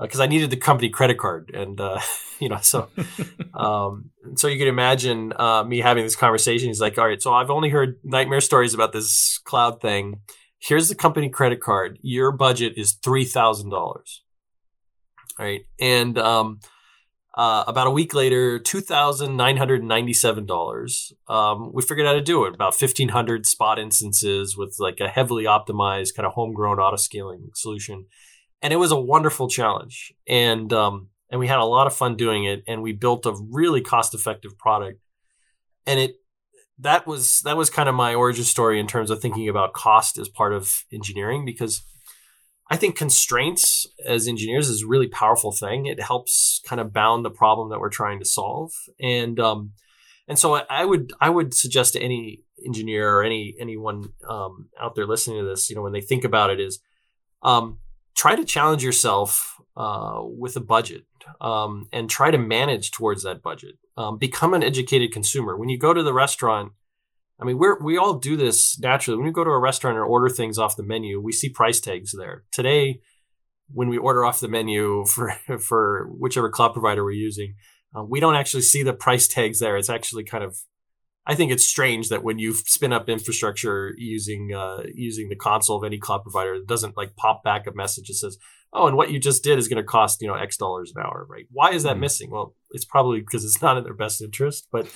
Because 0.02 0.20
uh, 0.20 0.24
I 0.24 0.26
needed 0.26 0.50
the 0.50 0.56
company 0.56 0.90
credit 0.90 1.18
card, 1.18 1.50
and 1.54 1.80
uh, 1.80 2.00
you 2.38 2.48
know, 2.48 2.58
so 2.60 2.88
um, 3.54 4.10
so 4.34 4.48
you 4.48 4.58
can 4.58 4.68
imagine 4.68 5.32
uh, 5.38 5.64
me 5.64 5.80
having 5.80 6.04
this 6.04 6.16
conversation. 6.16 6.68
He's 6.68 6.80
like, 6.80 6.98
"All 6.98 7.06
right, 7.06 7.22
so 7.22 7.32
I've 7.32 7.50
only 7.50 7.68
heard 7.68 7.98
nightmare 8.04 8.40
stories 8.40 8.74
about 8.74 8.92
this 8.92 9.38
cloud 9.44 9.80
thing. 9.80 10.20
Here's 10.58 10.88
the 10.88 10.94
company 10.94 11.28
credit 11.28 11.60
card. 11.60 11.98
Your 12.02 12.32
budget 12.32 12.74
is 12.76 12.92
three 12.92 13.24
thousand 13.24 13.70
dollars, 13.70 14.22
right?" 15.38 15.62
And 15.80 16.18
um, 16.18 16.60
uh, 17.34 17.64
about 17.66 17.86
a 17.86 17.90
week 17.90 18.12
later, 18.12 18.58
two 18.58 18.80
thousand 18.80 19.36
nine 19.36 19.56
hundred 19.56 19.82
ninety-seven 19.82 20.44
dollars. 20.44 21.12
Um, 21.28 21.72
we 21.72 21.82
figured 21.82 22.06
out 22.06 22.10
how 22.10 22.18
to 22.18 22.22
do 22.22 22.44
it. 22.44 22.54
About 22.54 22.74
fifteen 22.74 23.08
hundred 23.08 23.46
spot 23.46 23.78
instances 23.78 24.56
with 24.56 24.76
like 24.78 25.00
a 25.00 25.08
heavily 25.08 25.44
optimized 25.44 26.14
kind 26.14 26.26
of 26.26 26.34
homegrown 26.34 26.78
auto 26.78 26.96
scaling 26.96 27.50
solution, 27.54 28.06
and 28.62 28.72
it 28.72 28.76
was 28.76 28.92
a 28.92 29.00
wonderful 29.00 29.48
challenge. 29.48 30.14
And 30.26 30.72
um, 30.72 31.08
and 31.30 31.40
we 31.40 31.48
had 31.48 31.58
a 31.58 31.64
lot 31.64 31.86
of 31.86 31.94
fun 31.94 32.16
doing 32.16 32.44
it. 32.44 32.62
And 32.68 32.82
we 32.82 32.92
built 32.92 33.26
a 33.26 33.34
really 33.50 33.80
cost-effective 33.80 34.56
product. 34.58 35.00
And 35.86 35.98
it 35.98 36.16
that 36.78 37.06
was 37.06 37.40
that 37.40 37.56
was 37.56 37.70
kind 37.70 37.88
of 37.88 37.94
my 37.94 38.14
origin 38.14 38.44
story 38.44 38.78
in 38.78 38.86
terms 38.86 39.10
of 39.10 39.20
thinking 39.20 39.48
about 39.48 39.72
cost 39.72 40.18
as 40.18 40.28
part 40.28 40.52
of 40.52 40.84
engineering 40.92 41.44
because 41.44 41.82
I 42.70 42.76
think 42.76 42.96
constraints 42.96 43.86
as 44.06 44.28
engineers 44.28 44.68
is 44.68 44.82
a 44.82 44.86
really 44.86 45.08
powerful 45.08 45.52
thing. 45.52 45.86
It 45.86 46.00
helps 46.00 46.60
kind 46.64 46.80
of 46.80 46.92
bound 46.92 47.24
the 47.24 47.30
problem 47.30 47.70
that 47.70 47.80
we're 47.80 47.90
trying 47.90 48.18
to 48.20 48.24
solve. 48.24 48.72
And 49.00 49.38
um, 49.40 49.72
and 50.28 50.38
so 50.38 50.54
I, 50.54 50.64
I, 50.70 50.84
would 50.84 51.12
I 51.20 51.28
would 51.28 51.52
suggest 51.52 51.94
to 51.94 52.00
any 52.00 52.44
engineer 52.64 53.16
or 53.16 53.24
any 53.24 53.54
anyone 53.58 54.12
um, 54.28 54.68
out 54.80 54.94
there 54.94 55.06
listening 55.06 55.40
to 55.40 55.48
this, 55.48 55.68
you 55.68 55.76
know, 55.76 55.82
when 55.82 55.92
they 55.92 56.00
think 56.00 56.24
about 56.24 56.50
it, 56.50 56.60
is 56.60 56.80
um, 57.42 57.78
try 58.14 58.36
to 58.36 58.44
challenge 58.44 58.84
yourself 58.84 59.56
uh, 59.76 60.20
with 60.22 60.56
a 60.56 60.60
budget 60.60 61.04
um, 61.40 61.88
and 61.92 62.08
try 62.08 62.30
to 62.30 62.38
manage 62.38 62.90
towards 62.90 63.22
that 63.22 63.42
budget. 63.42 63.76
Um, 63.96 64.18
become 64.18 64.54
an 64.54 64.62
educated 64.62 65.12
consumer. 65.12 65.56
When 65.56 65.68
you 65.68 65.78
go 65.78 65.92
to 65.92 66.02
the 66.02 66.14
restaurant, 66.14 66.72
I 67.40 67.44
mean, 67.44 67.58
we're 67.58 67.82
we 67.82 67.96
all 67.96 68.14
do 68.14 68.36
this 68.36 68.78
naturally. 68.78 69.16
When 69.18 69.26
we 69.26 69.32
go 69.32 69.44
to 69.44 69.50
a 69.50 69.58
restaurant 69.58 69.96
and 69.96 70.06
order 70.06 70.28
things 70.28 70.58
off 70.58 70.76
the 70.76 70.82
menu, 70.82 71.20
we 71.20 71.32
see 71.32 71.48
price 71.48 71.80
tags 71.80 72.14
there. 72.16 72.44
Today, 72.52 73.00
when 73.68 73.88
we 73.88 73.98
order 73.98 74.24
off 74.24 74.40
the 74.40 74.48
menu 74.48 75.04
for 75.06 75.34
for 75.58 76.08
whichever 76.18 76.50
cloud 76.50 76.72
provider 76.72 77.04
we're 77.04 77.10
using, 77.10 77.54
uh, 77.96 78.04
we 78.04 78.20
don't 78.20 78.36
actually 78.36 78.62
see 78.62 78.82
the 78.82 78.92
price 78.92 79.28
tags 79.28 79.58
there. 79.58 79.76
It's 79.76 79.90
actually 79.90 80.24
kind 80.24 80.44
of 80.44 80.58
I 81.24 81.36
think 81.36 81.52
it's 81.52 81.66
strange 81.66 82.08
that 82.08 82.24
when 82.24 82.38
you 82.38 82.52
spin 82.52 82.92
up 82.92 83.08
infrastructure 83.08 83.94
using 83.96 84.52
uh, 84.54 84.82
using 84.92 85.28
the 85.28 85.36
console 85.36 85.76
of 85.76 85.84
any 85.84 85.98
cloud 85.98 86.22
provider, 86.22 86.54
it 86.54 86.66
doesn't 86.66 86.96
like 86.96 87.14
pop 87.14 87.44
back 87.44 87.66
a 87.68 87.72
message 87.72 88.08
that 88.08 88.14
says, 88.14 88.38
"Oh, 88.72 88.88
and 88.88 88.96
what 88.96 89.12
you 89.12 89.20
just 89.20 89.44
did 89.44 89.56
is 89.56 89.68
going 89.68 89.80
to 89.80 89.86
cost 89.86 90.20
you 90.20 90.26
know 90.26 90.34
X 90.34 90.56
dollars 90.56 90.92
an 90.96 91.00
hour." 91.00 91.24
Right? 91.28 91.46
Why 91.52 91.70
is 91.70 91.84
that 91.84 91.92
mm-hmm. 91.92 92.00
missing? 92.00 92.30
Well, 92.32 92.56
it's 92.72 92.84
probably 92.84 93.20
because 93.20 93.44
it's 93.44 93.62
not 93.62 93.78
in 93.78 93.84
their 93.84 93.94
best 93.94 94.20
interest. 94.20 94.66
But 94.72 94.92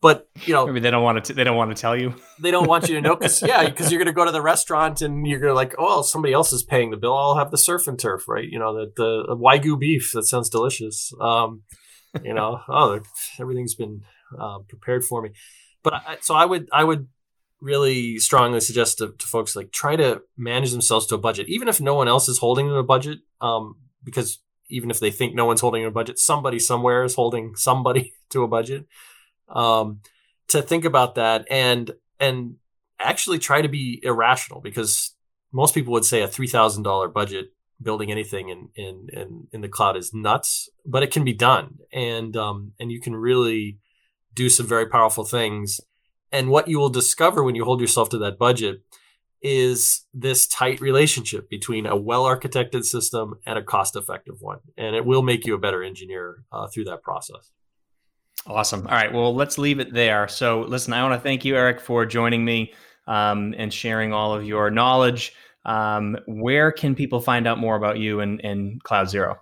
but 0.00 0.28
you 0.44 0.54
know, 0.54 0.66
maybe 0.66 0.80
they 0.80 0.90
don't 0.90 1.04
want 1.04 1.24
to. 1.24 1.34
They 1.34 1.44
don't 1.44 1.56
want 1.56 1.74
to 1.74 1.80
tell 1.80 1.96
you. 1.96 2.16
they 2.40 2.50
don't 2.50 2.66
want 2.66 2.88
you 2.88 2.96
to 2.96 3.00
know 3.00 3.14
because 3.14 3.40
yeah, 3.40 3.64
because 3.64 3.92
you're 3.92 4.00
going 4.00 4.06
to 4.06 4.12
go 4.12 4.24
to 4.24 4.32
the 4.32 4.42
restaurant 4.42 5.02
and 5.02 5.24
you're 5.24 5.38
going 5.38 5.52
to 5.52 5.54
like, 5.54 5.76
oh, 5.78 6.02
somebody 6.02 6.34
else 6.34 6.52
is 6.52 6.64
paying 6.64 6.90
the 6.90 6.96
bill. 6.96 7.16
I'll 7.16 7.38
have 7.38 7.52
the 7.52 7.58
surf 7.58 7.86
and 7.86 7.96
turf, 7.96 8.26
right? 8.26 8.48
You 8.48 8.58
know, 8.58 8.74
the 8.74 8.90
the 8.96 9.36
wagyu 9.36 9.78
beef 9.78 10.10
that 10.14 10.24
sounds 10.24 10.48
delicious. 10.48 11.12
Um, 11.20 11.62
you 12.22 12.34
know, 12.34 12.60
oh, 12.68 13.00
everything's 13.38 13.74
been 13.74 14.02
uh, 14.38 14.58
prepared 14.60 15.04
for 15.04 15.22
me. 15.22 15.30
But 15.82 15.94
I, 15.94 16.16
so 16.20 16.34
I 16.34 16.44
would 16.44 16.68
I 16.72 16.84
would 16.84 17.08
really 17.60 18.18
strongly 18.18 18.60
suggest 18.60 18.98
to, 18.98 19.12
to, 19.18 19.26
folks 19.26 19.56
like 19.56 19.72
try 19.72 19.96
to 19.96 20.20
manage 20.36 20.70
themselves 20.70 21.06
to 21.06 21.14
a 21.14 21.18
budget, 21.18 21.48
even 21.48 21.66
if 21.66 21.80
no 21.80 21.94
one 21.94 22.08
else 22.08 22.28
is 22.28 22.38
holding 22.38 22.68
them 22.68 22.76
a 22.76 22.82
budget. 22.82 23.20
Um, 23.40 23.76
because 24.02 24.38
even 24.68 24.90
if 24.90 25.00
they 25.00 25.10
think 25.10 25.34
no 25.34 25.46
one's 25.46 25.62
holding 25.62 25.84
a 25.84 25.90
budget, 25.90 26.18
somebody 26.18 26.58
somewhere 26.58 27.04
is 27.04 27.14
holding 27.14 27.56
somebody 27.56 28.14
to 28.30 28.42
a 28.42 28.48
budget. 28.48 28.86
Um, 29.48 30.00
to 30.48 30.62
think 30.62 30.84
about 30.84 31.14
that 31.14 31.46
and 31.50 31.90
and 32.20 32.56
actually 32.98 33.38
try 33.38 33.62
to 33.62 33.68
be 33.68 34.00
irrational 34.02 34.60
because 34.60 35.14
most 35.52 35.74
people 35.74 35.92
would 35.92 36.04
say 36.04 36.22
a 36.22 36.28
three 36.28 36.46
thousand 36.46 36.82
dollar 36.82 37.08
budget 37.08 37.53
building 37.84 38.10
anything 38.10 38.48
in, 38.48 38.68
in 38.74 39.08
in 39.12 39.48
in 39.52 39.60
the 39.60 39.68
cloud 39.68 39.96
is 39.96 40.12
nuts, 40.12 40.68
but 40.84 41.02
it 41.02 41.10
can 41.10 41.24
be 41.24 41.34
done, 41.34 41.78
and 41.92 42.36
um, 42.36 42.72
and 42.80 42.90
you 42.90 43.00
can 43.00 43.14
really 43.14 43.78
do 44.34 44.48
some 44.48 44.66
very 44.66 44.86
powerful 44.86 45.24
things. 45.24 45.80
And 46.32 46.50
what 46.50 46.66
you 46.66 46.78
will 46.78 46.88
discover 46.88 47.44
when 47.44 47.54
you 47.54 47.64
hold 47.64 47.80
yourself 47.80 48.08
to 48.10 48.18
that 48.18 48.38
budget 48.38 48.82
is 49.44 50.06
this 50.14 50.46
tight 50.46 50.80
relationship 50.80 51.50
between 51.50 51.86
a 51.86 51.94
well 51.94 52.24
architected 52.24 52.82
system 52.82 53.34
and 53.46 53.58
a 53.58 53.62
cost 53.62 53.94
effective 53.94 54.36
one. 54.40 54.58
And 54.76 54.96
it 54.96 55.04
will 55.04 55.22
make 55.22 55.46
you 55.46 55.54
a 55.54 55.58
better 55.58 55.82
engineer 55.82 56.44
uh, 56.50 56.66
through 56.66 56.84
that 56.84 57.02
process. 57.02 57.52
Awesome. 58.46 58.86
All 58.86 58.94
right. 58.94 59.12
Well, 59.12 59.34
let's 59.34 59.58
leave 59.58 59.80
it 59.80 59.92
there. 59.92 60.28
So, 60.28 60.62
listen, 60.62 60.92
I 60.92 61.02
want 61.02 61.14
to 61.14 61.22
thank 61.22 61.44
you, 61.44 61.56
Erik, 61.56 61.80
for 61.80 62.04
joining 62.04 62.44
me 62.44 62.72
um, 63.06 63.54
and 63.56 63.72
sharing 63.72 64.12
all 64.12 64.34
of 64.34 64.44
your 64.44 64.70
knowledge. 64.70 65.34
Um, 65.64 66.18
where 66.26 66.72
can 66.72 66.94
people 66.94 67.20
find 67.20 67.46
out 67.46 67.58
more 67.58 67.76
about 67.76 67.98
you 67.98 68.20
and, 68.20 68.40
and 68.40 68.82
CloudZero? 68.84 69.36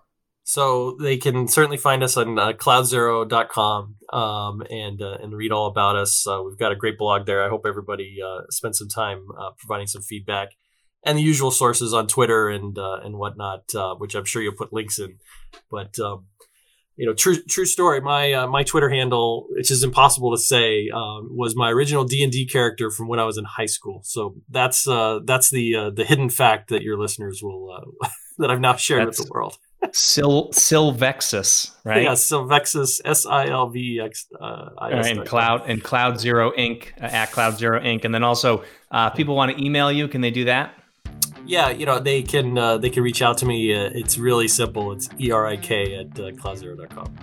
So 0.45 0.97
they 1.01 1.19
can 1.19 1.47
certainly 1.47 1.77
find 1.77 2.03
us 2.03 2.17
on 2.17 2.39
uh, 2.39 2.53
cloudzero.com 2.53 3.97
um, 4.13 4.63
and 4.69 5.01
uh, 5.01 5.19
and 5.23 5.33
read 5.35 5.53
all 5.53 5.67
about 5.67 5.97
us. 5.97 6.27
Uh, 6.27 6.43
we've 6.45 6.59
got 6.59 6.73
a 6.73 6.77
great 6.77 6.99
blog 6.99 7.27
there. 7.27 7.45
I 7.45 7.49
hope 7.49 7.65
everybody 7.65 8.19
uh, 8.25 8.43
spends 8.51 8.79
some 8.79 8.89
time 8.89 9.29
uh, 9.39 9.51
providing 9.57 9.87
some 9.87 10.03
feedback 10.03 10.49
and 11.05 11.17
the 11.17 11.23
usual 11.23 11.53
sources 11.53 11.95
on 11.95 12.09
Twitter 12.09 12.49
and 12.49 12.77
uh, 12.77 12.99
and 13.05 13.19
whatnot, 13.19 13.73
which 13.99 14.17
I'm 14.17 14.25
sure 14.25 14.43
you'll 14.43 14.55
put 14.55 14.73
links 14.73 14.99
in. 14.99 15.19
But 15.71 15.97
um, 16.01 16.27
you 16.97 17.07
know, 17.07 17.15
true 17.15 17.37
true 17.49 17.67
story. 17.67 18.01
My 18.01 18.47
my 18.47 18.63
Twitter 18.63 18.91
handle, 18.91 19.47
which 19.51 19.71
is 19.71 19.83
impossible 19.83 20.31
to 20.33 20.39
say, 20.39 20.89
um, 20.95 21.29
was 21.31 21.57
my 21.57 21.71
original 21.71 22.05
D 22.05 22.23
and 22.23 22.33
D 22.33 22.47
character 22.47 22.91
from 22.91 23.09
when 23.09 23.19
I 23.19 23.25
was 23.25 23.39
in 23.39 23.45
high 23.45 23.67
school. 23.67 24.01
So 24.05 24.35
that's 24.51 24.85
that's 24.85 25.51
the 25.51 25.93
the 25.95 26.05
hidden 26.05 26.31
fact 26.31 26.69
that 26.69 26.83
your 26.83 26.99
listeners 26.99 27.41
will 27.43 27.69
that 28.39 28.51
I've 28.51 28.61
now 28.61 28.77
shared 28.77 29.01
that's- 29.03 29.19
with 29.19 29.29
the 29.29 29.33
world. 29.33 29.59
Sil 29.91 30.55
Silvexis, 30.55 31.73
right? 31.85 32.05
Yeah, 32.05 32.13
Silvexis, 32.13 33.01
S 33.05 33.27
I 33.27 33.47
L 33.49 33.69
V 33.69 34.01
X. 34.01 34.27
Uh, 34.41 34.69
and 34.81 35.27
Cloud 35.27 35.69
and 35.69 35.83
CloudZero 35.83 36.57
Inc. 36.57 36.93
Uh, 37.01 37.07
at 37.07 37.31
CloudZero 37.31 37.85
Inc. 37.85 38.05
And 38.05 38.15
then 38.15 38.23
also, 38.23 38.63
uh, 38.91 39.11
people 39.11 39.35
want 39.35 39.57
to 39.57 39.65
email 39.65 39.91
you. 39.91 40.07
Can 40.09 40.21
they 40.21 40.31
do 40.31 40.45
that? 40.45 40.75
Yeah, 41.45 41.71
you 41.71 41.87
know 41.87 41.99
they 41.99 42.23
can 42.23 42.57
uh, 42.57 42.79
they 42.79 42.91
can 42.91 43.03
reach 43.03 43.23
out 43.23 43.39
to 43.39 43.47
me. 43.47 43.75
Uh, 43.75 43.91
it's 43.95 44.19
really 44.19 44.49
simple. 44.49 44.93
It's 44.93 45.09
e 45.19 45.31
r 45.31 45.47
i 45.47 45.57
k 45.57 45.97
at 45.97 46.07
uh, 46.19 46.31
cloudzero.com. 46.31 47.15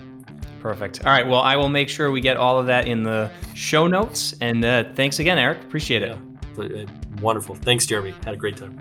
Perfect. 0.60 1.06
All 1.06 1.12
right. 1.12 1.26
Well, 1.26 1.42
I 1.42 1.56
will 1.56 1.70
make 1.70 1.88
sure 1.88 2.12
we 2.12 2.22
get 2.22 2.38
all 2.38 2.60
of 2.60 2.68
that 2.68 2.88
in 2.88 3.04
the 3.04 3.32
show 3.54 3.88
notes. 3.88 4.36
And 4.42 4.64
uh, 4.66 4.84
thanks 4.94 5.20
again, 5.20 5.38
Erik. 5.38 5.62
Appreciate 5.62 6.04
it. 6.04 6.18
Yeah. 6.58 6.86
Wonderful. 7.22 7.56
Thanks, 7.56 7.86
Jeremy. 7.86 8.14
Had 8.26 8.34
a 8.34 8.38
great 8.38 8.58
time. 8.58 8.78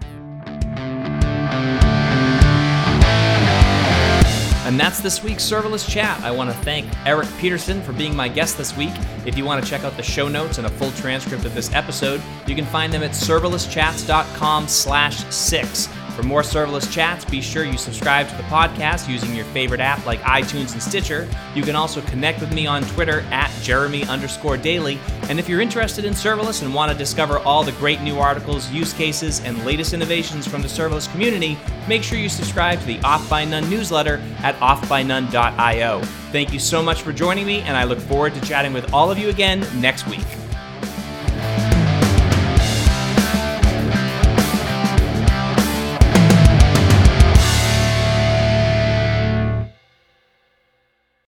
And 4.69 4.79
that's 4.79 5.01
this 5.01 5.23
week's 5.23 5.43
serverless 5.51 5.89
chat. 5.89 6.21
I 6.21 6.31
want 6.31 6.51
to 6.51 6.57
thank 6.59 6.87
Erik 7.07 7.27
Peterson 7.39 7.81
for 7.81 7.95
being 7.95 8.15
my 8.15 8.29
guest 8.29 8.59
this 8.59 8.77
week. 8.77 8.93
If 9.25 9.39
you 9.39 9.47
want 9.47 9.65
to 9.65 9.71
check 9.71 9.83
out 9.83 9.97
the 9.97 10.03
show 10.03 10.29
notes 10.29 10.59
and 10.59 10.67
a 10.67 10.71
full 10.71 10.91
transcript 10.91 11.47
of 11.47 11.55
this 11.55 11.73
episode, 11.73 12.21
you 12.47 12.55
can 12.55 12.67
find 12.67 12.93
them 12.93 13.03
at 13.03 13.13
serverlesschats.com 13.13 14.69
slash 14.69 15.25
six. 15.35 15.89
For 16.19 16.25
more 16.25 16.43
serverless 16.43 16.91
chats, 16.91 17.25
be 17.25 17.41
sure 17.41 17.63
you 17.63 17.79
subscribe 17.79 18.29
to 18.29 18.35
the 18.35 18.43
podcast 18.43 19.09
using 19.09 19.37
your 19.37 19.45
favorite 19.45 19.79
app 19.79 20.05
like 20.05 20.19
iTunes 20.23 20.73
and 20.73 20.83
Stitcher. 20.83 21.29
You 21.55 21.63
can 21.63 21.77
also 21.77 22.01
connect 22.01 22.41
with 22.41 22.53
me 22.53 22.67
on 22.67 22.83
Twitter 22.83 23.21
at 23.31 23.53
Jeremy 23.63 24.03
underscore 24.07 24.57
Daly. 24.57 24.99
And 25.29 25.39
if 25.39 25.49
you're 25.49 25.61
interested 25.61 26.05
in 26.05 26.15
serverless 26.15 26.65
and 26.65 26.75
want 26.75 26.91
to 26.91 26.99
discover 26.99 27.39
all 27.39 27.63
the 27.63 27.71
great 27.71 28.01
new 28.01 28.19
articles, 28.19 28.69
use 28.73 28.93
cases, 28.93 29.39
and 29.45 29.65
latest 29.65 29.93
innovations 29.93 30.45
from 30.45 30.61
the 30.61 30.67
serverless 30.67 31.09
community, 31.13 31.57
make 31.87 32.03
sure 32.03 32.19
you 32.19 32.29
subscribe 32.29 32.81
to 32.81 32.87
the 32.87 32.99
Off 33.03 33.31
by 33.31 33.45
None 33.45 33.71
newsletter 33.71 34.21
at 34.39 34.57
offbynone.io. 34.57 36.01
Thank 36.33 36.53
you 36.53 36.59
so 36.59 36.83
much 36.83 37.03
for 37.03 37.13
joining 37.13 37.47
me, 37.47 37.61
and 37.61 37.77
I 37.77 37.85
look 37.85 38.01
forward 38.01 38.35
to 38.35 38.41
chatting 38.41 38.73
with 38.73 38.93
all 38.93 39.09
of 39.09 39.19
you 39.19 39.29
again 39.29 39.65
next 39.81 40.09
week. 40.09 40.27